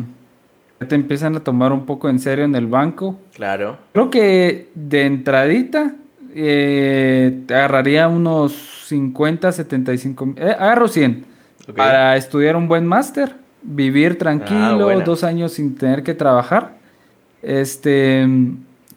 te 0.79 0.95
empiezan 0.95 1.35
a 1.35 1.39
tomar 1.39 1.71
un 1.71 1.85
poco 1.85 2.09
en 2.09 2.19
serio 2.19 2.45
en 2.45 2.55
el 2.55 2.67
banco. 2.67 3.19
Claro. 3.33 3.77
Creo 3.93 4.09
que 4.09 4.69
de 4.75 5.05
entradita 5.05 5.95
eh, 6.33 7.43
te 7.47 7.55
agarraría 7.55 8.07
unos 8.07 8.53
50, 8.87 9.51
75, 9.51 10.33
eh, 10.35 10.55
agarro 10.59 10.87
100 10.87 11.25
para 11.75 12.15
estudiar 12.17 12.55
un 12.55 12.67
buen 12.67 12.85
máster, 12.85 13.35
vivir 13.63 14.17
tranquilo, 14.17 14.89
ah, 14.89 15.03
dos 15.03 15.23
años 15.23 15.53
sin 15.53 15.75
tener 15.75 16.03
que 16.03 16.13
trabajar. 16.13 16.75
Este, 17.41 18.27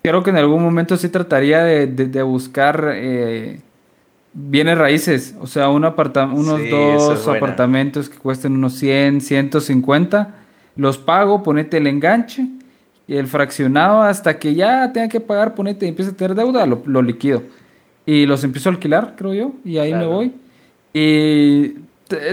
creo 0.03 0.23
que 0.23 0.31
en 0.31 0.37
algún 0.37 0.63
momento 0.63 0.97
sí 0.97 1.09
trataría 1.09 1.63
de, 1.63 1.87
de, 1.87 2.23
buscar 2.23 2.93
eh, 2.95 3.61
bienes 4.33 4.77
raíces, 4.77 5.35
o 5.41 5.47
sea, 5.47 5.71
un 5.71 5.85
unos 5.85 6.61
dos 6.71 7.29
apartamentos 7.29 8.11
que 8.11 8.19
cuesten 8.19 8.53
unos 8.53 8.75
100, 8.75 9.21
150 9.21 10.38
los 10.79 10.97
pago, 10.97 11.43
ponete 11.43 11.77
el 11.77 11.89
enganche 11.89 12.47
y 13.09 13.17
el 13.17 13.27
fraccionado 13.27 14.01
hasta 14.01 14.39
que 14.39 14.55
ya 14.55 14.91
tenga 14.93 15.09
que 15.09 15.21
pagar, 15.21 15.55
ponete 15.55 15.85
y 15.85 15.89
empieza 15.89 16.13
a 16.13 16.15
tener 16.15 16.37
deuda, 16.37 16.65
lo, 16.67 17.03
liquido. 17.03 17.43
Y 18.07 18.27
los 18.27 18.45
empiezo 18.45 18.69
a 18.69 18.73
alquilar, 18.73 19.15
creo 19.17 19.35
yo, 19.35 19.53
y 19.65 19.79
ahí 19.79 19.93
me 19.93 20.07
voy. 20.07 20.33
Y 20.95 21.75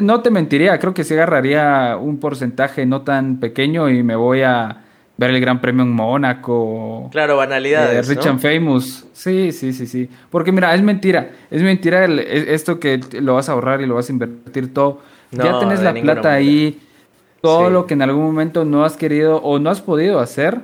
no 0.01 0.21
te 0.21 0.29
mentiría, 0.29 0.77
creo 0.77 0.93
que 0.93 1.03
se 1.03 1.15
agarraría 1.15 1.97
un 1.99 2.19
porcentaje 2.19 2.85
no 2.85 3.01
tan 3.01 3.39
pequeño 3.39 3.89
y 3.89 4.03
me 4.03 4.15
voy 4.15 4.43
a 4.43 4.77
ver 5.17 5.31
el 5.31 5.41
Gran 5.41 5.59
Premio 5.59 5.83
en 5.83 5.91
Mónaco. 5.91 7.09
Claro, 7.11 7.37
banalidades. 7.37 8.07
Eh, 8.07 8.13
Rich 8.13 8.27
and 8.27 8.39
Famous. 8.39 9.07
Sí, 9.11 9.51
sí, 9.51 9.73
sí, 9.73 9.87
sí. 9.87 10.07
Porque 10.29 10.51
mira, 10.51 10.75
es 10.75 10.83
mentira. 10.83 11.31
Es 11.49 11.63
mentira 11.63 12.05
esto 12.05 12.79
que 12.79 12.99
lo 13.19 13.33
vas 13.33 13.49
a 13.49 13.53
ahorrar 13.53 13.81
y 13.81 13.87
lo 13.87 13.95
vas 13.95 14.07
a 14.07 14.11
invertir 14.11 14.71
todo. 14.71 15.01
ya 15.31 15.57
tenés 15.57 15.81
la 15.81 15.93
plata 15.93 16.31
ahí 16.31 16.79
todo 17.45 17.69
lo 17.69 17.85
que 17.85 17.93
en 17.93 18.01
algún 18.01 18.23
momento 18.25 18.65
no 18.65 18.83
has 18.85 18.97
querido 18.97 19.37
o 19.37 19.59
no 19.59 19.69
has 19.69 19.81
podido 19.81 20.19
hacer, 20.19 20.59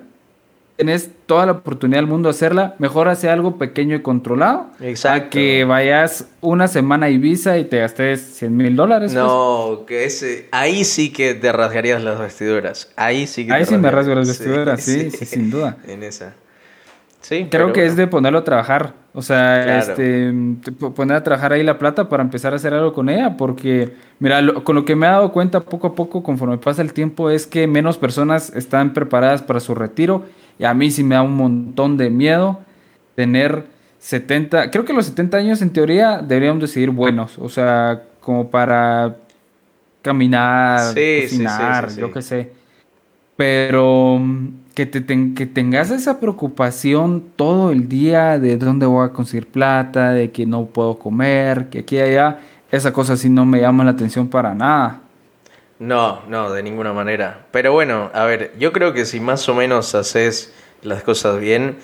tenés 0.78 1.12
toda 1.28 1.46
la 1.46 1.52
oportunidad 1.52 2.00
del 2.00 2.08
mundo 2.08 2.30
de 2.30 2.32
hacerla, 2.32 2.76
mejor 2.80 3.08
hace 3.08 3.30
algo 3.30 3.58
pequeño 3.58 3.96
y 3.96 4.02
controlado. 4.02 4.68
Exacto. 4.80 5.28
A 5.28 5.30
que 5.30 5.64
vayas 5.64 6.26
una 6.42 6.68
semana 6.68 7.06
a 7.06 7.10
Ibiza 7.10 7.60
y 7.60 7.66
te 7.66 7.80
gastes 7.80 8.22
100 8.22 8.58
mil 8.58 8.76
dólares. 8.76 9.14
pues. 9.14 9.24
No, 9.24 9.84
que 9.86 10.06
ese, 10.06 10.48
ahí 10.52 10.84
sí 10.84 11.12
que 11.12 11.36
te 11.36 11.52
rasgarías 11.52 12.04
las 12.04 12.20
vestiduras. 12.20 12.90
Ahí 12.96 13.28
sí 13.28 13.46
que 13.46 13.54
Ahí 13.54 13.64
te 13.64 13.70
sí 13.70 13.78
me 13.78 13.92
rasgo 13.92 14.16
las 14.16 14.28
vestiduras, 14.28 14.82
sí, 14.82 15.12
sí, 15.12 15.26
sin 15.26 15.52
duda. 15.52 15.78
En 15.88 16.02
esa. 16.02 16.34
Sí, 17.22 17.48
Creo 17.52 17.72
que 17.74 17.86
es 17.86 17.96
de 17.96 18.08
ponerlo 18.08 18.40
a 18.40 18.44
trabajar. 18.44 18.94
O 19.14 19.22
sea, 19.22 19.62
Claro. 19.64 19.80
este, 19.92 20.34
te- 20.64 20.72
po- 20.72 20.94
poner 20.94 21.18
a 21.18 21.24
trabajar 21.24 21.52
ahí 21.52 21.64
la 21.64 21.78
plata 21.78 22.08
para 22.08 22.24
empezar 22.24 22.54
a 22.54 22.56
hacer 22.56 22.74
algo 22.74 22.94
con 22.94 23.10
ella. 23.10 23.36
Porque, 23.36 23.94
mira, 24.20 24.42
lo- 24.42 24.64
con 24.64 24.76
lo 24.76 24.86
que 24.86 24.96
me 24.96 25.06
he 25.06 25.10
dado 25.10 25.32
cuenta 25.34 25.60
poco 25.62 25.88
a 25.88 25.96
poco, 25.96 26.24
conforme 26.24 26.58
pasa 26.58 26.82
el 26.82 26.94
tiempo, 26.94 27.30
es 27.30 27.46
que 27.46 27.68
menos 27.68 27.98
personas 27.98 28.54
están 28.56 28.94
preparadas 28.94 29.42
para 29.42 29.60
su 29.60 29.76
retiro. 29.76 30.26
Y 30.58 30.64
a 30.64 30.74
mí 30.74 30.92
sí 30.92 31.04
me 31.04 31.16
da 31.16 31.24
un 31.24 31.36
montón 31.36 31.98
de 31.98 32.10
miedo 32.10 32.60
tener 33.16 33.66
70. 34.00 34.72
Creo 34.72 34.86
que 34.86 34.94
los 34.94 35.06
70 35.08 35.38
años, 35.38 35.62
en 35.62 35.72
teoría, 35.72 36.20
deberíamos 36.20 36.62
de 36.62 36.68
seguir 36.70 36.92
buenos. 36.92 37.38
O 37.38 37.50
sea, 37.50 38.04
como 38.22 38.50
para 38.50 39.16
caminar, 40.02 40.94
Sí, 40.94 41.20
cocinar, 41.24 41.90
sí, 41.90 41.96
sí. 41.96 42.02
yo 42.02 42.12
qué 42.12 42.22
sé. 42.22 42.52
Pero 43.36 44.22
que, 44.74 44.86
te 44.86 45.04
que 45.34 45.46
tengas 45.46 45.92
esa 45.92 46.20
preocupación 46.20 47.24
todo 47.36 47.72
el 47.72 47.90
día 47.90 48.40
de 48.40 48.58
dónde 48.58 48.86
voy 48.86 49.06
a 49.06 49.10
conseguir 49.10 49.48
plata, 49.48 50.12
de 50.12 50.32
que 50.32 50.46
no 50.46 50.66
puedo 50.66 50.98
comer, 50.98 51.70
que 51.70 51.80
aquí 51.80 51.98
y 51.98 52.02
allá, 52.02 52.40
esa 52.72 52.94
cosa 52.94 53.18
sí 53.18 53.30
no 53.30 53.46
me 53.46 53.60
llama 53.60 53.84
la 53.84 53.92
atención 53.92 54.28
para 54.28 54.54
nada. 54.54 55.02
No, 55.80 56.22
no, 56.28 56.52
de 56.52 56.62
ninguna 56.62 56.94
manera. 56.94 57.48
Pero 57.52 57.74
bueno, 57.74 58.12
a 58.14 58.26
ver, 58.26 58.54
yo 58.60 58.72
creo 58.72 58.94
que 58.94 59.06
si 59.06 59.20
más 59.20 59.50
o 59.50 59.56
menos 59.56 59.96
haces 59.96 60.54
las 60.84 61.04
cosas 61.04 61.40
bien, 61.40 61.78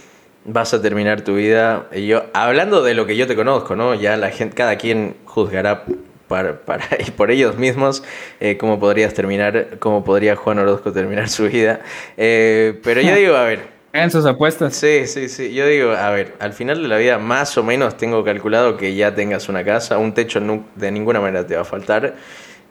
vas 0.45 0.73
a 0.73 0.81
terminar 0.81 1.21
tu 1.21 1.35
vida. 1.35 1.87
Y 1.91 2.07
yo, 2.07 2.25
hablando 2.33 2.83
de 2.83 2.93
lo 2.93 3.05
que 3.05 3.17
yo 3.17 3.27
te 3.27 3.35
conozco, 3.35 3.75
¿no? 3.75 3.95
Ya 3.95 4.15
la 4.15 4.29
gente, 4.29 4.55
cada 4.55 4.77
quien 4.77 5.15
juzgará 5.25 5.83
para, 6.27 6.59
para 6.59 6.85
y 6.99 7.11
por 7.11 7.31
ellos 7.31 7.57
mismos 7.57 8.03
eh, 8.39 8.57
cómo 8.57 8.79
podrías 8.79 9.13
terminar, 9.13 9.77
cómo 9.79 10.03
podría 10.03 10.35
Juan 10.35 10.59
Orozco 10.59 10.91
terminar 10.91 11.29
su 11.29 11.47
vida. 11.47 11.81
Eh, 12.17 12.79
pero 12.83 13.01
yo 13.01 13.15
digo, 13.15 13.35
a 13.35 13.43
ver, 13.43 13.77
En 13.93 14.11
sus 14.11 14.25
apuestas. 14.25 14.75
Sí, 14.75 15.07
sí, 15.07 15.29
sí. 15.29 15.53
Yo 15.53 15.65
digo, 15.65 15.91
a 15.91 16.09
ver, 16.11 16.35
al 16.39 16.53
final 16.53 16.81
de 16.81 16.87
la 16.87 16.97
vida 16.97 17.17
más 17.17 17.57
o 17.57 17.63
menos 17.63 17.97
tengo 17.97 18.23
calculado 18.23 18.77
que 18.77 18.95
ya 18.95 19.15
tengas 19.15 19.49
una 19.49 19.63
casa, 19.63 19.97
un 19.97 20.13
techo 20.13 20.39
de 20.75 20.91
ninguna 20.91 21.19
manera 21.19 21.47
te 21.47 21.55
va 21.55 21.61
a 21.61 21.65
faltar. 21.65 22.15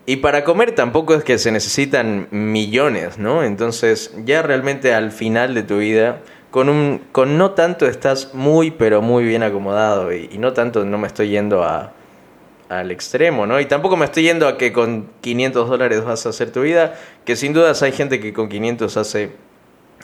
Y 0.09 0.16
para 0.16 0.44
comer 0.44 0.72
tampoco 0.72 1.14
es 1.14 1.24
que 1.24 1.36
se 1.36 1.50
necesitan 1.50 2.28
millones, 2.30 3.18
¿no? 3.18 3.42
Entonces 3.42 4.14
ya 4.24 4.42
realmente 4.42 4.94
al 4.94 5.11
final 5.11 5.52
de 5.54 5.64
tu 5.64 5.78
vida, 5.78 6.20
con, 6.52 6.68
un, 6.68 7.02
con 7.11 7.38
no 7.38 7.50
tanto 7.52 7.86
estás 7.86 8.32
muy, 8.32 8.70
pero 8.70 9.02
muy 9.02 9.24
bien 9.24 9.42
acomodado 9.42 10.12
y, 10.12 10.30
y 10.30 10.38
no 10.38 10.52
tanto 10.52 10.84
no 10.84 10.96
me 10.96 11.09
estoy 11.09 11.30
yendo 11.30 11.64
a, 11.64 11.92
al 12.68 12.90
extremo, 12.90 13.46
¿no? 13.46 13.60
Y 13.60 13.66
tampoco 13.66 13.96
me 13.96 14.04
estoy 14.06 14.24
yendo 14.24 14.48
a 14.48 14.58
que 14.58 14.72
con 14.72 15.08
500 15.20 15.68
dólares 15.68 16.04
vas 16.04 16.26
a 16.26 16.30
hacer 16.30 16.50
tu 16.50 16.62
vida, 16.62 16.94
que 17.24 17.36
sin 17.36 17.52
dudas 17.52 17.82
hay 17.82 17.92
gente 17.92 18.18
que 18.20 18.32
con 18.32 18.48
500 18.48 18.96
hace 18.96 19.30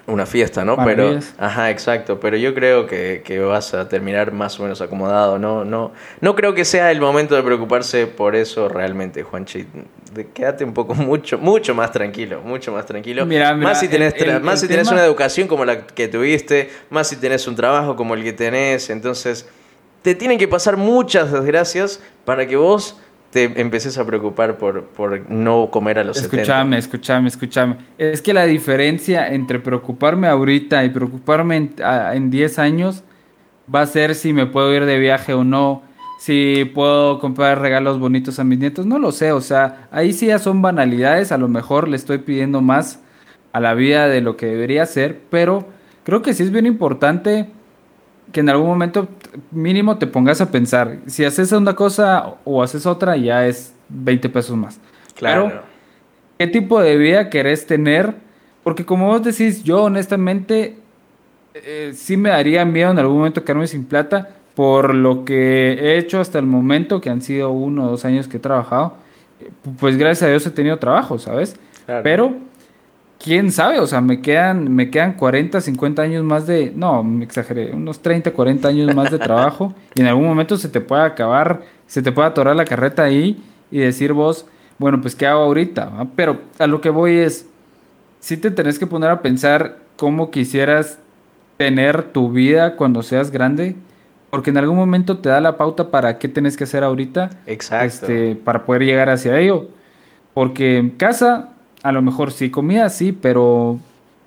una 0.06 0.26
fiesta, 0.26 0.64
¿no? 0.64 0.76
Pero, 0.84 1.10
ajá, 1.38 1.70
exacto, 1.70 2.18
pero 2.18 2.36
yo 2.36 2.54
creo 2.54 2.86
que, 2.86 3.22
que 3.24 3.38
vas 3.38 3.72
a 3.74 3.88
terminar 3.88 4.32
más 4.32 4.58
o 4.58 4.64
menos 4.64 4.80
acomodado, 4.80 5.38
¿no? 5.38 5.64
No, 5.64 5.92
no 6.20 6.34
creo 6.34 6.54
que 6.54 6.64
sea 6.64 6.90
el 6.90 7.00
momento 7.00 7.36
de 7.36 7.42
preocuparse 7.42 8.06
por 8.08 8.34
eso 8.34 8.68
realmente, 8.68 9.22
Juanchi. 9.22 9.66
Quédate 10.34 10.64
un 10.64 10.74
poco, 10.74 10.94
mucho, 10.96 11.38
mucho 11.38 11.74
más 11.74 11.92
tranquilo, 11.92 12.40
mucho 12.42 12.72
más 12.72 12.84
tranquilo. 12.86 13.24
Mira, 13.26 13.54
mira, 13.54 13.68
más 13.68 13.80
si 13.80 13.88
tenés, 13.88 14.14
el- 14.14 14.20
tra- 14.20 14.36
el- 14.36 14.42
más 14.42 14.54
el 14.54 14.60
si 14.60 14.68
tenés 14.68 14.88
tema- 14.88 14.98
una 15.00 15.06
educación 15.06 15.46
como 15.46 15.64
la 15.64 15.86
que 15.86 16.08
tuviste, 16.08 16.70
más 16.90 17.08
si 17.08 17.16
tenés 17.16 17.46
un 17.46 17.54
trabajo 17.54 17.94
como 17.94 18.14
el 18.14 18.24
que 18.24 18.32
tenés, 18.32 18.90
entonces 18.90 19.48
te 20.02 20.14
tienen 20.14 20.38
que 20.38 20.48
pasar 20.48 20.76
muchas 20.76 21.30
desgracias 21.32 22.00
para 22.24 22.46
que 22.46 22.56
vos 22.56 22.98
te 23.30 23.44
empeces 23.60 23.96
a 23.96 24.04
preocupar 24.04 24.58
por, 24.58 24.84
por 24.84 25.30
no 25.30 25.70
comer 25.70 25.98
a 25.98 26.04
los 26.04 26.18
70. 26.18 26.42
Escúchame, 26.42 26.78
escúchame, 26.78 27.28
escúchame. 27.28 27.76
Es 27.96 28.20
que 28.20 28.34
la 28.34 28.44
diferencia 28.44 29.28
entre 29.32 29.58
preocuparme 29.58 30.28
ahorita 30.28 30.84
y 30.84 30.90
preocuparme 30.90 31.56
en, 31.56 31.74
a- 31.82 32.14
en 32.14 32.30
10 32.30 32.58
años 32.58 33.04
va 33.74 33.80
a 33.82 33.86
ser 33.86 34.14
si 34.14 34.32
me 34.34 34.44
puedo 34.46 34.74
ir 34.74 34.84
de 34.84 34.98
viaje 34.98 35.32
o 35.32 35.44
no, 35.44 35.82
si 36.18 36.70
puedo 36.74 37.18
comprar 37.20 37.60
regalos 37.60 37.98
bonitos 37.98 38.38
a 38.38 38.44
mis 38.44 38.58
nietos, 38.58 38.84
no 38.84 38.98
lo 38.98 39.12
sé, 39.12 39.32
o 39.32 39.40
sea, 39.40 39.88
ahí 39.90 40.12
sí 40.12 40.26
ya 40.26 40.38
son 40.38 40.60
banalidades, 40.60 41.32
a 41.32 41.38
lo 41.38 41.48
mejor 41.48 41.88
le 41.88 41.96
estoy 41.96 42.18
pidiendo 42.18 42.60
más 42.60 43.00
a 43.52 43.60
la 43.60 43.72
vida 43.74 44.08
de 44.08 44.20
lo 44.20 44.36
que 44.36 44.46
debería 44.46 44.84
ser, 44.84 45.20
pero 45.30 45.66
creo 46.04 46.20
que 46.22 46.34
sí 46.34 46.42
es 46.42 46.50
bien 46.52 46.66
importante 46.66 47.46
que 48.30 48.40
en 48.40 48.48
algún 48.48 48.66
momento 48.66 49.08
mínimo 49.50 49.98
te 49.98 50.06
pongas 50.06 50.40
a 50.40 50.50
pensar, 50.50 50.98
si 51.06 51.24
haces 51.24 51.52
una 51.52 51.74
cosa 51.74 52.34
o 52.44 52.62
haces 52.62 52.86
otra, 52.86 53.16
ya 53.16 53.46
es 53.46 53.74
20 53.88 54.28
pesos 54.28 54.56
más. 54.56 54.80
Claro. 55.14 55.48
Pero, 55.48 55.62
¿qué 56.38 56.46
tipo 56.46 56.80
de 56.80 56.96
vida 56.96 57.30
querés 57.30 57.66
tener? 57.66 58.14
Porque 58.62 58.84
como 58.84 59.08
vos 59.08 59.22
decís, 59.22 59.62
yo 59.64 59.84
honestamente 59.84 60.76
eh, 61.54 61.92
sí 61.94 62.16
me 62.16 62.30
daría 62.30 62.64
miedo 62.64 62.90
en 62.90 62.98
algún 62.98 63.18
momento 63.18 63.44
quedarme 63.44 63.66
sin 63.66 63.84
plata 63.84 64.30
por 64.54 64.94
lo 64.94 65.24
que 65.24 65.72
he 65.72 65.98
hecho 65.98 66.20
hasta 66.20 66.38
el 66.38 66.46
momento, 66.46 67.00
que 67.00 67.10
han 67.10 67.22
sido 67.22 67.50
uno 67.50 67.86
o 67.86 67.90
dos 67.90 68.04
años 68.04 68.28
que 68.28 68.36
he 68.36 68.40
trabajado. 68.40 68.94
Pues 69.80 69.96
gracias 69.96 70.22
a 70.24 70.30
Dios 70.30 70.46
he 70.46 70.50
tenido 70.50 70.78
trabajo, 70.78 71.18
¿sabes? 71.18 71.56
Claro. 71.86 72.02
Pero, 72.02 72.36
quién 73.22 73.52
sabe, 73.52 73.78
o 73.78 73.86
sea, 73.86 74.00
me 74.00 74.20
quedan, 74.20 74.74
me 74.74 74.90
quedan 74.90 75.14
40, 75.14 75.60
50 75.60 76.02
años 76.02 76.24
más 76.24 76.46
de, 76.46 76.72
no, 76.74 77.04
me 77.04 77.24
exageré, 77.24 77.72
unos 77.72 78.00
30, 78.00 78.32
40 78.32 78.68
años 78.68 78.94
más 78.94 79.10
de 79.10 79.18
trabajo 79.18 79.74
y 79.94 80.00
en 80.00 80.06
algún 80.08 80.26
momento 80.26 80.56
se 80.56 80.68
te 80.68 80.80
puede 80.80 81.02
acabar, 81.02 81.62
se 81.86 82.02
te 82.02 82.10
puede 82.10 82.28
atorar 82.28 82.56
la 82.56 82.64
carreta 82.64 83.04
ahí 83.04 83.42
y 83.70 83.78
decir 83.78 84.12
vos, 84.12 84.46
bueno, 84.78 85.00
pues 85.00 85.14
¿qué 85.14 85.26
hago 85.26 85.42
ahorita? 85.42 85.86
va? 85.86 86.06
Pero 86.16 86.40
a 86.58 86.66
lo 86.66 86.80
que 86.80 86.90
voy 86.90 87.16
es, 87.16 87.46
sí 88.18 88.36
te 88.36 88.50
tenés 88.50 88.78
que 88.78 88.86
poner 88.86 89.10
a 89.10 89.22
pensar 89.22 89.78
cómo 89.96 90.30
quisieras 90.30 90.98
tener 91.56 92.02
tu 92.12 92.32
vida 92.32 92.76
cuando 92.76 93.02
seas 93.02 93.30
grande, 93.30 93.76
porque 94.30 94.50
en 94.50 94.56
algún 94.56 94.76
momento 94.76 95.18
te 95.18 95.28
da 95.28 95.40
la 95.40 95.56
pauta 95.56 95.90
para 95.90 96.18
qué 96.18 96.26
tenés 96.26 96.56
que 96.56 96.64
hacer 96.64 96.82
ahorita 96.82 97.30
Exacto. 97.46 97.86
este, 97.86 98.34
para 98.34 98.64
poder 98.64 98.82
llegar 98.82 99.10
hacia 99.10 99.38
ello. 99.38 99.68
Porque 100.34 100.78
en 100.78 100.90
casa, 100.90 101.50
a 101.82 101.92
lo 101.92 102.02
mejor 102.02 102.32
sí, 102.32 102.50
comida 102.50 102.88
sí, 102.88 103.12
pero, 103.12 103.78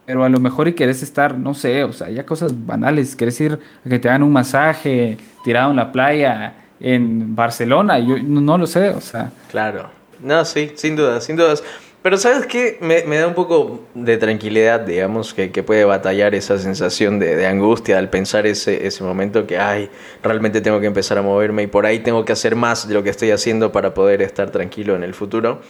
pero 0.06 0.24
a 0.24 0.30
lo 0.30 0.40
mejor 0.40 0.68
y 0.68 0.74
querés 0.74 1.02
estar, 1.04 1.38
no 1.38 1.54
sé, 1.54 1.84
o 1.84 1.94
sea, 1.94 2.10
ya 2.10 2.26
cosas 2.26 2.54
banales, 2.66 3.16
querés 3.16 3.40
ir 3.42 3.60
a 3.86 3.90
que 3.90 4.00
te 4.00 4.10
hagan 4.10 4.24
un 4.24 4.34
masaje 4.34 5.18
tirado 5.44 5.72
en 5.72 5.78
la 5.78 5.92
playa 5.92 6.54
en 6.80 7.36
Barcelona, 7.36 8.00
yo 8.00 8.18
no, 8.22 8.58
lo 8.58 8.68
sé, 8.68 8.90
o 8.90 9.02
sea, 9.02 9.32
Claro. 9.50 9.90
No, 10.20 10.44
sí, 10.46 10.72
sin 10.76 10.96
dudas, 10.96 11.26
sin 11.26 11.36
dudas. 11.36 11.64
Pero 12.02 12.18
¿sabes 12.18 12.46
qué? 12.46 12.78
Me, 12.82 13.04
me 13.04 13.18
da 13.18 13.28
un 13.28 13.34
poco 13.34 13.84
de 13.96 14.18
tranquilidad, 14.18 14.82
digamos, 14.82 15.34
que, 15.34 15.52
que 15.52 15.64
puede 15.64 15.86
batallar 15.86 16.36
esa 16.36 16.60
sensación 16.60 17.18
de, 17.18 17.36
de 17.36 17.48
angustia 17.48 17.98
al 17.98 18.10
pensar 18.10 18.46
ese, 18.46 18.86
ese 18.86 19.04
momento 19.04 19.48
que, 19.48 19.58
ay, 19.58 19.90
realmente 20.22 20.62
tengo 20.62 20.80
que 20.80 20.86
empezar 20.86 21.18
a 21.18 21.24
moverme 21.24 21.64
y 21.64 21.68
por 21.68 21.86
ahí 21.86 22.00
tengo 22.00 22.24
que 22.24 22.32
hacer 22.32 22.56
más 22.56 22.88
de 22.88 22.94
lo 22.94 23.04
que 23.04 23.10
estoy 23.10 23.32
haciendo 23.32 23.72
para 23.72 23.96
poder 23.96 24.22
estar 24.22 24.52
tranquilo 24.52 24.96
en 24.96 25.02
el 25.02 25.16
futuro. 25.16 25.62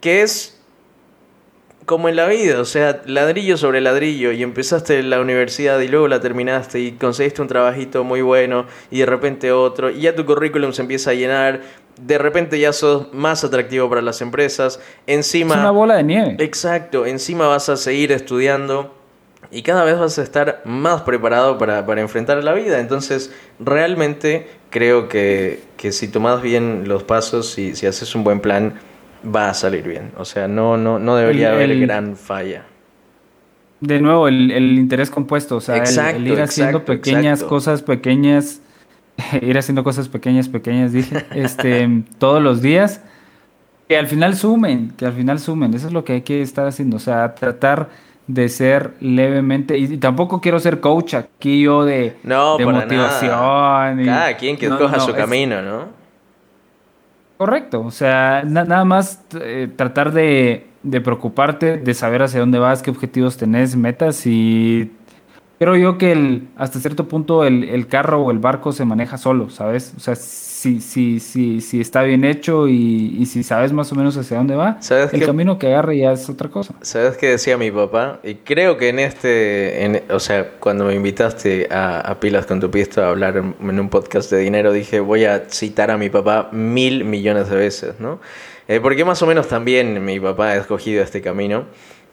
Que 0.00 0.22
es 0.22 0.53
como 1.86 2.08
en 2.08 2.16
la 2.16 2.26
vida, 2.26 2.60
o 2.60 2.64
sea, 2.64 3.02
ladrillo 3.04 3.56
sobre 3.56 3.80
ladrillo 3.80 4.32
y 4.32 4.42
empezaste 4.42 5.02
la 5.02 5.20
universidad 5.20 5.80
y 5.80 5.88
luego 5.88 6.08
la 6.08 6.20
terminaste 6.20 6.80
y 6.80 6.92
conseguiste 6.92 7.42
un 7.42 7.48
trabajito 7.48 8.04
muy 8.04 8.22
bueno 8.22 8.66
y 8.90 9.00
de 9.00 9.06
repente 9.06 9.52
otro 9.52 9.90
y 9.90 10.02
ya 10.02 10.14
tu 10.14 10.24
currículum 10.24 10.72
se 10.72 10.82
empieza 10.82 11.10
a 11.10 11.14
llenar, 11.14 11.60
de 12.00 12.18
repente 12.18 12.58
ya 12.58 12.72
sos 12.72 13.12
más 13.12 13.44
atractivo 13.44 13.88
para 13.88 14.02
las 14.02 14.20
empresas, 14.22 14.80
encima... 15.06 15.54
es 15.54 15.60
una 15.60 15.70
bola 15.70 15.96
de 15.96 16.04
nieve. 16.04 16.36
Exacto, 16.38 17.06
encima 17.06 17.48
vas 17.48 17.68
a 17.68 17.76
seguir 17.76 18.12
estudiando 18.12 18.94
y 19.50 19.62
cada 19.62 19.84
vez 19.84 19.98
vas 19.98 20.18
a 20.18 20.22
estar 20.22 20.62
más 20.64 21.02
preparado 21.02 21.58
para, 21.58 21.84
para 21.86 22.00
enfrentar 22.00 22.42
la 22.42 22.54
vida. 22.54 22.80
Entonces, 22.80 23.32
realmente 23.60 24.48
creo 24.70 25.08
que, 25.08 25.60
que 25.76 25.92
si 25.92 26.08
tomas 26.08 26.42
bien 26.42 26.88
los 26.88 27.04
pasos 27.04 27.56
y 27.58 27.76
si 27.76 27.86
haces 27.86 28.14
un 28.14 28.24
buen 28.24 28.40
plan, 28.40 28.80
va 29.24 29.50
a 29.50 29.54
salir 29.54 29.86
bien. 29.86 30.12
O 30.16 30.24
sea, 30.24 30.48
no, 30.48 30.76
no, 30.76 30.98
no 30.98 31.16
debería 31.16 31.48
El- 31.50 31.54
haber 31.54 31.70
el- 31.70 31.80
gran 31.86 32.16
falla. 32.16 32.62
De 33.80 34.00
nuevo, 34.00 34.28
el, 34.28 34.50
el 34.50 34.78
interés 34.78 35.10
compuesto, 35.10 35.56
o 35.56 35.60
sea, 35.60 35.76
el, 35.76 36.26
ir 36.26 36.40
haciendo 36.40 36.78
exacto, 36.78 36.84
pequeñas 36.84 37.24
exacto. 37.40 37.48
cosas 37.48 37.82
pequeñas, 37.82 38.62
ir 39.42 39.58
haciendo 39.58 39.84
cosas 39.84 40.08
pequeñas, 40.08 40.48
pequeñas, 40.48 40.92
dije, 40.92 41.24
este, 41.34 42.02
todos 42.18 42.42
los 42.42 42.62
días, 42.62 43.02
que 43.88 43.98
al 43.98 44.06
final 44.06 44.36
sumen, 44.36 44.92
que 44.96 45.04
al 45.04 45.12
final 45.12 45.38
sumen, 45.38 45.74
eso 45.74 45.88
es 45.88 45.92
lo 45.92 46.02
que 46.04 46.14
hay 46.14 46.22
que 46.22 46.40
estar 46.40 46.66
haciendo, 46.66 46.96
o 46.96 47.00
sea, 47.00 47.34
tratar 47.34 47.90
de 48.26 48.48
ser 48.48 48.92
levemente, 49.00 49.76
y, 49.76 49.98
tampoco 49.98 50.40
quiero 50.40 50.58
ser 50.60 50.80
coach 50.80 51.12
aquí 51.12 51.60
yo 51.62 51.84
de, 51.84 52.16
No, 52.22 52.56
de 52.56 52.64
motivación. 52.64 53.30
nada. 53.32 54.02
y- 54.02 54.06
Cada 54.06 54.36
quien 54.38 54.56
que 54.56 54.68
no, 54.68 54.76
escoja 54.76 54.96
no, 54.96 55.04
su 55.04 55.10
es- 55.10 55.16
camino, 55.16 55.60
¿no? 55.60 56.03
Correcto, 57.44 57.82
o 57.82 57.90
sea, 57.90 58.42
na- 58.46 58.64
nada 58.64 58.86
más 58.86 59.22
eh, 59.38 59.68
tratar 59.76 60.12
de, 60.14 60.66
de 60.82 61.00
preocuparte, 61.02 61.76
de 61.76 61.92
saber 61.92 62.22
hacia 62.22 62.40
dónde 62.40 62.58
vas, 62.58 62.80
qué 62.80 62.90
objetivos 62.90 63.36
tenés, 63.36 63.76
metas 63.76 64.26
y 64.26 64.90
creo 65.58 65.76
yo 65.76 65.98
que 65.98 66.12
el, 66.12 66.48
hasta 66.56 66.80
cierto 66.80 67.06
punto 67.06 67.44
el, 67.44 67.64
el, 67.64 67.86
carro 67.86 68.22
o 68.22 68.30
el 68.30 68.38
barco 68.38 68.72
se 68.72 68.86
maneja 68.86 69.18
solo, 69.18 69.50
¿sabes? 69.50 69.92
O 69.96 70.00
sea, 70.00 70.14
si, 70.64 70.80
si, 70.80 71.20
si, 71.20 71.60
si 71.60 71.80
está 71.82 72.02
bien 72.04 72.24
hecho 72.24 72.68
y, 72.68 73.16
y 73.18 73.26
si 73.26 73.42
sabes 73.42 73.70
más 73.70 73.92
o 73.92 73.94
menos 73.94 74.16
hacia 74.16 74.38
dónde 74.38 74.54
va, 74.54 74.78
el 75.12 75.26
camino 75.26 75.58
que 75.58 75.66
agarre 75.66 75.98
ya 75.98 76.12
es 76.12 76.26
otra 76.30 76.48
cosa. 76.48 76.74
¿Sabes 76.80 77.18
qué 77.18 77.28
decía 77.28 77.58
mi 77.58 77.70
papá? 77.70 78.20
Y 78.24 78.36
creo 78.36 78.78
que 78.78 78.88
en 78.88 78.98
este, 78.98 79.84
en, 79.84 80.02
o 80.10 80.18
sea, 80.18 80.52
cuando 80.60 80.86
me 80.86 80.94
invitaste 80.94 81.68
a, 81.70 82.00
a 82.00 82.18
Pilas 82.18 82.46
con 82.46 82.60
tu 82.60 82.70
Pisto 82.70 83.04
a 83.04 83.10
hablar 83.10 83.36
en, 83.36 83.54
en, 83.60 83.78
un 83.78 83.90
podcast 83.90 84.30
de 84.30 84.38
dinero, 84.38 84.72
dije, 84.72 85.00
voy 85.00 85.26
a 85.26 85.50
citar 85.50 85.90
a 85.90 85.98
mi 85.98 86.08
papá 86.08 86.48
mil 86.50 87.04
millones 87.04 87.50
de 87.50 87.56
veces, 87.56 88.00
¿no? 88.00 88.20
Eh, 88.66 88.80
porque 88.80 89.04
más 89.04 89.20
o 89.20 89.26
menos 89.26 89.48
también 89.48 90.02
mi 90.02 90.18
papá 90.18 90.52
ha 90.52 90.56
escogido 90.56 91.02
este 91.02 91.20
camino. 91.20 91.66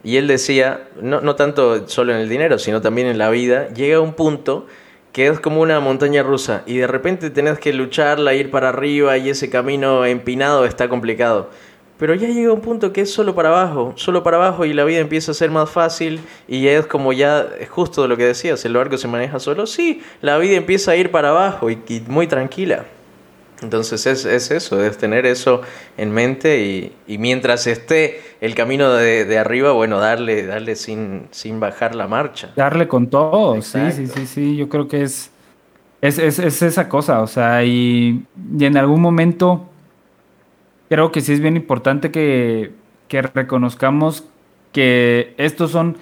Y 0.03 0.17
él 0.17 0.27
decía, 0.27 0.89
no, 1.01 1.21
no 1.21 1.35
tanto 1.35 1.87
solo 1.87 2.13
en 2.13 2.19
el 2.19 2.27
dinero, 2.27 2.59
sino 2.59 2.81
también 2.81 3.07
en 3.07 3.17
la 3.17 3.29
vida, 3.29 3.69
llega 3.69 4.01
un 4.01 4.13
punto 4.13 4.67
que 5.11 5.27
es 5.27 5.39
como 5.39 5.61
una 5.61 5.79
montaña 5.79 6.23
rusa 6.23 6.63
y 6.65 6.77
de 6.77 6.87
repente 6.87 7.29
tenés 7.29 7.59
que 7.59 7.73
lucharla, 7.73 8.33
ir 8.33 8.49
para 8.51 8.69
arriba 8.69 9.17
y 9.17 9.29
ese 9.29 9.49
camino 9.49 10.05
empinado 10.05 10.65
está 10.65 10.87
complicado. 10.89 11.49
Pero 11.97 12.15
ya 12.15 12.29
llega 12.29 12.51
un 12.51 12.61
punto 12.61 12.91
que 12.93 13.01
es 13.01 13.13
solo 13.13 13.35
para 13.35 13.49
abajo, 13.49 13.93
solo 13.95 14.23
para 14.23 14.37
abajo 14.37 14.65
y 14.65 14.73
la 14.73 14.83
vida 14.85 14.99
empieza 14.99 15.31
a 15.31 15.35
ser 15.35 15.51
más 15.51 15.69
fácil 15.69 16.19
y 16.47 16.67
es 16.67 16.87
como 16.87 17.13
ya, 17.13 17.47
es 17.59 17.69
justo 17.69 18.07
lo 18.07 18.17
que 18.17 18.25
decías, 18.25 18.65
el 18.65 18.73
barco 18.73 18.97
se 18.97 19.07
maneja 19.07 19.39
solo. 19.39 19.67
Sí, 19.67 20.01
la 20.21 20.37
vida 20.39 20.55
empieza 20.55 20.91
a 20.91 20.95
ir 20.95 21.11
para 21.11 21.29
abajo 21.29 21.69
y, 21.69 21.77
y 21.87 22.03
muy 22.07 22.25
tranquila. 22.25 22.85
Entonces 23.61 24.07
es, 24.07 24.25
es, 24.25 24.49
eso, 24.49 24.83
es 24.83 24.97
tener 24.97 25.25
eso 25.25 25.61
en 25.97 26.11
mente 26.11 26.65
y, 26.65 26.93
y 27.05 27.19
mientras 27.19 27.67
esté 27.67 28.19
el 28.41 28.55
camino 28.55 28.91
de, 28.93 29.25
de, 29.25 29.37
arriba, 29.37 29.71
bueno, 29.71 29.99
darle, 29.99 30.45
darle 30.47 30.75
sin, 30.75 31.27
sin 31.29 31.59
bajar 31.59 31.93
la 31.93 32.07
marcha. 32.07 32.51
Darle 32.55 32.87
con 32.87 33.07
todo, 33.07 33.55
Exacto. 33.55 33.95
sí, 33.95 34.07
sí, 34.07 34.13
sí, 34.13 34.25
sí, 34.25 34.55
yo 34.55 34.67
creo 34.67 34.87
que 34.87 35.03
es, 35.03 35.29
es, 36.01 36.17
es, 36.17 36.39
es 36.39 36.61
esa 36.63 36.89
cosa, 36.89 37.21
o 37.21 37.27
sea, 37.27 37.63
y, 37.63 38.25
y, 38.57 38.65
en 38.65 38.77
algún 38.77 38.99
momento 38.99 39.69
creo 40.89 41.11
que 41.11 41.21
sí 41.21 41.33
es 41.33 41.39
bien 41.39 41.55
importante 41.55 42.09
que, 42.09 42.71
que 43.07 43.21
reconozcamos 43.21 44.25
que 44.71 45.35
estos 45.37 45.69
son 45.69 45.97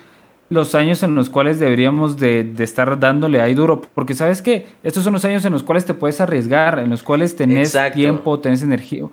los 0.49 0.73
años 0.75 1.03
en 1.03 1.15
los 1.15 1.29
cuales 1.29 1.59
deberíamos 1.59 2.17
de, 2.17 2.43
de, 2.43 2.63
estar 2.63 2.99
dándole 2.99 3.41
ahí 3.41 3.53
duro, 3.53 3.81
porque 3.93 4.15
sabes 4.15 4.41
que 4.41 4.67
estos 4.83 5.03
son 5.03 5.13
los 5.13 5.23
años 5.25 5.45
en 5.45 5.53
los 5.53 5.63
cuales 5.63 5.85
te 5.85 5.93
puedes 5.93 6.19
arriesgar, 6.21 6.79
en 6.79 6.89
los 6.89 7.03
cuales 7.03 7.35
tenés 7.35 7.69
Exacto. 7.69 7.95
tiempo, 7.95 8.39
tenés 8.39 8.63
energía, 8.63 9.05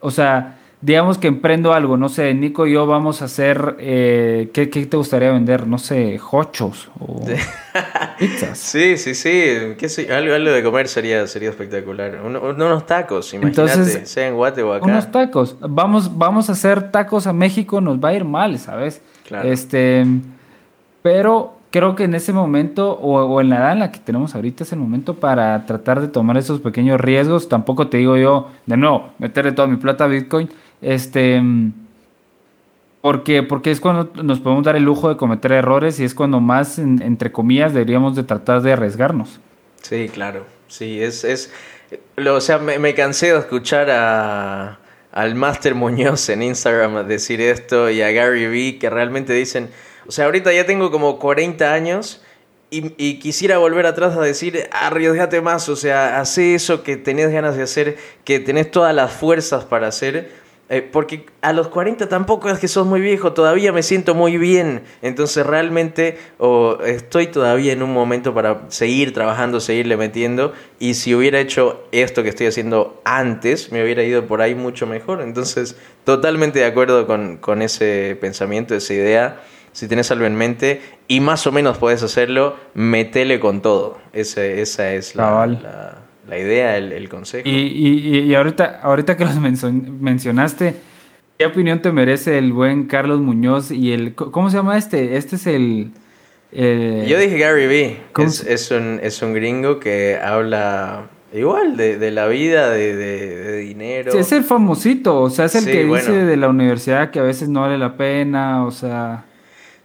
o 0.00 0.10
sea, 0.10 0.58
digamos 0.80 1.18
que 1.18 1.28
emprendo 1.28 1.74
algo, 1.74 1.96
no 1.96 2.08
sé, 2.08 2.32
Nico 2.34 2.66
y 2.66 2.72
yo 2.72 2.86
vamos 2.86 3.20
a 3.22 3.26
hacer, 3.26 3.76
eh, 3.78 4.50
¿qué, 4.52 4.70
¿qué, 4.70 4.86
te 4.86 4.96
gustaría 4.96 5.30
vender? 5.30 5.66
No 5.66 5.78
sé, 5.78 6.18
hochos 6.30 6.90
o 6.98 7.24
pizzas. 8.18 8.58
Sí, 8.58 8.96
sí, 8.96 9.14
sí, 9.14 9.74
¿Qué 9.78 9.88
sé? 9.88 10.12
Algo, 10.12 10.34
algo, 10.34 10.50
de 10.50 10.62
comer 10.62 10.88
sería, 10.88 11.26
sería 11.26 11.50
espectacular, 11.50 12.20
Un, 12.24 12.36
unos 12.36 12.86
tacos, 12.86 13.32
imagínate, 13.34 13.60
Entonces, 13.60 14.08
sea 14.08 14.28
en 14.28 14.34
Guate 14.34 14.62
o 14.62 14.72
acá. 14.72 14.86
Unos 14.86 15.10
tacos, 15.12 15.56
vamos, 15.60 16.16
vamos 16.16 16.48
a 16.48 16.52
hacer 16.52 16.90
tacos 16.90 17.26
a 17.26 17.32
México, 17.32 17.80
nos 17.80 17.98
va 17.98 18.10
a 18.10 18.14
ir 18.14 18.24
mal, 18.24 18.58
¿sabes? 18.58 19.02
Claro. 19.26 19.48
Este... 19.50 20.04
Pero 21.02 21.54
creo 21.70 21.96
que 21.96 22.04
en 22.04 22.14
ese 22.14 22.32
momento, 22.32 22.92
o, 22.92 23.40
en 23.40 23.50
la 23.50 23.56
edad 23.56 23.72
en 23.72 23.78
la 23.80 23.92
que 23.92 24.00
tenemos 24.00 24.34
ahorita, 24.34 24.64
es 24.64 24.72
el 24.72 24.78
momento 24.78 25.14
para 25.14 25.66
tratar 25.66 26.00
de 26.00 26.08
tomar 26.08 26.36
esos 26.36 26.60
pequeños 26.60 27.00
riesgos. 27.00 27.48
Tampoco 27.48 27.88
te 27.88 27.98
digo 27.98 28.16
yo, 28.16 28.50
de 28.66 28.76
nuevo, 28.76 29.10
meterle 29.18 29.52
toda 29.52 29.68
mi 29.68 29.76
plata 29.76 30.04
a 30.04 30.08
Bitcoin. 30.08 30.50
Este. 30.82 31.42
Porque, 33.00 33.42
porque 33.42 33.70
es 33.70 33.80
cuando 33.80 34.10
nos 34.22 34.40
podemos 34.40 34.62
dar 34.62 34.76
el 34.76 34.82
lujo 34.82 35.08
de 35.08 35.16
cometer 35.16 35.52
errores 35.52 35.98
y 36.00 36.04
es 36.04 36.14
cuando 36.14 36.38
más, 36.40 36.78
en, 36.78 37.00
entre 37.00 37.32
comillas, 37.32 37.72
deberíamos 37.72 38.14
de 38.14 38.24
tratar 38.24 38.60
de 38.60 38.74
arriesgarnos. 38.74 39.40
Sí, 39.80 40.10
claro. 40.10 40.44
Sí, 40.68 41.00
es... 41.00 41.24
es 41.24 41.50
lo, 42.16 42.36
o 42.36 42.40
sea, 42.40 42.58
me, 42.58 42.78
me 42.78 42.94
cansé 42.94 43.32
de 43.32 43.38
escuchar 43.38 43.90
a, 43.90 44.78
al 45.12 45.34
Master 45.34 45.74
Muñoz 45.74 46.28
en 46.28 46.42
Instagram 46.42 47.06
decir 47.06 47.40
esto 47.40 47.90
y 47.90 48.02
a 48.02 48.10
Gary 48.12 48.46
Vee 48.46 48.78
que 48.78 48.90
realmente 48.90 49.32
dicen 49.32 49.70
o 50.10 50.12
sea, 50.12 50.24
ahorita 50.24 50.52
ya 50.52 50.66
tengo 50.66 50.90
como 50.90 51.20
40 51.20 51.72
años 51.72 52.20
y, 52.68 53.20
quisiera 53.20 53.58
volver 53.58 53.86
atrás 53.86 54.16
a 54.16 54.20
decir, 54.20 54.68
arriesgate 54.72 55.40
más, 55.40 55.68
o 55.68 55.76
sea, 55.76 56.18
hace 56.18 56.56
eso 56.56 56.82
que 56.82 56.96
tenés 56.96 57.30
ganas 57.30 57.56
de 57.56 57.62
hacer, 57.62 57.96
que 58.24 58.40
tenés 58.40 58.72
todas 58.72 58.92
las 58.92 59.12
fuerzas 59.12 59.66
para 59.66 59.86
hacer. 59.86 60.32
Eh, 60.68 60.82
porque 60.82 61.26
a 61.42 61.52
los 61.52 61.68
40 61.68 62.08
tampoco 62.08 62.50
es 62.50 62.58
que 62.58 62.66
sos 62.66 62.88
muy 62.88 63.00
viejo, 63.00 63.34
todavía 63.34 63.70
me 63.72 63.84
siento 63.84 64.16
muy 64.16 64.36
bien. 64.36 64.82
Entonces 65.00 65.46
realmente 65.46 66.18
oh, 66.38 66.78
estoy 66.84 67.28
todavía 67.28 67.72
en 67.72 67.80
un 67.84 67.92
momento 67.92 68.34
para 68.34 68.68
seguir 68.68 69.12
trabajando, 69.12 69.60
seguirle 69.60 69.96
metiendo. 69.96 70.54
Y 70.80 70.94
si 70.94 71.14
hubiera 71.14 71.38
hecho 71.38 71.84
esto 71.92 72.24
que 72.24 72.30
estoy 72.30 72.48
haciendo 72.48 73.00
antes, 73.04 73.70
me 73.70 73.84
hubiera 73.84 74.02
ido 74.02 74.26
por 74.26 74.42
ahí 74.42 74.56
mucho 74.56 74.88
mejor. 74.88 75.22
Entonces, 75.22 75.76
totalmente 76.02 76.58
de 76.58 76.64
acuerdo 76.64 77.06
con, 77.06 77.36
con 77.36 77.62
ese 77.62 78.18
pensamiento, 78.20 78.74
esa 78.74 78.94
idea 78.94 79.40
si 79.72 79.86
tienes 79.86 80.10
algo 80.10 80.26
en 80.26 80.34
mente 80.34 80.80
y 81.06 81.20
más 81.20 81.46
o 81.46 81.52
menos 81.52 81.78
puedes 81.78 82.02
hacerlo, 82.02 82.56
metele 82.74 83.38
con 83.40 83.62
todo. 83.62 83.98
Esa, 84.12 84.44
esa 84.44 84.92
es 84.92 85.14
la, 85.14 85.46
la, 85.46 85.98
la, 86.28 86.38
idea, 86.38 86.76
el, 86.76 86.92
el 86.92 87.08
consejo. 87.08 87.48
Y, 87.48 87.52
y, 87.52 88.18
y, 88.18 88.34
ahorita, 88.34 88.80
ahorita 88.82 89.16
que 89.16 89.24
los 89.24 89.36
mencionaste, 89.36 90.74
¿qué 91.38 91.46
opinión 91.46 91.82
te 91.82 91.92
merece 91.92 92.38
el 92.38 92.52
buen 92.52 92.86
Carlos 92.86 93.20
Muñoz 93.20 93.70
y 93.70 93.92
el... 93.92 94.14
¿Cómo 94.14 94.50
se 94.50 94.56
llama 94.56 94.76
este? 94.76 95.16
Este 95.16 95.36
es 95.36 95.46
el... 95.46 95.92
Eh, 96.52 97.06
Yo 97.08 97.18
dije 97.18 97.38
Gary 97.38 97.66
Vee. 97.66 98.00
Es, 98.18 98.44
es, 98.44 98.70
un, 98.72 98.98
es 99.02 99.22
un 99.22 99.34
gringo 99.34 99.78
que 99.78 100.18
habla... 100.22 101.08
Igual, 101.32 101.76
de, 101.76 101.96
de 101.96 102.10
la 102.10 102.26
vida, 102.26 102.70
de, 102.70 102.96
de, 102.96 103.36
de 103.36 103.56
dinero. 103.58 104.18
Es 104.18 104.32
el 104.32 104.42
famosito, 104.42 105.20
o 105.20 105.30
sea, 105.30 105.44
es 105.44 105.54
el 105.54 105.62
sí, 105.62 105.70
que 105.70 105.84
bueno. 105.86 106.04
dice 106.04 106.24
de 106.24 106.36
la 106.36 106.48
universidad 106.48 107.12
que 107.12 107.20
a 107.20 107.22
veces 107.22 107.48
no 107.48 107.60
vale 107.60 107.78
la 107.78 107.96
pena, 107.96 108.64
o 108.64 108.72
sea... 108.72 109.26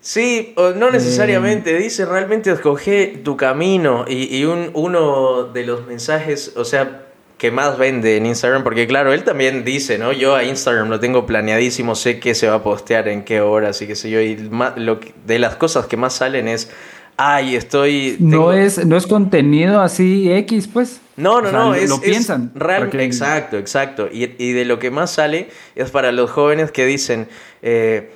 Sí, 0.05 0.53
no 0.75 0.91
necesariamente, 0.91 1.75
dice 1.79 2.05
realmente 2.05 2.51
escoge 2.51 3.21
tu 3.23 3.35
camino 3.35 4.05
y, 4.07 4.37
y 4.37 4.45
un, 4.45 4.69
uno 4.75 5.45
de 5.45 5.65
los 5.65 5.87
mensajes, 5.87 6.53
o 6.55 6.63
sea, 6.63 7.07
que 7.39 7.49
más 7.49 7.79
vende 7.79 8.15
en 8.15 8.27
Instagram, 8.27 8.63
porque 8.63 8.85
claro, 8.85 9.13
él 9.13 9.23
también 9.23 9.65
dice, 9.65 9.97
¿no? 9.97 10.13
Yo 10.13 10.35
a 10.35 10.43
Instagram 10.43 10.89
lo 10.89 10.99
tengo 10.99 11.25
planeadísimo, 11.25 11.95
sé 11.95 12.19
qué 12.19 12.35
se 12.35 12.47
va 12.47 12.57
a 12.57 12.61
postear, 12.61 13.07
en 13.07 13.23
qué 13.23 13.41
horas 13.41 13.81
y 13.81 13.87
qué 13.87 13.95
sé 13.95 14.11
yo, 14.11 14.21
y 14.21 14.35
más, 14.51 14.77
lo 14.77 14.99
que, 14.99 15.11
de 15.25 15.39
las 15.39 15.55
cosas 15.55 15.87
que 15.87 15.97
más 15.97 16.13
salen 16.13 16.47
es, 16.47 16.69
ay, 17.17 17.55
estoy... 17.55 18.17
Tengo... 18.19 18.51
No, 18.51 18.53
es, 18.53 18.85
no 18.85 18.97
es 18.97 19.07
contenido 19.07 19.81
así 19.81 20.31
X, 20.31 20.69
pues. 20.71 21.01
No, 21.17 21.41
no, 21.41 21.47
o 21.47 21.49
sea, 21.49 21.59
no, 21.59 21.69
lo, 21.69 21.73
es, 21.73 21.89
lo 21.89 21.99
piensan. 21.99 22.51
Es 22.53 22.61
real, 22.61 22.83
porque... 22.83 23.03
Exacto, 23.03 23.57
exacto. 23.57 24.07
Y, 24.13 24.35
y, 24.37 24.51
de 24.51 24.65
lo 24.65 24.77
que 24.77 24.91
más 24.91 25.09
sale 25.09 25.49
es 25.73 25.89
para 25.89 26.11
los 26.11 26.29
jóvenes 26.29 26.71
que 26.71 26.85
dicen... 26.85 27.27
Eh, 27.63 28.11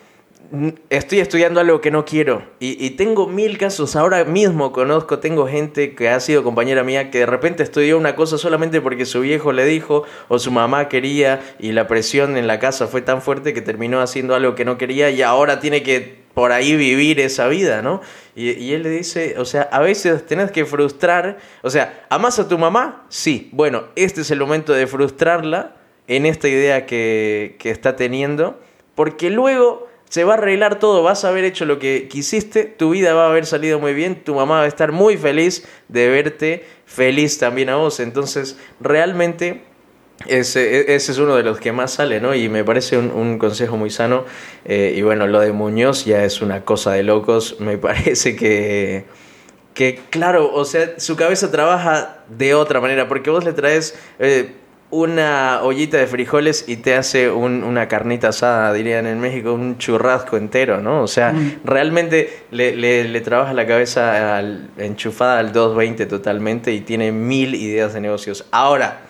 estoy 0.89 1.19
estudiando 1.19 1.59
algo 1.59 1.79
que 1.79 1.91
no 1.91 2.05
quiero 2.05 2.43
y, 2.59 2.83
y, 2.83 2.91
tengo 2.91 3.27
mil 3.27 3.57
casos, 3.57 3.95
ahora 3.95 4.23
mismo 4.25 4.71
conozco, 4.71 5.19
tengo 5.19 5.47
gente 5.47 5.93
que 5.93 6.09
ha 6.09 6.19
sido 6.19 6.43
compañera 6.43 6.83
mía 6.83 7.11
que 7.11 7.19
de 7.19 7.25
repente 7.25 7.61
estudió 7.61 7.97
una 7.97 8.15
cosa 8.15 8.37
solamente 8.37 8.81
porque 8.81 9.05
su 9.05 9.21
viejo 9.21 9.51
le 9.51 9.65
dijo 9.65 10.03
o 10.27 10.39
su 10.39 10.51
mamá 10.51 10.89
quería 10.89 11.41
y 11.59 11.71
la 11.71 11.87
presión 11.87 12.37
en 12.37 12.47
la 12.47 12.59
casa 12.59 12.87
fue 12.87 13.01
tan 13.01 13.21
fuerte 13.21 13.53
que 13.53 13.61
terminó 13.61 14.01
haciendo 14.01 14.33
algo 14.33 14.55
que 14.55 14.65
no 14.65 14.77
quería 14.77 15.11
y 15.11 15.21
ahora 15.21 15.59
tiene 15.59 15.83
que 15.83 16.19
por 16.33 16.51
ahí 16.51 16.75
vivir 16.75 17.19
esa 17.19 17.47
vida, 17.47 17.81
¿no? 17.81 18.01
Y, 18.35 18.51
y 18.51 18.73
él 18.73 18.83
le 18.83 18.89
dice, 18.89 19.35
o 19.37 19.45
sea, 19.45 19.63
a 19.63 19.81
veces 19.81 20.25
tenés 20.25 20.51
que 20.51 20.65
frustrar, 20.65 21.37
o 21.63 21.69
sea, 21.69 22.05
¿amas 22.09 22.39
a 22.39 22.47
tu 22.47 22.57
mamá? 22.57 23.05
Sí, 23.09 23.49
bueno, 23.51 23.83
este 23.95 24.21
es 24.21 24.31
el 24.31 24.39
momento 24.39 24.73
de 24.73 24.87
frustrarla 24.87 25.75
en 26.07 26.25
esta 26.25 26.47
idea 26.47 26.85
que, 26.85 27.57
que 27.59 27.69
está 27.71 27.95
teniendo, 27.95 28.59
porque 28.95 29.29
luego 29.29 29.88
se 30.09 30.23
va 30.23 30.33
a 30.33 30.37
arreglar 30.37 30.79
todo, 30.79 31.03
vas 31.03 31.23
a 31.23 31.29
haber 31.29 31.45
hecho 31.45 31.65
lo 31.65 31.79
que 31.79 32.07
quisiste, 32.09 32.65
tu 32.65 32.89
vida 32.89 33.13
va 33.13 33.27
a 33.27 33.29
haber 33.29 33.45
salido 33.45 33.79
muy 33.79 33.93
bien, 33.93 34.23
tu 34.23 34.35
mamá 34.35 34.55
va 34.55 34.63
a 34.63 34.67
estar 34.67 34.91
muy 34.91 35.17
feliz 35.17 35.65
de 35.87 36.09
verte 36.09 36.65
feliz 36.85 37.37
también 37.37 37.69
a 37.69 37.75
vos. 37.75 37.99
Entonces, 37.99 38.57
realmente 38.81 39.61
ese, 40.25 40.95
ese 40.95 41.11
es 41.11 41.17
uno 41.19 41.35
de 41.35 41.43
los 41.43 41.59
que 41.59 41.71
más 41.71 41.91
sale, 41.91 42.19
¿no? 42.19 42.33
Y 42.33 42.49
me 42.49 42.63
parece 42.63 42.97
un, 42.97 43.11
un 43.11 43.37
consejo 43.37 43.77
muy 43.77 43.91
sano. 43.91 44.25
Eh, 44.65 44.95
y 44.97 45.01
bueno, 45.03 45.27
lo 45.27 45.39
de 45.39 45.51
Muñoz 45.51 46.05
ya 46.05 46.25
es 46.25 46.41
una 46.41 46.65
cosa 46.65 46.93
de 46.93 47.03
locos. 47.03 47.57
Me 47.59 47.77
parece 47.77 48.35
que, 48.35 49.05
que, 49.75 50.01
claro, 50.09 50.51
o 50.53 50.65
sea, 50.65 50.99
su 50.99 51.15
cabeza 51.15 51.51
trabaja 51.51 52.23
de 52.29 52.55
otra 52.55 52.81
manera, 52.81 53.07
porque 53.07 53.29
vos 53.29 53.45
le 53.45 53.53
traes... 53.53 53.97
Eh, 54.17 54.55
una 54.91 55.61
ollita 55.61 55.97
de 55.97 56.07
frijoles 56.07 56.65
y 56.67 56.77
te 56.77 56.95
hace 56.95 57.29
un, 57.29 57.63
una 57.63 57.87
carnita 57.87 58.29
asada, 58.29 58.73
dirían 58.73 59.05
en 59.05 59.19
México, 59.19 59.53
un 59.53 59.77
churrasco 59.77 60.35
entero, 60.35 60.81
¿no? 60.81 61.03
O 61.03 61.07
sea, 61.07 61.31
mm. 61.31 61.61
realmente 61.63 62.43
le, 62.51 62.75
le, 62.75 63.03
le, 63.03 63.21
trabaja 63.21 63.53
la 63.53 63.67
cabeza 63.67 64.37
al, 64.37 64.69
enchufada 64.77 65.39
al 65.39 65.51
220 65.51 66.05
totalmente 66.07 66.73
y 66.73 66.81
tiene 66.81 67.11
mil 67.11 67.53
ideas 67.53 67.93
de 67.93 68.01
negocios. 68.01 68.45
Ahora, 68.51 69.01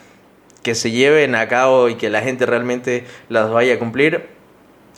que 0.63 0.75
se 0.75 0.91
lleven 0.91 1.35
a 1.35 1.47
cabo 1.47 1.87
y 1.87 1.95
que 1.95 2.09
la 2.09 2.21
gente 2.21 2.45
realmente 2.45 3.05
las 3.29 3.49
vaya 3.49 3.75
a 3.75 3.79
cumplir, 3.79 4.27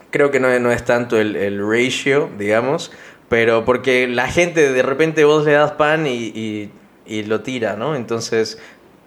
creo 0.10 0.32
que 0.32 0.40
no, 0.40 0.58
no 0.60 0.72
es 0.72 0.84
tanto 0.84 1.20
el, 1.20 1.36
el 1.36 1.60
ratio, 1.60 2.30
digamos, 2.38 2.92
pero 3.30 3.66
porque 3.66 4.08
la 4.08 4.28
gente 4.28 4.72
de 4.72 4.84
repente 4.84 5.24
vos 5.24 5.46
le 5.46 5.54
das 5.54 5.72
pan 5.72 6.06
y, 6.08 6.70
y, 7.06 7.24
lo 7.24 7.42
tira, 7.42 7.76
¿no? 7.76 7.96
Entonces, 7.96 8.58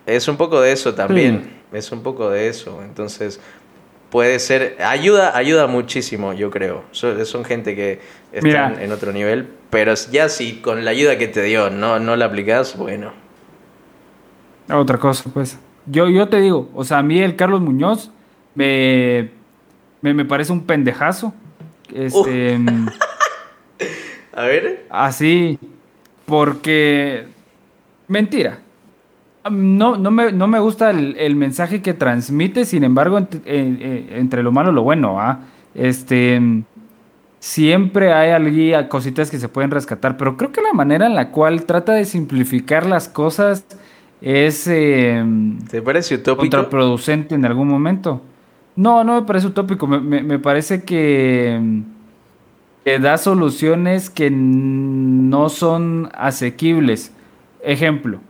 es 0.06 0.28
un 0.28 0.36
poco 0.36 0.60
de 0.60 0.72
eso 0.72 0.94
también, 0.94 1.62
es 1.74 1.92
un 1.92 2.02
poco 2.02 2.30
de 2.30 2.48
eso, 2.48 2.82
entonces 2.82 3.40
puede 4.10 4.38
ser, 4.38 4.76
ayuda, 4.80 5.36
ayuda 5.36 5.66
muchísimo, 5.66 6.32
yo 6.32 6.50
creo. 6.50 6.84
Son, 6.92 7.44
gente 7.44 7.74
que 7.74 8.00
están 8.32 8.80
en 8.80 8.92
otro 8.92 9.12
nivel, 9.12 9.48
pero 9.70 9.92
ya 10.12 10.28
si 10.28 10.60
con 10.60 10.84
la 10.84 10.92
ayuda 10.92 11.18
que 11.18 11.26
te 11.26 11.42
dio 11.42 11.68
no, 11.68 11.98
no 11.98 12.14
la 12.14 12.26
aplicas, 12.26 12.76
bueno. 12.76 13.12
Otra 14.70 14.98
cosa, 14.98 15.28
pues. 15.34 15.58
Yo, 15.86 16.08
yo 16.08 16.28
te 16.28 16.40
digo, 16.40 16.70
o 16.74 16.84
sea, 16.84 16.98
a 16.98 17.02
mí 17.02 17.18
el 17.20 17.36
Carlos 17.36 17.60
Muñoz 17.60 18.10
me, 18.54 19.30
me, 20.00 20.24
parece 20.24 20.52
un 20.52 20.64
pendejazo. 20.64 21.34
Este. 21.92 22.56
a 24.32 24.44
ver. 24.44 24.86
Así. 24.90 25.58
Porque. 26.24 27.26
Mentira. 28.08 28.60
No, 29.50 29.96
no, 29.96 30.10
me, 30.10 30.32
no 30.32 30.46
me 30.46 30.58
gusta 30.58 30.90
el, 30.90 31.36
mensaje 31.36 31.82
que 31.82 31.92
transmite, 31.92 32.64
sin 32.64 32.82
embargo, 32.82 33.18
entre, 33.44 34.42
lo 34.42 34.52
malo 34.52 34.70
y 34.72 34.74
lo 34.74 34.82
bueno, 34.82 35.20
¿ah? 35.20 35.40
Este. 35.74 36.40
Siempre 37.40 38.14
hay 38.14 38.30
alguien, 38.30 38.88
cositas 38.88 39.30
que 39.30 39.38
se 39.38 39.50
pueden 39.50 39.70
rescatar, 39.70 40.16
pero 40.16 40.38
creo 40.38 40.50
que 40.50 40.62
la 40.62 40.72
manera 40.72 41.04
en 41.06 41.14
la 41.14 41.30
cual 41.30 41.66
trata 41.66 41.92
de 41.92 42.06
simplificar 42.06 42.86
las 42.86 43.06
cosas 43.06 43.66
es. 44.22 44.66
Em, 44.66 45.58
¿Te 45.58 45.82
parece 45.82 46.14
utópico? 46.14 46.40
Contraproducente 46.40 47.34
en 47.34 47.44
algún 47.44 47.68
momento. 47.68 48.22
No, 48.76 49.04
no 49.04 49.20
me 49.20 49.26
parece 49.26 49.48
utópico. 49.48 49.86
Me, 49.86 50.38
parece 50.38 50.84
que, 50.84 51.82
que, 52.82 52.98
da 52.98 53.18
soluciones 53.18 54.08
que 54.08 54.30
no 54.30 55.50
son 55.50 56.08
asequibles. 56.14 57.12
Ejemplo. 57.62 58.20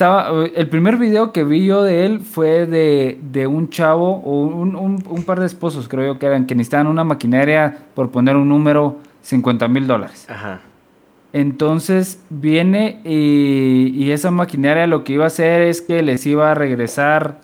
Estaba, 0.00 0.46
el 0.46 0.66
primer 0.70 0.96
video 0.96 1.30
que 1.30 1.44
vi 1.44 1.66
yo 1.66 1.82
de 1.82 2.06
él 2.06 2.20
fue 2.20 2.64
de, 2.64 3.20
de 3.20 3.46
un 3.46 3.68
chavo 3.68 4.22
o 4.24 4.44
un, 4.46 4.74
un, 4.74 5.24
par 5.24 5.40
de 5.40 5.44
esposos, 5.44 5.88
creo 5.88 6.14
yo 6.14 6.18
que 6.18 6.24
eran, 6.24 6.46
que 6.46 6.54
necesitaban 6.54 6.86
una 6.86 7.04
maquinaria, 7.04 7.80
por 7.92 8.10
poner 8.10 8.34
un 8.34 8.48
número, 8.48 8.96
50 9.20 9.68
mil 9.68 9.86
dólares. 9.86 10.24
Ajá. 10.30 10.60
Entonces 11.34 12.18
viene 12.30 13.02
y, 13.04 13.92
y, 13.94 14.12
esa 14.12 14.30
maquinaria 14.30 14.86
lo 14.86 15.04
que 15.04 15.12
iba 15.12 15.24
a 15.24 15.26
hacer 15.26 15.60
es 15.60 15.82
que 15.82 16.02
les 16.02 16.24
iba 16.24 16.50
a 16.50 16.54
regresar 16.54 17.42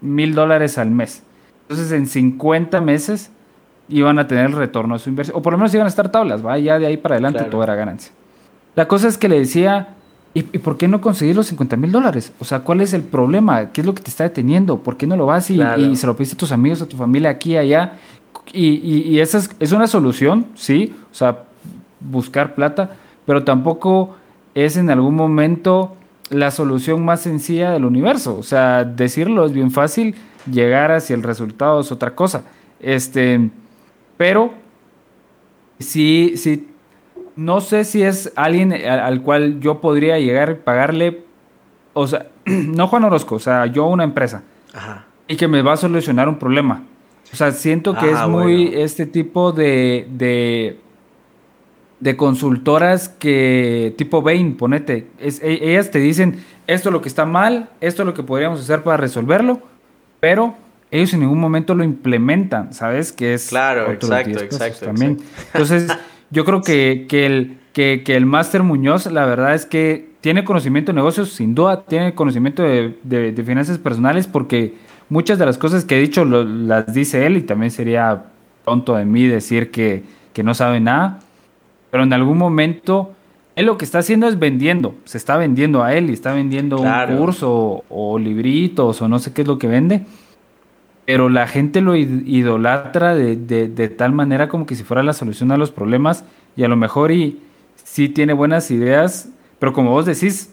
mil 0.00 0.34
dólares 0.34 0.78
al 0.78 0.90
mes. 0.90 1.22
Entonces 1.62 1.92
en 1.92 2.08
50 2.08 2.80
meses 2.80 3.30
iban 3.88 4.18
a 4.18 4.26
tener 4.26 4.46
el 4.46 4.52
retorno 4.54 4.96
a 4.96 4.98
su 4.98 5.10
inversión. 5.10 5.38
O 5.38 5.42
por 5.42 5.52
lo 5.52 5.58
menos 5.58 5.72
iban 5.72 5.86
a 5.86 5.90
estar 5.90 6.10
tablas, 6.10 6.44
¿va? 6.44 6.58
Ya 6.58 6.80
de 6.80 6.86
ahí 6.86 6.96
para 6.96 7.14
adelante 7.14 7.44
todo 7.44 7.62
era 7.62 7.76
ganancia. 7.76 8.12
La 8.74 8.88
cosa 8.88 9.06
es 9.06 9.16
que 9.16 9.28
le 9.28 9.38
decía, 9.38 9.94
¿y, 10.34 10.42
por 10.42 10.76
qué 10.76 10.88
no 10.88 11.00
conseguir 11.00 11.36
los 11.36 11.46
50 11.46 11.76
mil 11.76 11.92
dólares? 11.92 12.32
O 12.38 12.44
sea, 12.44 12.60
¿cuál 12.60 12.80
es 12.80 12.92
el 12.92 13.02
problema? 13.02 13.70
¿Qué 13.72 13.80
es 13.80 13.86
lo 13.86 13.94
que 13.94 14.02
te 14.02 14.10
está 14.10 14.24
deteniendo? 14.24 14.78
¿Por 14.78 14.96
qué 14.96 15.06
no 15.06 15.16
lo 15.16 15.26
vas 15.26 15.50
y, 15.50 15.56
se 15.96 16.06
lo 16.06 16.16
pediste 16.16 16.34
a 16.34 16.38
tus 16.38 16.52
amigos, 16.52 16.82
a 16.82 16.86
tu 16.86 16.96
familia, 16.96 17.30
aquí 17.30 17.52
y 17.52 17.56
allá? 17.56 17.94
Y, 18.52 19.18
esa 19.20 19.38
es, 19.38 19.50
es 19.58 19.72
una 19.72 19.86
solución, 19.86 20.46
sí, 20.54 20.94
o 21.10 21.14
sea, 21.14 21.44
buscar 22.00 22.54
plata, 22.54 22.96
pero 23.24 23.44
tampoco 23.44 24.16
es 24.54 24.76
en 24.76 24.90
algún 24.90 25.14
momento 25.14 25.96
la 26.30 26.50
solución 26.50 27.04
más 27.04 27.20
sencilla 27.20 27.70
del 27.70 27.84
universo. 27.84 28.36
O 28.36 28.42
sea, 28.42 28.84
decirlo 28.84 29.46
es 29.46 29.52
bien 29.52 29.70
fácil, 29.70 30.14
llegar 30.50 30.92
hacia 30.92 31.14
el 31.14 31.22
resultado 31.22 31.80
es 31.80 31.92
otra 31.92 32.14
cosa. 32.14 32.44
Este, 32.80 33.50
pero 34.16 34.52
sí, 35.78 36.34
sí, 36.36 36.68
no 37.36 37.60
sé 37.60 37.84
si 37.84 38.02
es 38.02 38.32
alguien 38.36 38.72
al, 38.72 39.22
cual 39.22 39.60
yo 39.60 39.80
podría 39.80 40.18
llegar 40.18 40.50
y 40.50 40.54
pagarle, 40.54 41.24
o 41.92 42.06
sea, 42.06 42.28
no 42.44 42.88
Juan 42.88 43.04
Orozco, 43.04 43.36
o 43.36 43.40
sea, 43.40 43.66
yo 43.66 43.86
una 43.86 44.04
empresa. 44.04 44.42
Y 45.28 45.36
que 45.36 45.48
me 45.48 45.62
va 45.62 45.74
a 45.74 45.76
solucionar 45.76 46.28
un 46.28 46.38
problema. 46.38 46.82
O 47.32 47.36
sea, 47.36 47.52
siento 47.52 47.94
que 47.94 48.06
ah, 48.06 48.24
es 48.24 48.28
muy 48.28 48.74
este 48.74 49.06
tipo 49.06 49.52
de, 49.52 50.06
de, 50.10 50.78
de, 52.00 52.16
consultoras 52.16 53.08
que, 53.08 53.94
tipo 53.96 54.20
Bain, 54.20 54.56
ponete, 54.56 55.08
es, 55.18 55.40
e, 55.42 55.70
ellas 55.70 55.90
te 55.90 55.98
dicen, 55.98 56.44
esto 56.66 56.90
es 56.90 56.92
lo 56.92 57.00
que 57.00 57.08
está 57.08 57.24
mal, 57.24 57.70
esto 57.80 58.02
es 58.02 58.06
lo 58.06 58.14
que 58.14 58.22
podríamos 58.22 58.60
hacer 58.60 58.82
para 58.82 58.98
resolverlo 58.98 59.62
pero 60.24 60.56
ellos 60.90 61.12
en 61.12 61.20
ningún 61.20 61.38
momento 61.38 61.74
lo 61.74 61.84
implementan, 61.84 62.72
¿sabes? 62.72 63.12
Que 63.12 63.34
es 63.34 63.48
claro, 63.50 63.92
exacto, 63.92 64.40
exacto, 64.40 64.86
también. 64.86 65.18
Entonces, 65.52 65.86
yo 66.30 66.44
creo 66.44 66.62
que, 66.62 67.06
que 67.08 67.26
el 67.26 67.58
que, 67.74 68.02
que 68.04 68.16
el 68.16 68.24
máster 68.24 68.62
Muñoz, 68.62 69.06
la 69.06 69.26
verdad 69.26 69.54
es 69.54 69.66
que 69.66 70.08
tiene 70.20 70.44
conocimiento 70.44 70.92
de 70.92 70.96
negocios, 70.96 71.30
sin 71.30 71.54
duda, 71.54 71.82
tiene 71.82 72.14
conocimiento 72.14 72.62
de, 72.62 72.96
de, 73.02 73.44
finanzas 73.44 73.78
personales, 73.78 74.26
porque 74.26 74.74
muchas 75.10 75.38
de 75.38 75.44
las 75.44 75.58
cosas 75.58 75.84
que 75.84 75.98
he 75.98 76.00
dicho 76.00 76.24
las 76.24 76.94
dice 76.94 77.26
él 77.26 77.36
y 77.36 77.42
también 77.42 77.70
sería 77.70 78.26
tonto 78.64 78.94
de 78.94 79.04
mí 79.04 79.26
decir 79.26 79.70
que, 79.70 80.04
que 80.32 80.42
no 80.42 80.54
sabe 80.54 80.80
nada, 80.80 81.18
pero 81.90 82.04
en 82.04 82.12
algún 82.12 82.38
momento 82.38 83.12
él 83.56 83.66
lo 83.66 83.76
que 83.76 83.84
está 83.84 83.98
haciendo 83.98 84.28
es 84.28 84.38
vendiendo, 84.38 84.94
se 85.04 85.18
está 85.18 85.36
vendiendo 85.36 85.82
a 85.82 85.94
él 85.94 86.10
y 86.10 86.12
está 86.12 86.32
vendiendo 86.32 86.78
un 86.78 87.16
curso 87.18 87.84
o, 87.88 88.18
libritos 88.18 89.02
o 89.02 89.08
no 89.08 89.18
sé 89.18 89.32
qué 89.32 89.42
es 89.42 89.48
lo 89.48 89.58
que 89.58 89.66
vende. 89.66 90.06
Pero 91.06 91.28
la 91.28 91.46
gente 91.46 91.80
lo 91.80 91.96
idolatra 91.96 93.14
de, 93.14 93.36
de, 93.36 93.88
tal 93.88 94.12
manera 94.12 94.48
como 94.48 94.64
que 94.64 94.74
si 94.74 94.84
fuera 94.84 95.02
la 95.02 95.12
solución 95.12 95.52
a 95.52 95.56
los 95.56 95.70
problemas 95.70 96.24
y 96.56 96.64
a 96.64 96.68
lo 96.68 96.76
mejor 96.76 97.12
y 97.12 97.40
sí 97.82 98.08
tiene 98.08 98.32
buenas 98.32 98.70
ideas, 98.70 99.28
pero 99.58 99.72
como 99.72 99.90
vos 99.90 100.06
decís, 100.06 100.50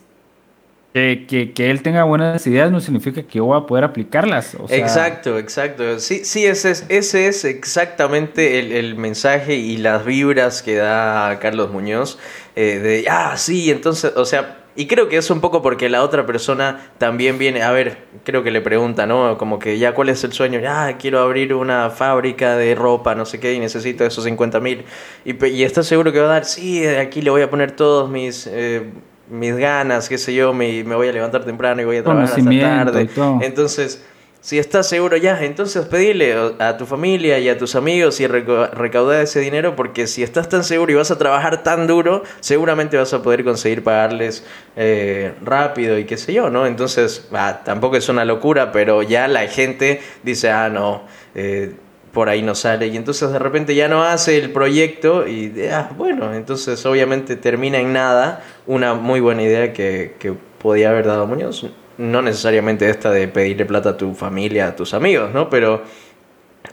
que, 0.93 1.53
que, 1.55 1.71
él 1.71 1.81
tenga 1.81 2.03
buenas 2.03 2.45
ideas 2.47 2.69
no 2.69 2.81
significa 2.81 3.23
que 3.23 3.37
yo 3.37 3.45
voy 3.45 3.57
a 3.57 3.65
poder 3.65 3.85
aplicarlas. 3.85 4.55
exacto, 4.69 5.37
exacto. 5.37 5.99
Sí, 5.99 6.25
sí 6.25 6.45
ese, 6.45 6.71
es, 6.71 6.85
ese 6.89 7.27
es 7.27 7.45
exactamente 7.45 8.59
el, 8.59 8.73
el, 8.73 8.95
mensaje 8.95 9.55
y 9.55 9.77
las 9.77 10.03
vibras 10.03 10.61
que 10.61 10.75
da 10.75 11.39
Carlos 11.39 11.71
Muñoz. 11.71 12.19
Eh, 12.57 12.79
de, 12.79 13.05
ah, 13.09 13.37
sí, 13.37 13.71
entonces, 13.71 14.11
o 14.17 14.25
sea, 14.25 14.61
y 14.76 14.88
creo 14.88 15.09
que 15.09 15.17
es 15.17 15.30
un 15.30 15.41
poco 15.41 15.61
porque 15.61 15.89
la 15.89 16.03
otra 16.03 16.26
persona 16.26 16.91
también 16.97 17.38
viene, 17.38 17.61
a 17.61 17.72
ver, 17.72 17.97
creo 18.24 18.43
que 18.43 18.51
le 18.51 18.61
pregunta, 18.61 19.05
¿no? 19.05 19.38
Como 19.38 19.59
que 19.59 19.78
ya, 19.78 19.93
¿cuál 19.93 20.09
es 20.09 20.24
el 20.24 20.32
sueño? 20.32 20.59
Ya, 20.59 20.97
quiero 20.97 21.19
abrir 21.19 21.53
una 21.53 21.89
fábrica 21.89 22.55
de 22.55 22.76
ropa, 22.76 23.15
no 23.15 23.26
sé 23.26 23.39
qué, 23.39 23.53
y 23.53 23.59
necesito 23.59 24.05
esos 24.05 24.24
50 24.24 24.59
mil. 24.59 24.86
Y, 25.26 25.45
y 25.45 25.63
estás 25.63 25.88
seguro 25.88 26.11
que 26.11 26.19
va 26.19 26.26
a 26.26 26.34
dar, 26.34 26.45
sí, 26.45 26.86
aquí 26.88 27.22
le 27.22 27.32
voy 27.32 27.41
a 27.41 27.49
poner 27.49 27.72
todos 27.72 28.09
mis... 28.09 28.47
Eh, 28.47 28.89
mis 29.30 29.55
ganas, 29.55 30.09
qué 30.09 30.17
sé 30.17 30.34
yo, 30.34 30.53
me, 30.53 30.84
me 30.84 30.93
voy 30.93 31.07
a 31.07 31.13
levantar 31.13 31.45
temprano 31.45 31.82
y 31.82 31.86
voy 31.86 31.95
a 31.95 32.03
trabajar 32.03 32.38
hasta 32.38 32.43
tarde. 32.43 33.09
Entonces, 33.39 34.03
si 34.41 34.57
estás 34.57 34.89
seguro 34.89 35.17
ya, 35.17 35.43
entonces 35.43 35.85
pedile 35.85 36.35
a 36.57 36.75
tu 36.75 36.87
familia 36.87 37.37
y 37.37 37.47
a 37.47 37.59
tus 37.59 37.75
amigos 37.75 38.19
y 38.19 38.25
recaudar 38.25 39.21
ese 39.21 39.39
dinero 39.39 39.75
porque 39.75 40.07
si 40.07 40.23
estás 40.23 40.49
tan 40.49 40.63
seguro 40.63 40.91
y 40.91 40.95
vas 40.95 41.11
a 41.11 41.17
trabajar 41.19 41.61
tan 41.61 41.85
duro, 41.85 42.23
seguramente 42.39 42.97
vas 42.97 43.13
a 43.13 43.21
poder 43.21 43.43
conseguir 43.43 43.83
pagarles 43.83 44.43
eh, 44.75 45.33
rápido 45.43 45.99
y 45.99 46.05
qué 46.05 46.17
sé 46.17 46.33
yo, 46.33 46.49
¿no? 46.49 46.65
Entonces, 46.65 47.29
tampoco 47.63 47.97
es 47.97 48.09
una 48.09 48.25
locura, 48.25 48.71
pero 48.71 49.03
ya 49.03 49.27
la 49.27 49.47
gente 49.47 50.01
dice, 50.23 50.49
ah, 50.49 50.69
no. 50.69 51.03
Eh, 51.35 51.75
por 52.11 52.27
ahí 52.27 52.41
no 52.41 52.55
sale 52.55 52.87
y 52.87 52.97
entonces 52.97 53.31
de 53.31 53.39
repente 53.39 53.73
ya 53.73 53.87
no 53.87 54.03
hace 54.03 54.37
el 54.37 54.51
proyecto 54.51 55.25
y 55.29 55.53
ah, 55.71 55.91
bueno, 55.97 56.33
entonces 56.33 56.85
obviamente 56.85 57.37
termina 57.37 57.79
en 57.79 57.93
nada 57.93 58.43
una 58.67 58.95
muy 58.95 59.21
buena 59.21 59.43
idea 59.43 59.71
que, 59.71 60.15
que 60.19 60.33
podía 60.59 60.89
haber 60.89 61.05
dado 61.05 61.25
Muñoz. 61.25 61.65
No 62.01 62.21
necesariamente 62.21 62.89
esta 62.89 63.11
de 63.11 63.27
pedirle 63.27 63.65
plata 63.65 63.91
a 63.91 63.97
tu 63.97 64.15
familia, 64.15 64.67
a 64.67 64.75
tus 64.75 64.93
amigos, 64.93 65.31
¿no? 65.33 65.49
Pero 65.49 65.83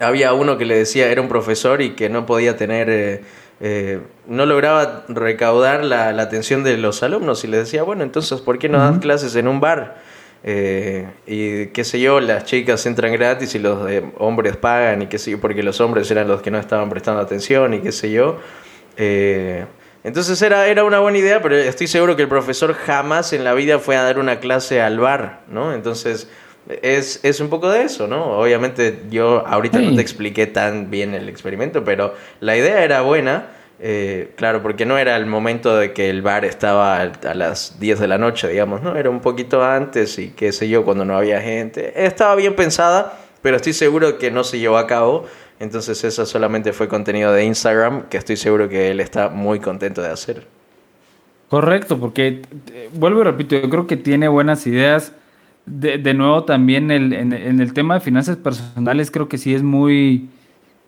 había 0.00 0.32
uno 0.32 0.58
que 0.58 0.64
le 0.64 0.76
decía, 0.76 1.10
era 1.10 1.20
un 1.20 1.28
profesor 1.28 1.82
y 1.82 1.90
que 1.90 2.08
no 2.08 2.24
podía 2.24 2.56
tener, 2.56 2.88
eh, 2.88 3.22
eh, 3.60 4.00
no 4.26 4.46
lograba 4.46 5.04
recaudar 5.08 5.84
la, 5.84 6.12
la, 6.12 6.22
atención 6.22 6.64
de 6.64 6.76
los 6.78 7.02
alumnos 7.02 7.44
y 7.44 7.48
le 7.48 7.58
decía, 7.58 7.82
bueno, 7.82 8.04
entonces, 8.04 8.40
¿por 8.40 8.58
qué 8.58 8.68
no 8.68 8.78
das 8.78 8.98
clases 9.00 9.36
en 9.36 9.48
un 9.48 9.60
bar? 9.60 9.98
Eh, 10.44 11.08
y 11.26 11.66
qué 11.68 11.84
sé 11.84 12.00
yo, 12.00 12.20
las 12.20 12.44
chicas 12.44 12.86
entran 12.86 13.12
gratis 13.12 13.54
y 13.54 13.58
los 13.58 13.86
hombres 14.18 14.56
pagan 14.56 15.02
y 15.02 15.06
qué 15.08 15.18
sé 15.18 15.32
yo, 15.32 15.40
porque 15.40 15.62
los 15.62 15.80
hombres 15.80 16.10
eran 16.10 16.28
los 16.28 16.40
que 16.42 16.50
no 16.50 16.58
estaban 16.58 16.88
prestando 16.88 17.20
atención 17.20 17.74
y 17.74 17.80
qué 17.80 17.92
sé 17.92 18.10
yo. 18.10 18.38
Entonces 20.04 20.40
era, 20.42 20.66
era 20.66 20.84
una 20.84 21.00
buena 21.00 21.18
idea, 21.18 21.42
pero 21.42 21.56
estoy 21.56 21.86
seguro 21.86 22.16
que 22.16 22.22
el 22.22 22.28
profesor 22.28 22.74
jamás 22.74 23.32
en 23.32 23.44
la 23.44 23.54
vida 23.54 23.78
fue 23.78 23.96
a 23.96 24.02
dar 24.02 24.18
una 24.18 24.40
clase 24.40 24.80
al 24.80 24.98
bar, 24.98 25.40
¿no? 25.48 25.72
Entonces 25.72 26.28
es, 26.82 27.20
es 27.22 27.40
un 27.40 27.48
poco 27.48 27.70
de 27.70 27.82
eso, 27.82 28.06
¿no? 28.06 28.38
Obviamente 28.38 29.02
yo 29.10 29.46
ahorita 29.46 29.78
no 29.78 29.94
te 29.94 30.02
expliqué 30.02 30.46
tan 30.46 30.90
bien 30.90 31.14
el 31.14 31.28
experimento, 31.28 31.84
pero 31.84 32.14
la 32.40 32.56
idea 32.56 32.84
era 32.84 33.00
buena. 33.00 33.48
Eh, 33.80 34.32
claro, 34.34 34.60
porque 34.60 34.84
no 34.84 34.98
era 34.98 35.16
el 35.16 35.26
momento 35.26 35.76
de 35.76 35.92
que 35.92 36.10
el 36.10 36.20
bar 36.20 36.44
estaba 36.44 37.00
a 37.00 37.34
las 37.34 37.78
10 37.78 38.00
de 38.00 38.08
la 38.08 38.18
noche, 38.18 38.48
digamos, 38.48 38.82
¿no? 38.82 38.96
Era 38.96 39.08
un 39.08 39.20
poquito 39.20 39.64
antes 39.64 40.18
y 40.18 40.30
qué 40.30 40.50
sé 40.52 40.68
yo, 40.68 40.84
cuando 40.84 41.04
no 41.04 41.16
había 41.16 41.40
gente. 41.40 42.04
Estaba 42.04 42.34
bien 42.34 42.56
pensada, 42.56 43.18
pero 43.40 43.56
estoy 43.56 43.72
seguro 43.72 44.18
que 44.18 44.30
no 44.30 44.42
se 44.42 44.58
llevó 44.58 44.78
a 44.78 44.86
cabo. 44.86 45.26
Entonces 45.60 46.02
eso 46.04 46.24
solamente 46.24 46.72
fue 46.72 46.88
contenido 46.88 47.32
de 47.32 47.44
Instagram, 47.44 48.04
que 48.08 48.16
estoy 48.16 48.36
seguro 48.36 48.68
que 48.68 48.90
él 48.90 49.00
está 49.00 49.28
muy 49.28 49.58
contento 49.58 50.02
de 50.02 50.08
hacer. 50.08 50.46
Correcto, 51.48 51.98
porque 51.98 52.42
eh, 52.72 52.90
vuelvo 52.94 53.22
y 53.22 53.24
repito, 53.24 53.56
yo 53.56 53.68
creo 53.70 53.86
que 53.86 53.96
tiene 53.96 54.28
buenas 54.28 54.66
ideas. 54.66 55.12
De, 55.66 55.98
de 55.98 56.14
nuevo, 56.14 56.44
también 56.44 56.90
el, 56.90 57.12
en, 57.12 57.32
el 57.32 57.72
tema 57.74 57.94
de 57.94 58.00
finanzas 58.00 58.36
personales, 58.36 59.10
creo 59.10 59.28
que 59.28 59.36
sí 59.36 59.54
es 59.54 59.62
muy, 59.62 60.28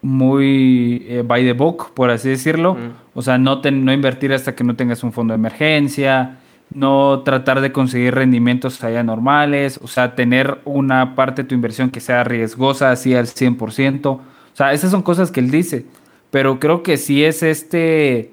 muy 0.01 1.05
eh, 1.07 1.23
by 1.27 1.45
the 1.45 1.53
book, 1.53 1.93
por 1.93 2.11
así 2.11 2.31
decirlo. 2.31 2.77
O 3.13 3.23
sea, 3.23 3.37
no, 3.37 3.61
no 3.63 3.93
invertir 3.93 4.33
hasta 4.33 4.55
que 4.55 4.65
no 4.65 4.77
tengas 4.77 5.03
un 5.03 5.13
fondo 5.13 5.33
de 5.33 5.37
emergencia, 5.37 6.39
no 6.73 7.21
tratar 7.25 7.61
de 7.61 7.73
conseguir 7.73 8.15
rendimientos 8.15 8.83
allá 8.85 9.03
normales, 9.03 9.79
o 9.83 9.89
sea, 9.89 10.15
tener 10.15 10.61
una 10.65 11.15
parte 11.15 11.43
de 11.43 11.49
tu 11.49 11.55
inversión 11.55 11.91
que 11.91 12.01
sea 12.01 12.25
riesgosa 12.25 12.91
así 12.91 13.15
al 13.15 13.27
100%. 13.27 14.21
O 14.61 14.63
sea, 14.63 14.75
esas 14.75 14.91
son 14.91 15.01
cosas 15.01 15.31
que 15.31 15.41
él 15.41 15.51
dice. 15.51 15.87
Pero 16.31 16.61
creo 16.61 16.83
que 16.83 16.99
sí 16.99 17.25
es 17.25 17.43
este 17.43 18.31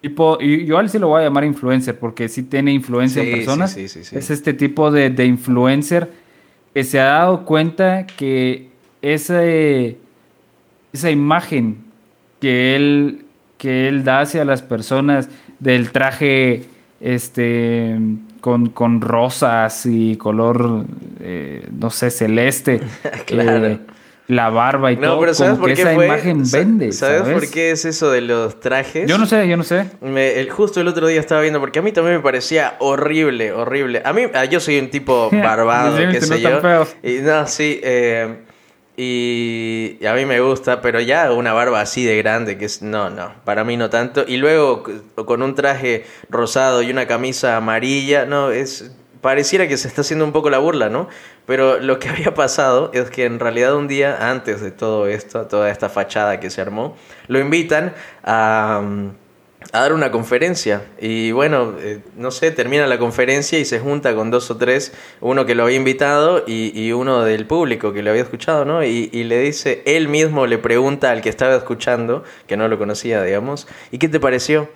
tipo, 0.00 0.36
y 0.40 0.64
yo 0.64 0.76
a 0.76 0.80
él 0.80 0.90
sí 0.90 0.98
lo 0.98 1.06
voy 1.06 1.20
a 1.20 1.24
llamar 1.24 1.44
influencer, 1.44 1.96
porque 1.96 2.28
sí 2.28 2.42
tiene 2.42 2.72
influencia 2.72 3.22
en 3.22 3.30
personas. 3.30 3.76
es 3.76 4.30
este 4.30 4.54
tipo 4.54 4.90
de, 4.90 5.10
de, 5.10 5.24
influencer 5.24 6.10
que 6.74 6.82
se 6.82 6.98
ha 6.98 7.04
dado 7.04 7.44
cuenta 7.44 8.08
que 8.08 8.70
ese, 9.02 9.98
esa 10.92 11.12
imagen 11.12 11.78
que 12.40 12.74
él, 12.74 13.24
que 13.56 13.86
él 13.86 14.02
da 14.02 14.22
hacia 14.22 14.44
las 14.44 14.62
personas 14.62 15.28
del 15.60 15.92
traje 15.92 16.64
este 17.00 17.96
con, 18.40 18.70
con 18.70 19.00
rosas 19.00 19.86
y 19.86 20.16
color, 20.16 20.86
eh, 21.20 21.68
no 21.70 21.90
sé, 21.90 22.10
celeste. 22.10 22.80
claro. 23.26 23.66
Eh, 23.66 23.78
la 24.28 24.50
barba 24.50 24.92
y 24.92 24.96
no, 24.96 25.08
todo. 25.08 25.20
Pero 25.20 25.34
¿sabes 25.34 25.58
por 25.58 25.72
qué 25.72 25.80
esa 25.80 25.94
imagen 25.94 26.42
vende. 26.50 26.92
¿sabes? 26.92 27.22
por 27.22 27.50
qué 27.50 27.70
es 27.70 27.84
eso 27.84 28.10
de 28.10 28.20
los 28.20 28.60
trajes? 28.60 29.08
Yo 29.08 29.18
no 29.18 29.26
sé, 29.26 29.48
yo 29.48 29.56
no 29.56 29.64
sé. 29.64 29.86
el, 30.02 30.50
justo 30.50 30.80
el 30.80 30.88
otro 30.88 31.06
día 31.06 31.18
estaba 31.18 31.40
viendo, 31.40 31.60
porque 31.60 31.78
a 31.78 31.82
mí 31.82 31.92
también 31.92 32.16
me 32.16 32.22
parecía 32.22 32.76
horrible, 32.78 33.52
horrible. 33.52 34.02
A 34.04 34.12
mí, 34.12 34.22
ah, 34.34 34.44
yo 34.44 34.60
soy 34.60 34.78
un 34.78 34.90
tipo 34.90 35.30
barbado, 35.32 35.96
qué 36.10 36.20
sé 36.20 36.40
yo. 36.40 36.60
Y 37.02 37.20
no, 37.22 37.46
sí, 37.46 37.80
eh, 37.82 38.36
y, 38.98 40.04
a 40.04 40.12
mí 40.12 40.26
me 40.26 40.40
gusta, 40.40 40.82
pero 40.82 41.00
ya 41.00 41.32
una 41.32 41.54
barba 41.54 41.80
así 41.80 42.04
de 42.04 42.18
grande, 42.18 42.58
que 42.58 42.66
es, 42.66 42.82
no, 42.82 43.08
no, 43.08 43.32
para 43.44 43.64
mí 43.64 43.78
no 43.78 43.88
tanto. 43.88 44.24
Y 44.28 44.36
luego 44.36 44.82
con 45.14 45.40
un 45.40 45.54
traje 45.54 46.04
rosado 46.28 46.82
y 46.82 46.90
una 46.90 47.06
camisa 47.06 47.56
amarilla, 47.56 48.26
no, 48.26 48.50
es, 48.50 48.90
pareciera 49.20 49.68
que 49.68 49.76
se 49.76 49.88
está 49.88 50.02
haciendo 50.02 50.24
un 50.24 50.32
poco 50.32 50.50
la 50.50 50.58
burla, 50.58 50.88
¿no? 50.88 51.08
Pero 51.46 51.78
lo 51.78 51.98
que 51.98 52.08
había 52.10 52.34
pasado 52.34 52.90
es 52.94 53.10
que 53.10 53.24
en 53.24 53.38
realidad 53.38 53.74
un 53.76 53.88
día 53.88 54.30
antes 54.30 54.60
de 54.60 54.70
todo 54.70 55.06
esto, 55.06 55.46
toda 55.46 55.70
esta 55.70 55.88
fachada 55.88 56.40
que 56.40 56.50
se 56.50 56.60
armó, 56.60 56.96
lo 57.26 57.38
invitan 57.38 57.94
a 58.24 58.82
a 59.72 59.80
dar 59.80 59.92
una 59.92 60.10
conferencia. 60.10 60.82
Y 61.00 61.32
bueno, 61.32 61.74
eh, 61.80 62.00
no 62.16 62.30
sé, 62.30 62.50
termina 62.50 62.86
la 62.86 62.98
conferencia 62.98 63.58
y 63.58 63.64
se 63.64 63.80
junta 63.80 64.14
con 64.14 64.30
dos 64.30 64.50
o 64.50 64.56
tres, 64.56 64.92
uno 65.20 65.46
que 65.46 65.54
lo 65.54 65.64
había 65.64 65.76
invitado 65.76 66.44
y, 66.46 66.92
uno 66.92 67.22
del 67.24 67.46
público 67.46 67.92
que 67.92 68.02
lo 68.02 68.10
había 68.10 68.22
escuchado, 68.22 68.64
¿no? 68.64 68.84
Y, 68.84 69.10
y, 69.12 69.24
le 69.24 69.40
dice, 69.40 69.82
él 69.84 70.08
mismo 70.08 70.46
le 70.46 70.58
pregunta 70.58 71.10
al 71.10 71.20
que 71.20 71.28
estaba 71.28 71.54
escuchando, 71.54 72.24
que 72.46 72.56
no 72.56 72.68
lo 72.68 72.78
conocía, 72.78 73.22
digamos, 73.22 73.68
¿y 73.90 73.98
qué 73.98 74.08
te 74.08 74.20
pareció? 74.20 74.68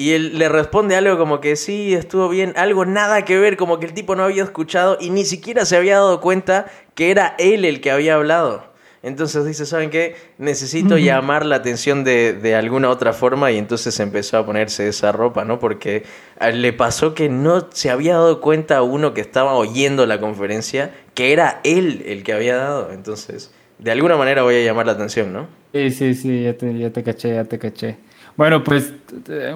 Y 0.00 0.14
él 0.14 0.38
le 0.38 0.48
responde 0.48 0.96
algo 0.96 1.18
como 1.18 1.42
que 1.42 1.56
sí, 1.56 1.92
estuvo 1.92 2.30
bien, 2.30 2.54
algo 2.56 2.86
nada 2.86 3.26
que 3.26 3.38
ver, 3.38 3.58
como 3.58 3.78
que 3.78 3.84
el 3.84 3.92
tipo 3.92 4.16
no 4.16 4.24
había 4.24 4.42
escuchado 4.42 4.96
y 4.98 5.10
ni 5.10 5.26
siquiera 5.26 5.66
se 5.66 5.76
había 5.76 5.96
dado 5.96 6.22
cuenta 6.22 6.72
que 6.94 7.10
era 7.10 7.34
él 7.38 7.66
el 7.66 7.82
que 7.82 7.90
había 7.90 8.14
hablado. 8.14 8.64
Entonces 9.02 9.44
dice, 9.44 9.66
¿saben 9.66 9.90
qué? 9.90 10.16
Necesito 10.38 10.96
llamar 10.96 11.44
la 11.44 11.56
atención 11.56 12.02
de, 12.02 12.32
de, 12.32 12.54
alguna 12.54 12.88
otra 12.88 13.12
forma 13.12 13.52
y 13.52 13.58
entonces 13.58 14.00
empezó 14.00 14.38
a 14.38 14.46
ponerse 14.46 14.88
esa 14.88 15.12
ropa, 15.12 15.44
¿no? 15.44 15.58
Porque 15.58 16.04
le 16.50 16.72
pasó 16.72 17.14
que 17.14 17.28
no 17.28 17.68
se 17.70 17.90
había 17.90 18.14
dado 18.14 18.40
cuenta 18.40 18.78
a 18.78 18.82
uno 18.82 19.12
que 19.12 19.20
estaba 19.20 19.52
oyendo 19.52 20.06
la 20.06 20.18
conferencia 20.18 20.94
que 21.12 21.34
era 21.34 21.60
él 21.62 22.04
el 22.06 22.22
que 22.22 22.32
había 22.32 22.56
dado. 22.56 22.90
Entonces, 22.92 23.52
de 23.78 23.90
alguna 23.90 24.16
manera 24.16 24.44
voy 24.44 24.54
a 24.54 24.64
llamar 24.64 24.86
la 24.86 24.92
atención, 24.92 25.30
¿no? 25.30 25.46
Sí, 25.74 25.90
sí, 25.90 26.14
sí, 26.14 26.44
ya 26.44 26.56
te, 26.56 26.78
ya 26.78 26.88
te 26.88 27.02
caché, 27.02 27.34
ya 27.34 27.44
te 27.44 27.58
caché. 27.58 27.98
Bueno, 28.40 28.64
pues 28.64 28.94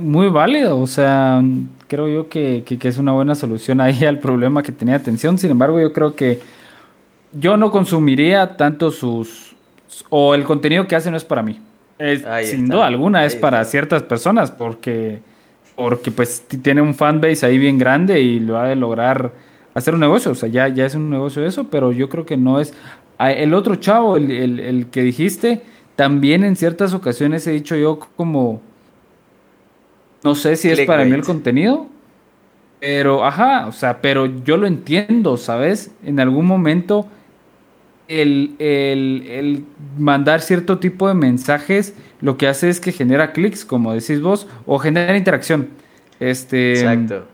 muy 0.02 0.28
válido, 0.28 0.78
o 0.78 0.86
sea, 0.86 1.42
creo 1.88 2.06
yo 2.06 2.28
que, 2.28 2.64
que, 2.66 2.78
que 2.78 2.88
es 2.88 2.98
una 2.98 3.12
buena 3.12 3.34
solución 3.34 3.80
ahí 3.80 4.04
al 4.04 4.18
problema 4.18 4.62
que 4.62 4.72
tenía 4.72 4.96
atención. 4.96 5.38
Sin 5.38 5.50
embargo, 5.50 5.80
yo 5.80 5.90
creo 5.94 6.14
que 6.14 6.40
yo 7.32 7.56
no 7.56 7.70
consumiría 7.70 8.58
tanto 8.58 8.90
sus... 8.90 9.56
o 10.10 10.34
el 10.34 10.44
contenido 10.44 10.86
que 10.86 10.96
hace 10.96 11.10
no 11.10 11.16
es 11.16 11.24
para 11.24 11.42
mí. 11.42 11.58
sin 12.44 12.68
duda 12.68 12.86
alguna 12.86 13.24
es 13.24 13.34
para 13.34 13.64
ciertas 13.64 14.02
personas 14.02 14.50
porque, 14.50 15.20
porque 15.76 16.10
pues 16.10 16.44
tiene 16.62 16.82
un 16.82 16.94
fanbase 16.94 17.46
ahí 17.46 17.56
bien 17.56 17.78
grande 17.78 18.20
y 18.20 18.38
lo 18.38 18.58
ha 18.58 18.68
de 18.68 18.76
lograr 18.76 19.32
hacer 19.72 19.94
un 19.94 20.00
negocio. 20.00 20.32
O 20.32 20.34
sea, 20.34 20.50
ya, 20.50 20.68
ya 20.68 20.84
es 20.84 20.94
un 20.94 21.08
negocio 21.08 21.46
eso, 21.46 21.68
pero 21.70 21.90
yo 21.90 22.10
creo 22.10 22.26
que 22.26 22.36
no 22.36 22.60
es... 22.60 22.74
El 23.18 23.54
otro 23.54 23.76
chavo, 23.76 24.18
el, 24.18 24.60
el, 24.60 24.86
que 24.88 25.00
dijiste, 25.00 25.62
también 25.96 26.44
en 26.44 26.54
ciertas 26.54 26.92
ocasiones 26.92 27.46
he 27.46 27.52
dicho 27.52 27.76
yo 27.76 27.98
como... 27.98 28.60
No 30.24 30.34
sé 30.34 30.56
si 30.56 30.70
es 30.70 30.80
para 30.86 31.04
mí 31.04 31.12
el 31.12 31.22
contenido, 31.22 31.86
pero, 32.80 33.24
ajá, 33.24 33.66
o 33.66 33.72
sea, 33.72 34.00
pero 34.00 34.26
yo 34.44 34.56
lo 34.56 34.66
entiendo, 34.66 35.36
¿sabes? 35.36 35.90
En 36.04 36.20
algún 36.20 36.46
momento 36.46 37.08
el, 38.08 38.54
el, 38.58 39.64
mandar 39.98 40.40
cierto 40.40 40.78
tipo 40.78 41.08
de 41.08 41.14
mensajes 41.14 41.94
lo 42.20 42.36
que 42.36 42.46
hace 42.46 42.68
es 42.68 42.80
que 42.80 42.92
genera 42.92 43.32
clics, 43.32 43.64
como 43.64 43.92
decís 43.92 44.20
vos, 44.20 44.46
o 44.66 44.78
genera 44.78 45.16
interacción. 45.16 45.68
Este, 46.20 46.72
Exacto. 46.72 47.26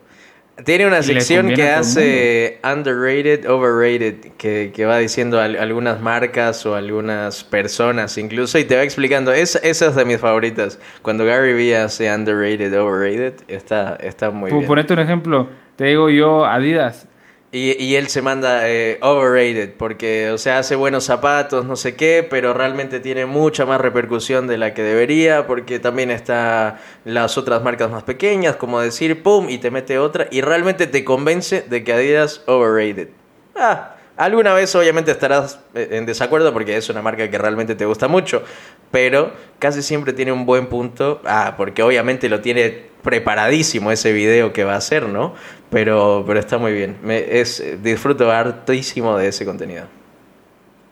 Tiene 0.65 0.87
una 0.87 1.03
sección 1.03 1.49
que 1.55 1.69
hace 1.69 2.59
underrated, 2.65 3.49
overrated, 3.49 4.33
que, 4.37 4.73
que 4.75 4.85
va 4.85 4.99
diciendo 4.99 5.41
algunas 5.41 6.01
marcas 6.01 6.65
o 6.67 6.75
algunas 6.75 7.45
personas 7.45 8.17
incluso 8.19 8.59
y 8.59 8.65
te 8.65 8.77
va 8.77 8.83
explicando. 8.83 9.33
Es, 9.33 9.57
esa 9.57 9.87
es 9.87 9.95
de 9.95 10.05
mis 10.05 10.19
favoritas. 10.19 10.79
Cuando 11.03 11.25
Gary 11.25 11.53
Vee 11.53 11.75
hace 11.75 12.13
underrated, 12.13 12.79
overrated, 12.79 13.35
está, 13.49 13.97
está 13.97 14.31
muy 14.31 14.51
bien. 14.51 14.67
Ponete 14.67 14.93
un 14.93 14.99
ejemplo. 14.99 15.49
Te 15.77 15.87
digo 15.87 16.11
yo, 16.11 16.45
Adidas. 16.45 17.07
Y, 17.53 17.97
él 17.97 18.07
se 18.07 18.23
manda 18.23 18.69
eh, 18.69 18.99
overrated 19.03 19.75
porque, 19.77 20.31
o 20.31 20.39
sea, 20.39 20.59
hace 20.59 20.77
buenos 20.77 21.03
zapatos, 21.03 21.65
no 21.65 21.75
sé 21.75 21.97
qué, 21.97 22.25
pero 22.29 22.55
realmente 22.55 23.01
tiene 23.01 23.27
mucha 23.27 23.67
más 23.67 23.81
repercusión 23.81 24.47
de 24.47 24.57
la 24.57 24.73
que 24.73 24.85
debería 24.85 25.49
porque 25.49 25.81
también 25.81 26.13
está 26.13 26.79
las 27.05 27.37
otras 27.39 27.61
marcas 27.65 27.91
más 27.91 28.05
pequeñas, 28.05 28.55
como 28.55 28.81
decir, 28.81 29.25
pum, 29.25 29.51
y 29.51 29.59
te 29.59 29.73
mete 29.73 29.99
otra 29.99 30.29
y 30.31 30.43
realmente 30.43 30.87
te 30.87 31.05
convence 31.05 31.63
de 31.69 31.83
que 31.83 31.93
Adidas 31.93 32.43
overrated. 32.47 33.09
Ah, 33.57 33.97
alguna 34.17 34.55
vez 34.55 34.73
obviamente 34.77 35.11
estarás 35.11 35.59
eh, 35.75 35.89
en 35.91 36.07
desacuerdo 36.07 36.53
porque 36.53 36.77
es 36.77 36.89
una 36.89 37.03
marca 37.03 37.29
que 37.29 37.39
realmente 37.39 37.75
te 37.75 37.85
gusta 37.85 38.07
mucho, 38.07 38.45
pero 38.93 39.33
casi 39.59 39.83
siempre 39.83 40.13
tiene 40.13 40.31
un 40.31 40.47
buen 40.47 40.69
punto, 40.69 41.21
ah, 41.25 41.55
porque 41.57 41.83
obviamente 41.83 42.29
lo 42.29 42.41
tiene 42.43 42.91
preparadísimo 43.03 43.91
ese 43.91 44.13
video 44.13 44.53
que 44.53 44.63
va 44.65 44.75
a 44.75 44.77
hacer, 44.77 45.09
¿no? 45.09 45.35
Pero, 45.71 46.25
pero 46.27 46.41
está 46.41 46.59
muy 46.59 46.73
bien. 46.73 46.97
Me, 47.03 47.41
es, 47.41 47.63
disfruto 47.83 48.31
hartísimo 48.31 49.17
de 49.17 49.29
ese 49.29 49.45
contenido. 49.45 49.85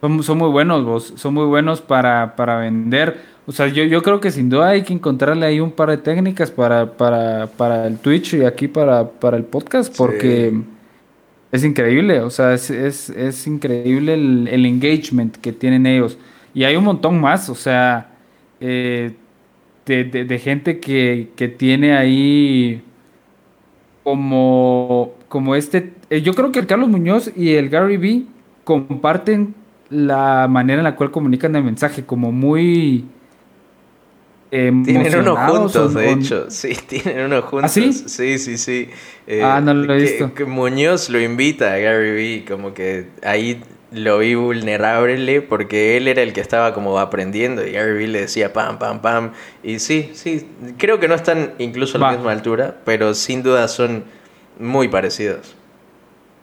Son, 0.00 0.22
son 0.22 0.38
muy 0.38 0.50
buenos, 0.50 0.84
vos. 0.84 1.12
Son 1.16 1.34
muy 1.34 1.46
buenos 1.46 1.80
para, 1.80 2.36
para 2.36 2.58
vender. 2.58 3.20
O 3.46 3.52
sea, 3.52 3.66
yo, 3.66 3.82
yo 3.84 4.02
creo 4.02 4.20
que 4.20 4.30
sin 4.30 4.48
duda 4.48 4.68
hay 4.68 4.82
que 4.82 4.92
encontrarle 4.92 5.46
ahí 5.46 5.58
un 5.58 5.72
par 5.72 5.90
de 5.90 5.96
técnicas 5.96 6.50
para, 6.50 6.92
para, 6.92 7.46
para 7.46 7.86
el 7.86 7.98
Twitch 7.98 8.34
y 8.34 8.44
aquí 8.44 8.68
para, 8.68 9.08
para 9.08 9.36
el 9.36 9.44
podcast, 9.44 9.96
porque 9.96 10.52
es 11.50 11.64
increíble. 11.64 12.20
O 12.20 12.30
sea, 12.30 12.52
es, 12.54 12.70
es, 12.70 13.10
es 13.10 13.46
increíble 13.46 14.14
el, 14.14 14.48
el, 14.48 14.66
engagement 14.66 15.36
que 15.36 15.52
tienen 15.52 15.86
ellos. 15.86 16.18
Y 16.54 16.64
hay 16.64 16.76
un 16.76 16.84
montón 16.84 17.20
más, 17.20 17.48
o 17.48 17.54
sea, 17.54 18.10
eh, 18.60 19.12
de, 19.86 20.04
de, 20.04 20.24
de, 20.24 20.38
gente 20.38 20.78
que, 20.78 21.30
que 21.34 21.48
tiene 21.48 21.96
ahí 21.96 22.82
como, 24.08 25.12
como 25.28 25.54
este, 25.54 25.92
eh, 26.08 26.22
yo 26.22 26.32
creo 26.32 26.50
que 26.50 26.60
el 26.60 26.66
Carlos 26.66 26.88
Muñoz 26.88 27.30
y 27.36 27.56
el 27.56 27.68
Gary 27.68 27.98
Vee 27.98 28.24
comparten 28.64 29.54
la 29.90 30.46
manera 30.48 30.78
en 30.78 30.84
la 30.84 30.96
cual 30.96 31.10
comunican 31.10 31.54
el 31.56 31.62
mensaje, 31.62 32.06
como 32.06 32.32
muy... 32.32 33.04
tienen 34.48 35.18
uno 35.18 35.36
juntos, 35.36 35.92
de 35.92 36.10
hecho. 36.10 36.46
Sí, 36.50 36.74
tienen 36.86 37.26
uno 37.26 37.42
juntos. 37.42 37.64
¿Ah, 37.64 37.68
sí? 37.68 37.92
Sí, 37.92 38.38
sí, 38.38 38.56
sí. 38.56 38.88
Eh, 39.26 39.42
ah, 39.42 39.60
no 39.60 39.74
lo 39.74 39.92
he 39.92 40.00
visto. 40.00 40.32
Que 40.32 40.46
Muñoz 40.46 41.10
lo 41.10 41.20
invita 41.20 41.74
a 41.74 41.76
Gary 41.76 42.12
Vee, 42.12 42.44
como 42.48 42.72
que 42.72 43.08
ahí 43.22 43.60
lo 43.90 44.18
vi 44.18 44.34
vulnerable 44.34 45.40
porque 45.42 45.96
él 45.96 46.08
era 46.08 46.22
el 46.22 46.32
que 46.32 46.40
estaba 46.40 46.74
como 46.74 46.98
aprendiendo 46.98 47.66
y 47.66 47.72
Gary 47.72 47.92
Vee 47.94 48.06
le 48.08 48.20
decía 48.22 48.52
pam, 48.52 48.78
pam, 48.78 49.00
pam. 49.00 49.32
Y 49.62 49.78
sí, 49.78 50.10
sí, 50.12 50.46
creo 50.76 51.00
que 51.00 51.08
no 51.08 51.14
están 51.14 51.52
incluso 51.58 51.96
a 51.98 52.00
la 52.00 52.12
misma 52.12 52.32
altura, 52.32 52.76
pero 52.84 53.14
sin 53.14 53.42
duda 53.42 53.68
son 53.68 54.04
muy 54.58 54.88
parecidos. 54.88 55.54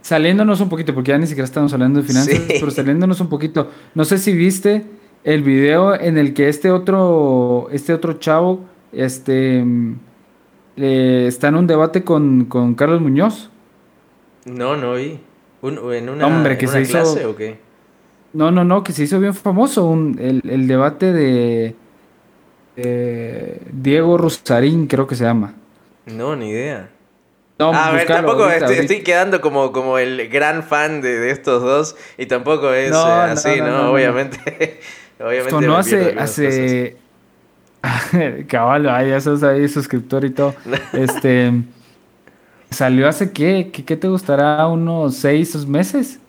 Saliéndonos 0.01 0.61
un 0.61 0.69
poquito, 0.69 0.93
porque 0.93 1.11
ya 1.11 1.17
ni 1.17 1.25
siquiera 1.25 1.45
estamos 1.45 1.73
hablando 1.73 2.01
de 2.01 2.07
finanzas, 2.07 2.39
pero 2.47 2.69
saliéndonos 2.69 3.19
un 3.21 3.29
poquito. 3.29 3.71
No 3.95 4.05
sé 4.05 4.19
si 4.19 4.33
viste 4.33 4.85
el 5.23 5.41
video 5.41 5.99
en 5.99 6.19
el 6.19 6.35
que 6.35 6.47
este 6.47 6.69
otro, 6.69 7.67
este 7.71 7.93
otro 7.93 8.13
chavo, 8.13 8.65
este, 8.91 9.65
está 10.77 11.47
en 11.47 11.55
un 11.55 11.65
debate 11.65 12.03
con, 12.03 12.75
Carlos 12.77 13.01
Muñoz. 13.01 13.49
No, 14.45 14.77
no 14.77 14.93
vi. 14.93 15.19
¿En 15.61 16.09
una, 16.09 16.27
Hombre, 16.27 16.57
que 16.57 16.67
se 16.67 16.83
clase 16.83 17.25
o 17.25 17.35
qué? 17.35 17.57
No, 18.33 18.51
no, 18.51 18.63
no, 18.63 18.83
que 18.83 18.91
se 18.91 19.03
hizo 19.03 19.19
bien 19.19 19.33
famoso 19.33 19.93
el, 19.93 20.67
debate 20.67 21.13
de, 21.13 21.75
Diego 23.71 24.17
Rosarín, 24.17 24.87
creo 24.87 25.07
que 25.07 25.15
se 25.15 25.23
llama. 25.23 25.53
No, 26.05 26.35
ni 26.35 26.49
idea. 26.49 26.89
No, 27.57 27.73
a 27.73 27.91
ver, 27.91 28.05
tampoco 28.05 28.49
estoy, 28.49 29.01
quedando 29.01 29.39
como, 29.39 29.71
como 29.71 29.97
el 29.97 30.27
gran 30.27 30.63
fan 30.63 31.01
de, 31.01 31.31
estos 31.31 31.63
dos 31.63 31.95
y 32.17 32.25
tampoco 32.25 32.73
es 32.73 32.91
eh, 32.91 32.95
así, 32.95 33.61
¿no? 33.61 33.93
Obviamente. 33.93 34.81
obviamente 35.19 35.65
no 35.65 35.77
hace, 35.77 36.15
hace... 36.19 36.97
Caballo, 38.47 38.91
ahí 38.91 39.09
ya 39.09 39.21
sos 39.21 39.41
ahí 39.43 39.67
suscriptor 39.69 40.25
y 40.25 40.31
todo. 40.31 40.53
este... 40.93 41.53
Salió 42.69 43.07
hace 43.07 43.31
qué, 43.31 43.71
qué, 43.71 43.95
te 43.95 44.07
gustará, 44.07 44.67
unos 44.67 45.15
seis 45.15 45.65
meses. 45.65 46.19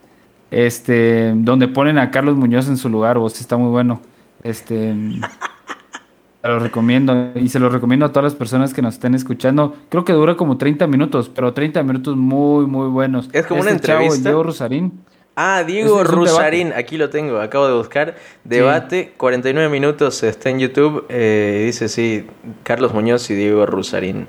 Este, 0.50 1.32
donde 1.34 1.66
ponen 1.66 1.98
a 1.98 2.10
Carlos 2.10 2.36
Muñoz 2.36 2.68
en 2.68 2.76
su 2.76 2.88
lugar, 2.88 3.18
vos 3.18 3.40
está 3.40 3.56
muy 3.56 3.70
bueno. 3.70 4.00
Este, 4.42 4.94
te 6.42 6.48
lo 6.48 6.60
recomiendo 6.60 7.32
y 7.34 7.48
se 7.48 7.58
lo 7.58 7.68
recomiendo 7.68 8.06
a 8.06 8.10
todas 8.10 8.32
las 8.32 8.34
personas 8.34 8.72
que 8.72 8.80
nos 8.82 8.94
estén 8.94 9.14
escuchando. 9.14 9.74
Creo 9.88 10.04
que 10.04 10.12
dura 10.12 10.36
como 10.36 10.56
30 10.56 10.86
minutos, 10.86 11.30
pero 11.34 11.52
30 11.52 11.82
minutos 11.82 12.16
muy, 12.16 12.66
muy 12.66 12.88
buenos. 12.88 13.28
Es 13.32 13.46
como 13.46 13.62
una 13.62 13.70
este 13.70 13.92
entrevista. 13.92 14.28
Diego 14.28 14.42
Rosarín. 14.44 14.92
Ah, 15.38 15.64
Diego 15.66 16.02
Rosarín, 16.02 16.72
aquí 16.74 16.96
lo 16.96 17.10
tengo, 17.10 17.40
acabo 17.40 17.66
de 17.66 17.74
buscar. 17.74 18.14
Debate, 18.44 19.12
49 19.18 19.68
minutos, 19.68 20.22
está 20.22 20.48
en 20.48 20.60
YouTube. 20.60 21.04
Eh, 21.10 21.64
dice, 21.66 21.88
sí, 21.88 22.26
Carlos 22.62 22.94
Muñoz 22.94 23.28
y 23.28 23.34
Diego 23.34 23.66
Rosarín. 23.66 24.28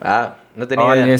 Ah, 0.00 0.36
no 0.58 0.66
tenía 0.66 0.96
idea. 0.96 1.16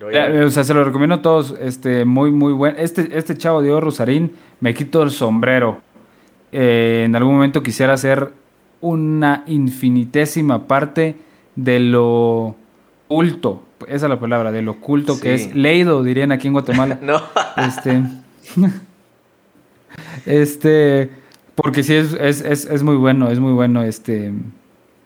Eh, 0.00 0.44
o 0.44 0.50
sea, 0.50 0.64
se 0.64 0.72
lo 0.72 0.82
recomiendo 0.82 1.16
a 1.16 1.22
todos. 1.22 1.54
Este, 1.60 2.04
muy, 2.04 2.30
muy 2.30 2.54
bueno. 2.54 2.78
Este, 2.78 3.16
este 3.16 3.36
chavo 3.36 3.60
Diego 3.60 3.80
Rosarín, 3.80 4.32
me 4.60 4.72
quito 4.72 5.02
el 5.02 5.10
sombrero. 5.10 5.82
Eh, 6.50 7.02
en 7.04 7.14
algún 7.14 7.34
momento 7.34 7.62
quisiera 7.62 7.92
hacer 7.92 8.32
una 8.80 9.44
infinitésima 9.46 10.66
parte 10.66 11.16
de 11.54 11.80
lo 11.80 12.56
oculto. 13.08 13.62
Esa 13.86 14.06
es 14.06 14.10
la 14.10 14.18
palabra, 14.18 14.52
de 14.52 14.62
lo 14.62 14.72
oculto 14.72 15.20
que 15.20 15.34
es 15.34 15.54
leído, 15.54 16.02
dirían 16.02 16.32
aquí 16.32 16.46
en 16.46 16.54
Guatemala. 16.54 16.98
no. 17.02 17.20
Este. 17.58 18.02
este. 20.26 21.10
Porque 21.54 21.82
sí 21.82 21.94
es, 21.94 22.14
es, 22.14 22.40
es, 22.40 22.64
es, 22.64 22.82
muy 22.82 22.96
bueno, 22.96 23.30
es 23.30 23.38
muy 23.38 23.52
bueno 23.52 23.82
este. 23.82 24.32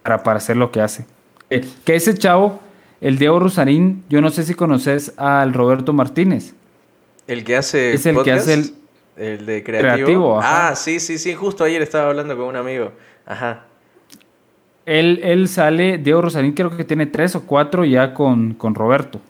Para, 0.04 0.22
para 0.22 0.36
hacer 0.36 0.56
lo 0.56 0.70
que 0.70 0.80
hace. 0.80 1.06
Eh, 1.50 1.66
que 1.84 1.96
ese 1.96 2.14
chavo 2.14 2.60
el 3.02 3.18
Diego 3.18 3.40
Rosarín, 3.40 4.04
yo 4.08 4.20
no 4.20 4.30
sé 4.30 4.44
si 4.44 4.54
conoces 4.54 5.12
al 5.18 5.52
Roberto 5.52 5.92
Martínez. 5.92 6.54
El 7.26 7.44
que 7.44 7.56
hace. 7.56 7.94
Es 7.94 8.06
el 8.06 8.22
que 8.22 8.32
hace 8.32 8.54
el. 8.54 8.74
El 9.14 9.44
de 9.44 9.62
creativo. 9.62 10.40
ah, 10.42 10.72
sí, 10.74 10.98
sí, 10.98 11.18
sí. 11.18 11.34
Justo 11.34 11.64
ayer 11.64 11.82
estaba 11.82 12.08
hablando 12.08 12.34
con 12.34 12.46
un 12.46 12.56
amigo. 12.56 12.92
Ajá. 13.26 13.66
Él, 14.86 15.20
él 15.22 15.48
sale, 15.48 15.98
Diego 15.98 16.22
Rosarín 16.22 16.52
creo 16.52 16.74
que 16.74 16.84
tiene 16.84 17.06
tres 17.06 17.36
o 17.36 17.42
cuatro 17.42 17.84
ya 17.84 18.14
con, 18.14 18.54
con 18.54 18.74
Roberto. 18.74 19.20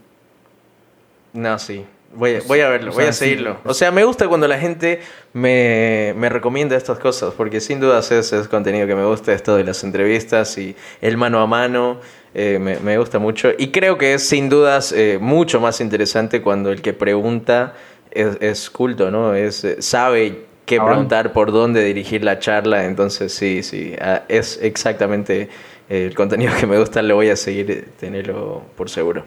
No, 1.33 1.59
sí. 1.59 1.85
Voy, 2.15 2.39
voy 2.47 2.61
a 2.61 2.69
verlo, 2.69 2.93
voy 2.93 3.05
a 3.05 3.13
seguirlo. 3.13 3.59
o 3.65 3.73
sea, 3.73 3.91
me 3.91 4.05
gusta 4.05 4.29
cuando 4.29 4.47
la 4.47 4.59
gente 4.59 5.01
me, 5.33 6.15
me 6.17 6.29
recomienda 6.29 6.77
estas 6.77 6.99
cosas, 6.99 7.33
porque 7.35 7.61
sin 7.61 7.81
dudas 7.81 8.13
ese 8.13 8.39
es 8.39 8.49
contenido 8.49 8.87
que 8.87 8.95
me 8.95 9.05
gusta, 9.05 9.33
esto 9.33 9.57
de 9.57 9.65
las 9.65 9.83
entrevistas 9.83 10.57
y 10.59 10.77
el 11.01 11.17
mano 11.17 11.41
a 11.41 11.47
mano. 11.47 12.01
Eh, 12.35 12.59
me, 12.59 12.99
gusta 12.99 13.19
mucho. 13.19 13.51
Y 13.59 13.69
creo 13.69 13.99
que 13.99 14.15
es 14.15 14.27
sin 14.27 14.49
dudas 14.49 14.93
eh, 14.93 15.19
mucho 15.21 15.61
más 15.61 15.81
interesante 15.81 16.41
cuando 16.41 16.71
el 16.71 16.81
que 16.81 16.95
pregunta 16.95 17.75
es, 18.11 18.71
culto, 18.71 19.11
¿no? 19.11 19.35
Es, 19.35 19.65
eh, 19.65 19.83
sabe 19.83 20.47
qué 20.65 20.81
preguntar, 20.81 21.33
por 21.33 21.53
dónde 21.53 21.85
dirigir 21.85 22.25
la 22.25 22.39
charla. 22.39 22.87
Entonces, 22.87 23.35
sí, 23.35 23.63
sí, 23.63 23.95
ah, 24.01 24.23
es 24.29 24.59
exactamente 24.63 25.51
el 25.89 26.15
contenido 26.15 26.53
que 26.59 26.67
me 26.67 26.79
gusta. 26.79 27.03
Lo 27.03 27.17
voy 27.17 27.29
a 27.29 27.37
seguir 27.37 27.91
tenerlo 28.01 28.63
por 28.77 28.89
seguro. 28.89 29.25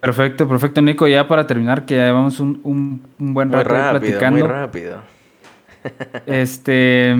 Perfecto, 0.00 0.48
perfecto, 0.48 0.80
Nico. 0.80 1.06
Ya 1.06 1.28
para 1.28 1.46
terminar, 1.46 1.84
que 1.84 1.96
ya 1.96 2.06
llevamos 2.06 2.40
un, 2.40 2.60
un, 3.18 3.34
buen 3.34 3.52
rato 3.52 3.68
platicando. 3.68 4.38
Muy 4.38 4.48
rápido. 4.48 5.02
este. 6.26 7.14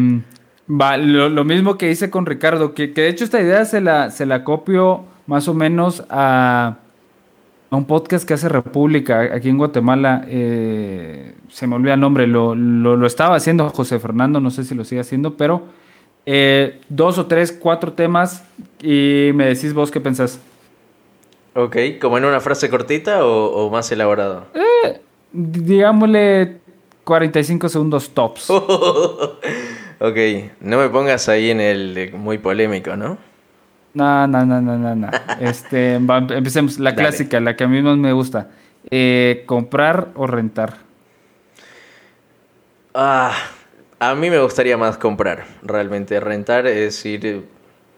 Va, 0.71 0.99
lo, 0.99 1.45
mismo 1.45 1.79
que 1.79 1.91
hice 1.91 2.11
con 2.11 2.27
Ricardo, 2.27 2.75
que, 2.75 2.89
de 2.89 3.09
hecho 3.09 3.25
esta 3.25 3.41
idea 3.41 3.65
se 3.65 3.81
la, 3.81 4.11
se 4.11 4.27
la 4.27 4.45
copio 4.45 5.05
más 5.27 5.49
o 5.49 5.55
menos 5.55 6.05
a, 6.11 6.77
a 7.71 7.77
un 7.77 7.87
podcast 7.87 8.29
que 8.29 8.35
hace 8.35 8.51
República 8.51 9.35
aquí 9.35 9.49
en 9.49 9.57
Guatemala. 9.57 10.25
Eh, 10.29 11.35
se 11.49 11.67
me 11.67 11.77
olvida 11.77 11.95
el 11.95 12.01
nombre, 12.01 12.27
lo, 12.27 12.55
lo, 12.55 13.07
estaba 13.07 13.37
haciendo 13.37 13.71
José 13.71 13.99
Fernando, 13.99 14.41
no 14.41 14.51
sé 14.51 14.65
si 14.65 14.75
lo 14.75 14.85
sigue 14.85 15.01
haciendo, 15.01 15.39
pero 15.39 15.63
eh, 16.27 16.81
dos 16.91 17.17
o 17.17 17.27
tres, 17.27 17.51
cuatro 17.53 17.95
temas 17.95 18.45
y 18.83 19.31
me 19.35 19.47
decís 19.47 19.73
vos 19.73 19.91
qué 19.91 20.01
pensás. 20.01 20.39
Ok, 21.55 21.77
¿como 21.99 22.19
en 22.19 22.27
una 22.27 22.41
frase 22.41 22.69
cortita 22.69 23.25
o, 23.25 23.71
más 23.71 23.91
elaborado? 23.91 24.47
Eh, 24.55 25.01
digámosle 25.33 26.59
45 27.05 27.71
segundos 27.71 28.11
tops. 28.11 28.53
Ok, 30.01 30.17
no 30.61 30.79
me 30.79 30.89
pongas 30.89 31.29
ahí 31.29 31.51
en 31.51 31.61
el 31.61 32.13
muy 32.15 32.39
polémico, 32.39 32.97
¿no? 32.97 33.19
No, 33.95 34.29
no, 34.29 34.47
no, 34.47 34.61
no, 34.61 34.79
no, 34.79 34.95
no. 34.95 35.11
Este, 35.41 35.95
empecemos. 35.95 36.79
La 36.79 36.95
clásica, 36.95 37.41
la 37.41 37.57
que 37.57 37.65
a 37.65 37.69
mí 37.69 37.83
más 37.83 37.97
me 37.97 38.13
gusta. 38.13 38.49
Eh, 38.91 39.43
¿Comprar 39.47 40.09
o 40.15 40.27
rentar? 40.27 40.75
Ah, 42.95 43.33
a 43.99 44.15
mí 44.15 44.31
me 44.31 44.39
gustaría 44.39 44.77
más 44.77 44.99
comprar, 44.99 45.45
realmente. 45.63 46.21
Rentar 46.21 46.67
es 46.67 47.05
ir... 47.05 47.45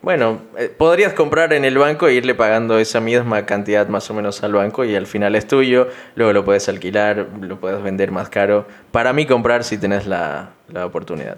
Bueno, 0.02 0.40
eh, 0.56 0.74
podrías 0.74 1.12
comprar 1.12 1.52
en 1.52 1.66
el 1.66 1.76
banco 1.76 2.08
e 2.08 2.14
irle 2.14 2.34
pagando 2.34 2.78
esa 2.78 3.00
misma 3.00 3.44
cantidad 3.44 3.86
más 3.88 4.10
o 4.10 4.14
menos 4.14 4.42
al 4.42 4.54
banco 4.54 4.86
y 4.86 4.96
al 4.96 5.06
final 5.06 5.36
es 5.36 5.46
tuyo, 5.46 5.88
luego 6.14 6.32
lo 6.32 6.42
puedes 6.42 6.70
alquilar, 6.70 7.26
lo 7.38 7.60
puedes 7.60 7.82
vender 7.82 8.10
más 8.10 8.30
caro. 8.30 8.66
Para 8.92 9.12
mí 9.12 9.26
comprar 9.26 9.62
si 9.62 9.76
tenés 9.76 10.06
la, 10.06 10.52
la 10.68 10.86
oportunidad. 10.86 11.36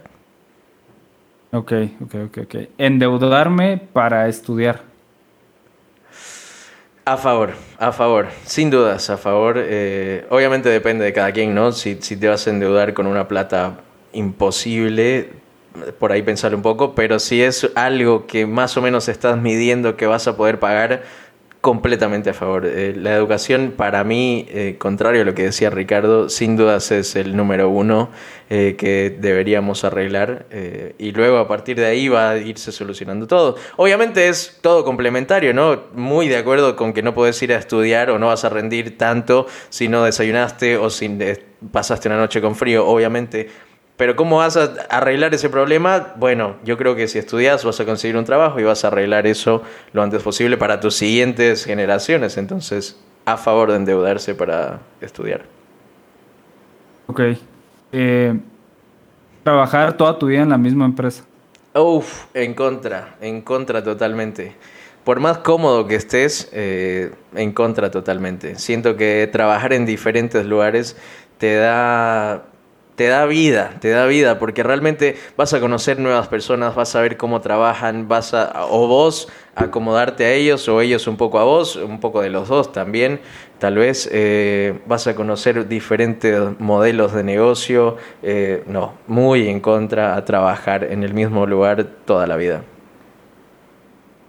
Ok, 1.54 1.72
ok, 2.00 2.14
ok, 2.28 2.38
ok. 2.44 2.54
Endeudarme 2.78 3.76
para 3.92 4.26
estudiar. 4.26 4.80
A 7.04 7.18
favor, 7.18 7.50
a 7.78 7.92
favor, 7.92 8.28
sin 8.44 8.70
dudas, 8.70 9.10
a 9.10 9.18
favor. 9.18 9.56
Eh, 9.58 10.24
obviamente 10.30 10.70
depende 10.70 11.04
de 11.04 11.12
cada 11.12 11.30
quien, 11.30 11.54
¿no? 11.54 11.72
Si, 11.72 11.98
si 12.00 12.16
te 12.16 12.28
vas 12.28 12.46
a 12.46 12.50
endeudar 12.50 12.94
con 12.94 13.06
una 13.06 13.28
plata 13.28 13.80
imposible, 14.14 15.28
por 15.98 16.12
ahí 16.12 16.22
pensar 16.22 16.54
un 16.54 16.62
poco, 16.62 16.94
pero 16.94 17.18
si 17.18 17.42
es 17.42 17.70
algo 17.74 18.26
que 18.26 18.46
más 18.46 18.78
o 18.78 18.82
menos 18.82 19.08
estás 19.08 19.36
midiendo 19.36 19.96
que 19.96 20.06
vas 20.06 20.26
a 20.28 20.38
poder 20.38 20.58
pagar, 20.58 21.02
completamente 21.62 22.28
a 22.28 22.34
favor. 22.34 22.66
Eh, 22.66 22.92
la 22.96 23.14
educación 23.14 23.74
para 23.76 24.02
mí, 24.02 24.46
eh, 24.50 24.74
contrario 24.78 25.22
a 25.22 25.24
lo 25.24 25.32
que 25.32 25.44
decía 25.44 25.70
Ricardo, 25.70 26.28
sin 26.28 26.56
dudas 26.56 26.90
es 26.90 27.14
el 27.14 27.36
número 27.36 27.70
uno 27.70 28.10
eh, 28.50 28.74
que 28.76 29.16
deberíamos 29.16 29.84
arreglar 29.84 30.46
y 30.98 31.12
luego 31.12 31.38
a 31.38 31.46
partir 31.46 31.76
de 31.76 31.86
ahí 31.86 32.08
va 32.08 32.30
a 32.30 32.36
irse 32.36 32.72
solucionando 32.72 33.28
todo. 33.28 33.56
Obviamente 33.76 34.28
es 34.28 34.58
todo 34.60 34.84
complementario, 34.84 35.54
¿no? 35.54 35.84
Muy 35.94 36.26
de 36.26 36.36
acuerdo 36.36 36.74
con 36.74 36.92
que 36.92 37.02
no 37.02 37.14
puedes 37.14 37.40
ir 37.42 37.52
a 37.52 37.58
estudiar 37.58 38.10
o 38.10 38.18
no 38.18 38.26
vas 38.26 38.44
a 38.44 38.48
rendir 38.48 38.98
tanto 38.98 39.46
si 39.68 39.86
no 39.86 40.04
desayunaste 40.04 40.76
o 40.76 40.90
si 40.90 41.16
pasaste 41.70 42.08
una 42.08 42.18
noche 42.18 42.40
con 42.40 42.56
frío, 42.56 42.86
obviamente 42.88 43.48
pero 44.02 44.16
¿cómo 44.16 44.38
vas 44.38 44.56
a 44.56 44.64
arreglar 44.90 45.32
ese 45.32 45.48
problema? 45.48 46.14
Bueno, 46.16 46.56
yo 46.64 46.76
creo 46.76 46.96
que 46.96 47.06
si 47.06 47.20
estudias 47.20 47.64
vas 47.64 47.78
a 47.78 47.84
conseguir 47.84 48.16
un 48.16 48.24
trabajo 48.24 48.58
y 48.58 48.64
vas 48.64 48.84
a 48.84 48.88
arreglar 48.88 49.28
eso 49.28 49.62
lo 49.92 50.02
antes 50.02 50.24
posible 50.24 50.56
para 50.56 50.80
tus 50.80 50.96
siguientes 50.96 51.64
generaciones. 51.64 52.36
Entonces, 52.36 53.00
a 53.26 53.36
favor 53.36 53.70
de 53.70 53.76
endeudarse 53.76 54.34
para 54.34 54.80
estudiar. 55.00 55.42
Ok. 57.06 57.20
Eh, 57.92 58.40
trabajar 59.44 59.96
toda 59.96 60.18
tu 60.18 60.26
vida 60.26 60.42
en 60.42 60.48
la 60.48 60.58
misma 60.58 60.84
empresa. 60.84 61.22
Uf, 61.72 62.24
en 62.34 62.54
contra, 62.54 63.14
en 63.20 63.40
contra 63.40 63.84
totalmente. 63.84 64.56
Por 65.04 65.20
más 65.20 65.38
cómodo 65.38 65.86
que 65.86 65.94
estés, 65.94 66.50
eh, 66.52 67.12
en 67.36 67.52
contra 67.52 67.92
totalmente. 67.92 68.56
Siento 68.58 68.96
que 68.96 69.28
trabajar 69.30 69.72
en 69.72 69.86
diferentes 69.86 70.44
lugares 70.44 70.96
te 71.38 71.54
da 71.54 72.46
te 73.02 73.08
da 73.08 73.26
vida, 73.26 73.72
te 73.80 73.88
da 73.88 74.06
vida, 74.06 74.38
porque 74.38 74.62
realmente 74.62 75.16
vas 75.36 75.52
a 75.52 75.58
conocer 75.58 75.98
nuevas 75.98 76.28
personas, 76.28 76.76
vas 76.76 76.94
a 76.94 77.00
ver 77.00 77.16
cómo 77.16 77.40
trabajan, 77.40 78.06
vas 78.06 78.32
a, 78.32 78.66
o 78.70 78.86
vos 78.86 79.26
acomodarte 79.56 80.24
a 80.24 80.32
ellos, 80.32 80.68
o 80.68 80.80
ellos 80.80 81.08
un 81.08 81.16
poco 81.16 81.40
a 81.40 81.42
vos, 81.42 81.74
un 81.74 81.98
poco 81.98 82.22
de 82.22 82.30
los 82.30 82.46
dos 82.46 82.70
también. 82.70 83.18
Tal 83.58 83.74
vez 83.74 84.08
eh, 84.12 84.78
vas 84.86 85.08
a 85.08 85.16
conocer 85.16 85.66
diferentes 85.66 86.40
modelos 86.60 87.12
de 87.12 87.24
negocio. 87.24 87.96
Eh, 88.22 88.62
no, 88.68 88.92
muy 89.08 89.48
en 89.48 89.58
contra 89.58 90.14
a 90.14 90.24
trabajar 90.24 90.84
en 90.84 91.02
el 91.02 91.12
mismo 91.12 91.44
lugar 91.44 91.82
toda 92.04 92.28
la 92.28 92.36
vida. 92.36 92.62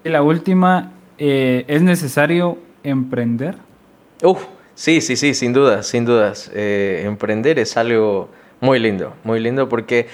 Y 0.03 0.09
la 0.09 0.23
última, 0.23 0.93
eh, 1.19 1.63
¿es 1.67 1.83
necesario 1.83 2.57
emprender? 2.81 3.53
Uf, 4.23 4.43
sí, 4.73 4.99
sí, 4.99 5.15
sí, 5.15 5.35
sin 5.35 5.53
dudas, 5.53 5.85
sin 5.85 6.05
dudas. 6.05 6.49
emprender 6.55 7.59
es 7.59 7.77
algo 7.77 8.29
muy 8.63 8.79
lindo, 8.79 9.13
muy 9.25 9.41
lindo 9.41 9.67
porque 9.67 10.07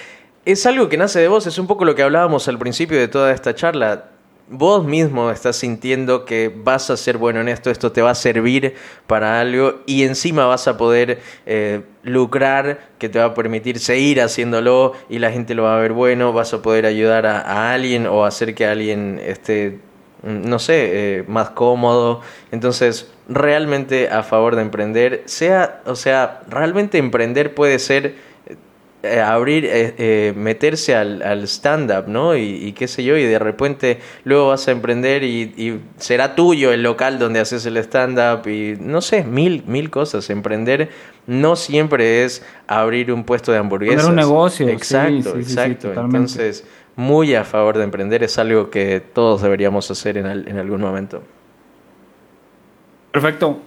es 0.44 0.66
algo 0.66 0.90
que 0.90 0.98
nace 0.98 1.20
de 1.20 1.28
vos, 1.28 1.46
es 1.46 1.60
un 1.60 1.68
poco 1.68 1.86
lo 1.86 1.94
que 1.94 2.02
hablábamos 2.02 2.48
al 2.48 2.58
principio 2.58 2.98
de 2.98 3.08
toda 3.08 3.32
esta 3.32 3.54
charla 3.54 4.06
vos 4.50 4.84
mismo 4.84 5.30
estás 5.30 5.58
sintiendo 5.58 6.26
que 6.26 6.52
vas 6.54 6.90
a 6.90 6.98
ser 6.98 7.18
bueno 7.18 7.42
en 7.42 7.48
esto, 7.48 7.70
esto 7.70 7.92
te 7.92 8.02
va 8.02 8.10
a 8.10 8.16
servir 8.16 8.74
para 9.06 9.40
algo 9.40 9.82
y 9.86 10.02
encima 10.02 10.48
vas 10.48 10.68
a 10.68 10.78
poder 10.78 11.20
eh, 11.46 11.82
lucrar, 12.02 12.90
que 12.98 13.08
te 13.10 13.20
va 13.20 13.26
a 13.26 13.34
permitir 13.36 13.78
seguir 13.78 14.20
haciéndolo 14.20 14.94
y 15.10 15.20
la 15.20 15.32
gente 15.32 15.54
lo 15.54 15.64
va 15.64 15.78
a 15.78 15.80
ver 15.80 15.94
bueno, 15.94 16.34
vas 16.34 16.52
a 16.56 16.64
poder 16.64 16.88
ayudar 16.88 17.28
a, 17.28 17.72
alguien 17.72 18.08
o 18.08 18.26
hacer 18.26 18.56
que 18.56 18.66
alguien 18.66 19.22
esté, 19.24 19.78
no 20.24 20.58
sé, 20.58 21.20
eh, 21.20 21.24
más 21.28 21.52
cómodo. 21.52 22.22
Entonces, 22.52 23.12
realmente 23.28 24.10
a 24.10 24.24
favor 24.24 24.56
de 24.56 24.64
emprender, 24.64 25.22
sea, 25.26 25.82
o 25.86 25.96
sea, 25.96 26.42
realmente 26.50 26.98
emprender 26.98 27.54
puede 27.54 27.78
ser 27.78 28.29
eh, 29.02 29.22
abrir, 29.22 29.64
eh, 29.64 29.96
eh, 29.98 30.34
meterse 30.36 30.94
al, 30.94 31.22
al 31.22 31.44
stand-up, 31.48 32.10
¿no? 32.10 32.36
Y, 32.36 32.74
qué 32.74 32.86
sé 32.86 33.02
yo, 33.02 33.16
y 33.16 33.24
de 33.24 33.40
repente 33.40 34.02
luego 34.26 34.50
vas 34.50 34.68
a 34.68 34.72
emprender 34.72 35.24
y, 35.24 35.80
será 35.96 36.36
tuyo 36.36 36.74
el 36.74 36.84
local 36.84 37.18
donde 37.18 37.40
haces 37.40 37.66
el 37.66 37.78
stand-up 37.78 38.46
y 38.50 38.76
no 38.78 39.00
sé, 39.00 39.24
mil, 39.24 39.64
mil 39.68 39.90
cosas. 39.90 40.30
Emprender 40.30 40.90
no 41.28 41.56
siempre 41.56 42.26
es 42.26 42.46
abrir 42.68 43.14
un 43.14 43.24
puesto 43.24 43.54
de 43.54 43.60
hamburguesas. 43.60 44.04
Poner 44.04 44.10
un 44.10 44.30
negocio. 44.30 44.68
Exacto, 44.68 45.38
exacto. 45.38 45.94
Entonces, 45.94 46.66
muy 46.98 47.36
a 47.36 47.46
favor 47.46 47.78
de 47.78 47.86
emprender, 47.86 48.22
es 48.24 48.38
algo 48.38 48.70
que 48.70 49.00
todos 49.00 49.42
deberíamos 49.42 49.90
hacer 49.90 50.18
en, 50.18 50.26
en 50.26 50.58
algún 50.58 50.82
momento. 50.82 51.24
Perfecto. 53.14 53.60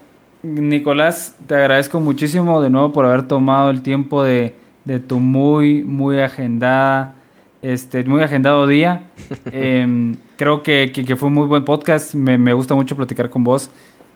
Nicolás, 0.43 1.37
te 1.47 1.55
agradezco 1.55 2.01
muchísimo 2.01 2.61
de 2.61 2.69
nuevo 2.69 2.93
por 2.93 3.07
haber 3.07 3.27
tomado 3.27 3.71
el 3.71 3.81
tiempo 3.81 4.23
de 4.25 4.61
de 4.85 5.01
tu 5.01 5.21
muy, 5.21 5.83
muy 5.83 6.21
agendada, 6.21 7.15
este, 7.63 8.05
muy 8.05 8.23
agendado 8.23 8.67
día. 8.67 9.05
Em, 9.53 10.17
creo 10.37 10.63
que, 10.63 10.91
que, 10.93 11.17
fue 11.17 11.29
un 11.29 11.35
muy 11.35 11.47
buen 11.47 11.65
podcast. 11.65 12.15
Me, 12.15 12.39
me 12.39 12.53
gusta 12.53 12.75
mucho 12.75 12.97
platicar 12.97 13.31
con 13.31 13.45
vos. 13.45 13.71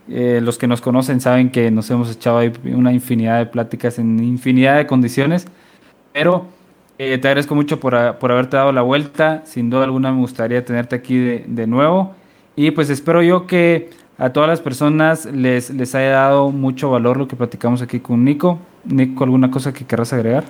Eh, 0.08 0.40
los 0.42 0.56
que 0.58 0.68
nos 0.68 0.80
conocen 0.80 1.20
saben 1.20 1.50
que 1.50 1.70
nos 1.70 1.90
hemos 1.90 2.10
echado 2.14 2.38
ahí 2.38 2.52
una 2.64 2.92
infinidad 2.92 3.38
de 3.38 3.46
pláticas 3.46 3.98
en 3.98 4.22
infinidad 4.22 4.76
de 4.76 4.86
condiciones. 4.86 5.46
Pero 6.12 6.46
eh, 6.98 7.18
te 7.18 7.28
agradezco 7.28 7.54
mucho 7.54 7.80
por, 7.80 8.18
por, 8.18 8.32
haberte 8.32 8.56
dado 8.56 8.72
la 8.72 8.82
vuelta. 8.82 9.42
Sin 9.44 9.70
duda 9.70 9.84
alguna 9.84 10.12
me 10.12 10.18
gustaría 10.18 10.64
tenerte 10.64 10.96
aquí 10.96 11.18
de, 11.18 11.44
de 11.46 11.66
nuevo. 11.66 12.14
Y 12.54 12.70
pues 12.70 12.88
espero 12.90 13.22
yo 13.22 13.46
que 13.46 13.90
a 14.18 14.32
todas 14.32 14.48
las 14.48 14.60
personas 14.60 15.26
les, 15.26 15.70
les 15.70 15.94
haya 15.94 16.10
dado 16.10 16.50
mucho 16.50 16.90
valor 16.90 17.18
lo 17.18 17.28
que 17.28 17.36
platicamos 17.36 17.82
aquí 17.82 18.00
con 18.00 18.24
Nico. 18.24 18.58
Nico, 18.86 19.24
¿alguna 19.24 19.50
cosa 19.50 19.72
que 19.72 19.84
querrás 19.84 20.12
agregar? 20.12 20.44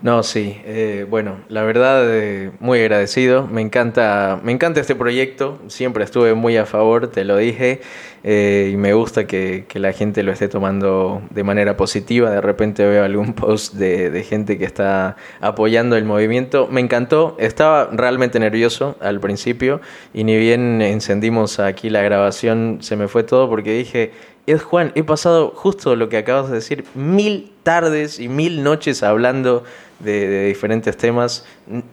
No, 0.00 0.22
sí. 0.22 0.60
Eh, 0.64 1.06
bueno, 1.10 1.38
la 1.48 1.64
verdad, 1.64 2.04
eh, 2.06 2.52
muy 2.60 2.78
agradecido. 2.78 3.48
Me 3.48 3.62
encanta, 3.62 4.40
me 4.44 4.52
encanta 4.52 4.80
este 4.80 4.94
proyecto. 4.94 5.58
Siempre 5.66 6.04
estuve 6.04 6.34
muy 6.34 6.56
a 6.56 6.66
favor, 6.66 7.08
te 7.08 7.24
lo 7.24 7.36
dije. 7.36 7.80
Eh, 8.22 8.70
y 8.72 8.76
me 8.76 8.92
gusta 8.92 9.26
que, 9.26 9.66
la 9.74 9.92
gente 9.92 10.22
lo 10.22 10.30
esté 10.30 10.46
tomando 10.46 11.22
de 11.30 11.42
manera 11.42 11.76
positiva. 11.76 12.30
De 12.30 12.40
repente 12.40 12.86
veo 12.86 13.04
algún 13.04 13.32
post 13.34 13.74
de, 13.74 14.10
de, 14.10 14.22
gente 14.22 14.56
que 14.56 14.64
está 14.64 15.16
apoyando 15.40 15.96
el 15.96 16.04
movimiento. 16.04 16.68
Me 16.70 16.80
encantó. 16.80 17.36
Estaba 17.40 17.88
realmente 17.90 18.38
nervioso 18.38 18.96
al 19.00 19.18
principio. 19.18 19.80
Y 20.14 20.22
ni 20.22 20.36
bien 20.36 20.80
encendimos 20.80 21.58
aquí 21.58 21.90
la 21.90 22.02
grabación, 22.02 22.78
se 22.82 22.94
me 22.94 23.08
fue 23.08 23.24
todo 23.24 23.48
porque 23.48 23.72
dije 23.72 24.12
es 24.52 24.62
Juan, 24.62 24.92
he 24.94 25.02
pasado 25.02 25.52
justo 25.54 25.96
lo 25.96 26.08
que 26.08 26.16
acabas 26.16 26.48
de 26.48 26.56
decir, 26.56 26.84
mil 26.94 27.52
tardes 27.62 28.18
y 28.18 28.28
mil 28.28 28.62
noches 28.62 29.02
hablando 29.02 29.64
de, 30.00 30.46
diferentes 30.46 30.96
temas. 30.96 31.44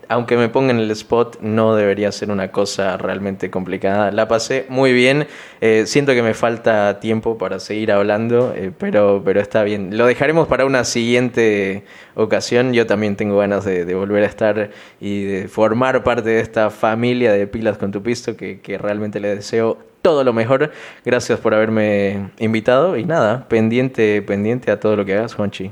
Aunque 0.08 0.38
me 0.38 0.50
pongan 0.50 0.80
el 0.80 0.90
spot, 0.92 1.40
no 1.42 1.76
debería 1.76 2.12
ser 2.12 2.32
una 2.32 2.52
cosa 2.52 2.98
realmente 2.98 3.50
complicada. 3.50 4.12
La 4.12 4.28
pasé 4.28 4.66
muy 4.70 4.94
bien. 4.94 5.28
Eh, 5.62 5.84
siento 5.86 6.14
que 6.14 6.22
me 6.22 6.34
falta 6.34 7.00
tiempo 7.00 7.38
para 7.38 7.60
seguir 7.60 7.92
hablando, 7.92 8.54
eh, 8.56 8.72
pero, 8.78 9.22
pero 9.26 9.42
está 9.42 9.64
bien. 9.64 9.98
Lo 9.98 10.06
dejaremos 10.06 10.48
para 10.48 10.66
una 10.66 10.84
siguiente 10.84 11.84
ocasión. 12.16 12.74
Yo 12.74 12.86
también 12.86 13.16
tengo 13.16 13.38
ganas 13.38 13.66
de, 13.66 13.94
volver 13.96 14.24
a 14.24 14.28
estar 14.28 14.70
y 15.00 15.24
de 15.24 15.48
formar 15.48 16.04
parte 16.04 16.30
de 16.30 16.40
esta 16.40 16.70
familia 16.70 17.32
de 17.32 17.48
pilas 17.48 17.78
con 17.78 17.92
tu 17.92 18.02
pisto 18.02 18.38
que, 18.38 18.62
que 18.62 18.78
realmente 18.78 19.20
le 19.20 19.36
deseo 19.36 19.78
todo 20.06 20.24
lo 20.24 20.34
mejor. 20.34 20.72
Gracias 21.04 21.40
por 21.40 21.56
haberme 21.56 22.30
invitado 22.38 22.96
y 22.96 23.06
nada, 23.06 23.48
pendiente, 23.48 24.22
pendiente 24.22 24.70
a 24.70 24.80
todo 24.80 24.96
lo 24.96 25.04
que 25.04 25.16
hagas, 25.16 25.34
Juanchi. 25.34 25.72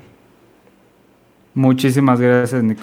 Muchísimas 1.53 2.19
gracias, 2.19 2.63
Nico. 2.63 2.81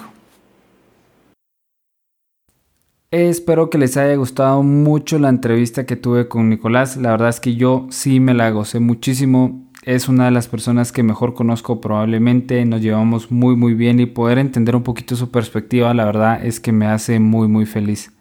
Espero 3.11 3.69
que 3.69 3.77
les 3.77 3.97
haya 3.97 4.15
gustado 4.15 4.63
mucho 4.63 5.19
la 5.19 5.27
entrevista 5.27 5.85
que 5.85 5.97
tuve 5.97 6.29
con 6.29 6.47
Nicolás. 6.47 6.95
La 6.95 7.11
verdad 7.11 7.27
es 7.27 7.41
que 7.41 7.55
yo 7.55 7.85
sí 7.89 8.21
me 8.21 8.33
la 8.33 8.49
gocé 8.51 8.79
muchísimo. 8.79 9.69
Es 9.83 10.07
una 10.07 10.23
de 10.23 10.31
las 10.31 10.47
personas 10.47 10.93
que 10.93 11.03
mejor 11.03 11.33
conozco 11.33 11.81
probablemente. 11.81 12.63
Nos 12.63 12.79
llevamos 12.79 13.29
muy 13.29 13.57
muy 13.57 13.73
bien 13.73 13.99
y 13.99 14.05
poder 14.05 14.37
entender 14.37 14.73
un 14.73 14.83
poquito 14.83 15.17
su 15.17 15.31
perspectiva, 15.31 15.93
la 15.93 16.05
verdad 16.05 16.45
es 16.45 16.61
que 16.61 16.71
me 16.71 16.85
hace 16.85 17.19
muy 17.19 17.49
muy 17.49 17.65
feliz. 17.65 18.13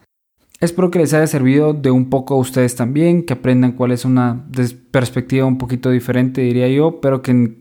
Espero 0.60 0.90
que 0.90 0.98
les 0.98 1.14
haya 1.14 1.26
servido 1.26 1.72
de 1.72 1.90
un 1.90 2.10
poco 2.10 2.34
a 2.34 2.38
ustedes 2.38 2.76
también, 2.76 3.24
que 3.24 3.32
aprendan 3.32 3.72
cuál 3.72 3.92
es 3.92 4.04
una 4.04 4.44
perspectiva 4.90 5.46
un 5.46 5.56
poquito 5.56 5.90
diferente, 5.90 6.42
diría 6.42 6.68
yo, 6.68 7.00
pero 7.00 7.22
que 7.22 7.56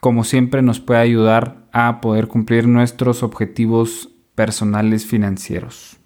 como 0.00 0.22
siempre 0.22 0.62
nos 0.62 0.78
puede 0.78 1.00
ayudar 1.00 1.66
a 1.72 2.00
poder 2.00 2.28
cumplir 2.28 2.68
nuestros 2.68 3.24
objetivos 3.24 4.10
personales 4.36 5.04
financieros. 5.04 5.96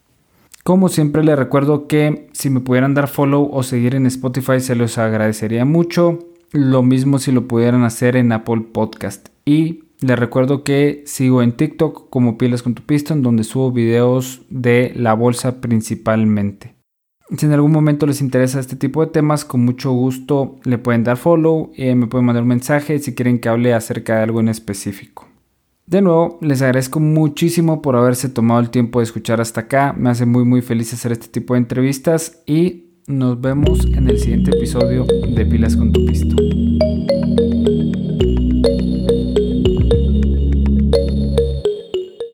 Como 0.64 0.88
siempre 0.88 1.22
les 1.22 1.38
recuerdo 1.38 1.86
que 1.86 2.28
si 2.32 2.48
me 2.48 2.60
pudieran 2.60 2.94
dar 2.94 3.08
follow 3.08 3.50
o 3.52 3.62
seguir 3.62 3.94
en 3.94 4.06
Spotify 4.06 4.60
se 4.60 4.74
los 4.74 4.98
agradecería 4.98 5.64
mucho. 5.64 6.18
Lo 6.52 6.82
mismo 6.82 7.18
si 7.18 7.32
lo 7.32 7.46
pudieran 7.46 7.84
hacer 7.84 8.16
en 8.16 8.32
Apple 8.32 8.66
Podcast. 8.72 9.28
Y 9.44 9.84
les 10.00 10.18
recuerdo 10.18 10.62
que 10.62 11.02
sigo 11.06 11.42
en 11.42 11.52
TikTok 11.52 12.08
como 12.10 12.38
Pilas 12.38 12.62
con 12.62 12.74
tu 12.74 12.82
Piston, 12.82 13.22
donde 13.22 13.44
subo 13.44 13.72
videos 13.72 14.42
de 14.48 14.92
la 14.94 15.14
bolsa 15.14 15.60
principalmente. 15.60 16.74
Si 17.36 17.44
en 17.44 17.52
algún 17.52 17.72
momento 17.72 18.06
les 18.06 18.22
interesa 18.22 18.58
este 18.58 18.76
tipo 18.76 19.04
de 19.04 19.12
temas, 19.12 19.44
con 19.44 19.64
mucho 19.64 19.92
gusto 19.92 20.56
le 20.64 20.78
pueden 20.78 21.04
dar 21.04 21.18
follow 21.18 21.72
y 21.76 21.94
me 21.94 22.06
pueden 22.06 22.24
mandar 22.24 22.42
un 22.42 22.48
mensaje 22.48 22.98
si 23.00 23.14
quieren 23.14 23.38
que 23.38 23.50
hable 23.50 23.74
acerca 23.74 24.16
de 24.16 24.22
algo 24.22 24.40
en 24.40 24.48
específico. 24.48 25.28
De 25.86 26.00
nuevo, 26.00 26.38
les 26.42 26.62
agradezco 26.62 27.00
muchísimo 27.00 27.82
por 27.82 27.96
haberse 27.96 28.28
tomado 28.28 28.60
el 28.60 28.70
tiempo 28.70 29.00
de 29.00 29.04
escuchar 29.04 29.40
hasta 29.40 29.62
acá. 29.62 29.94
Me 29.96 30.10
hace 30.10 30.26
muy 30.26 30.44
muy 30.44 30.62
feliz 30.62 30.92
hacer 30.92 31.12
este 31.12 31.28
tipo 31.28 31.54
de 31.54 31.60
entrevistas 31.60 32.42
y 32.46 32.88
nos 33.06 33.40
vemos 33.40 33.86
en 33.86 34.08
el 34.08 34.18
siguiente 34.18 34.50
episodio 34.50 35.04
de 35.04 35.46
Pilas 35.46 35.76
con 35.76 35.92
tu 35.92 36.04
Pisto. 36.04 36.36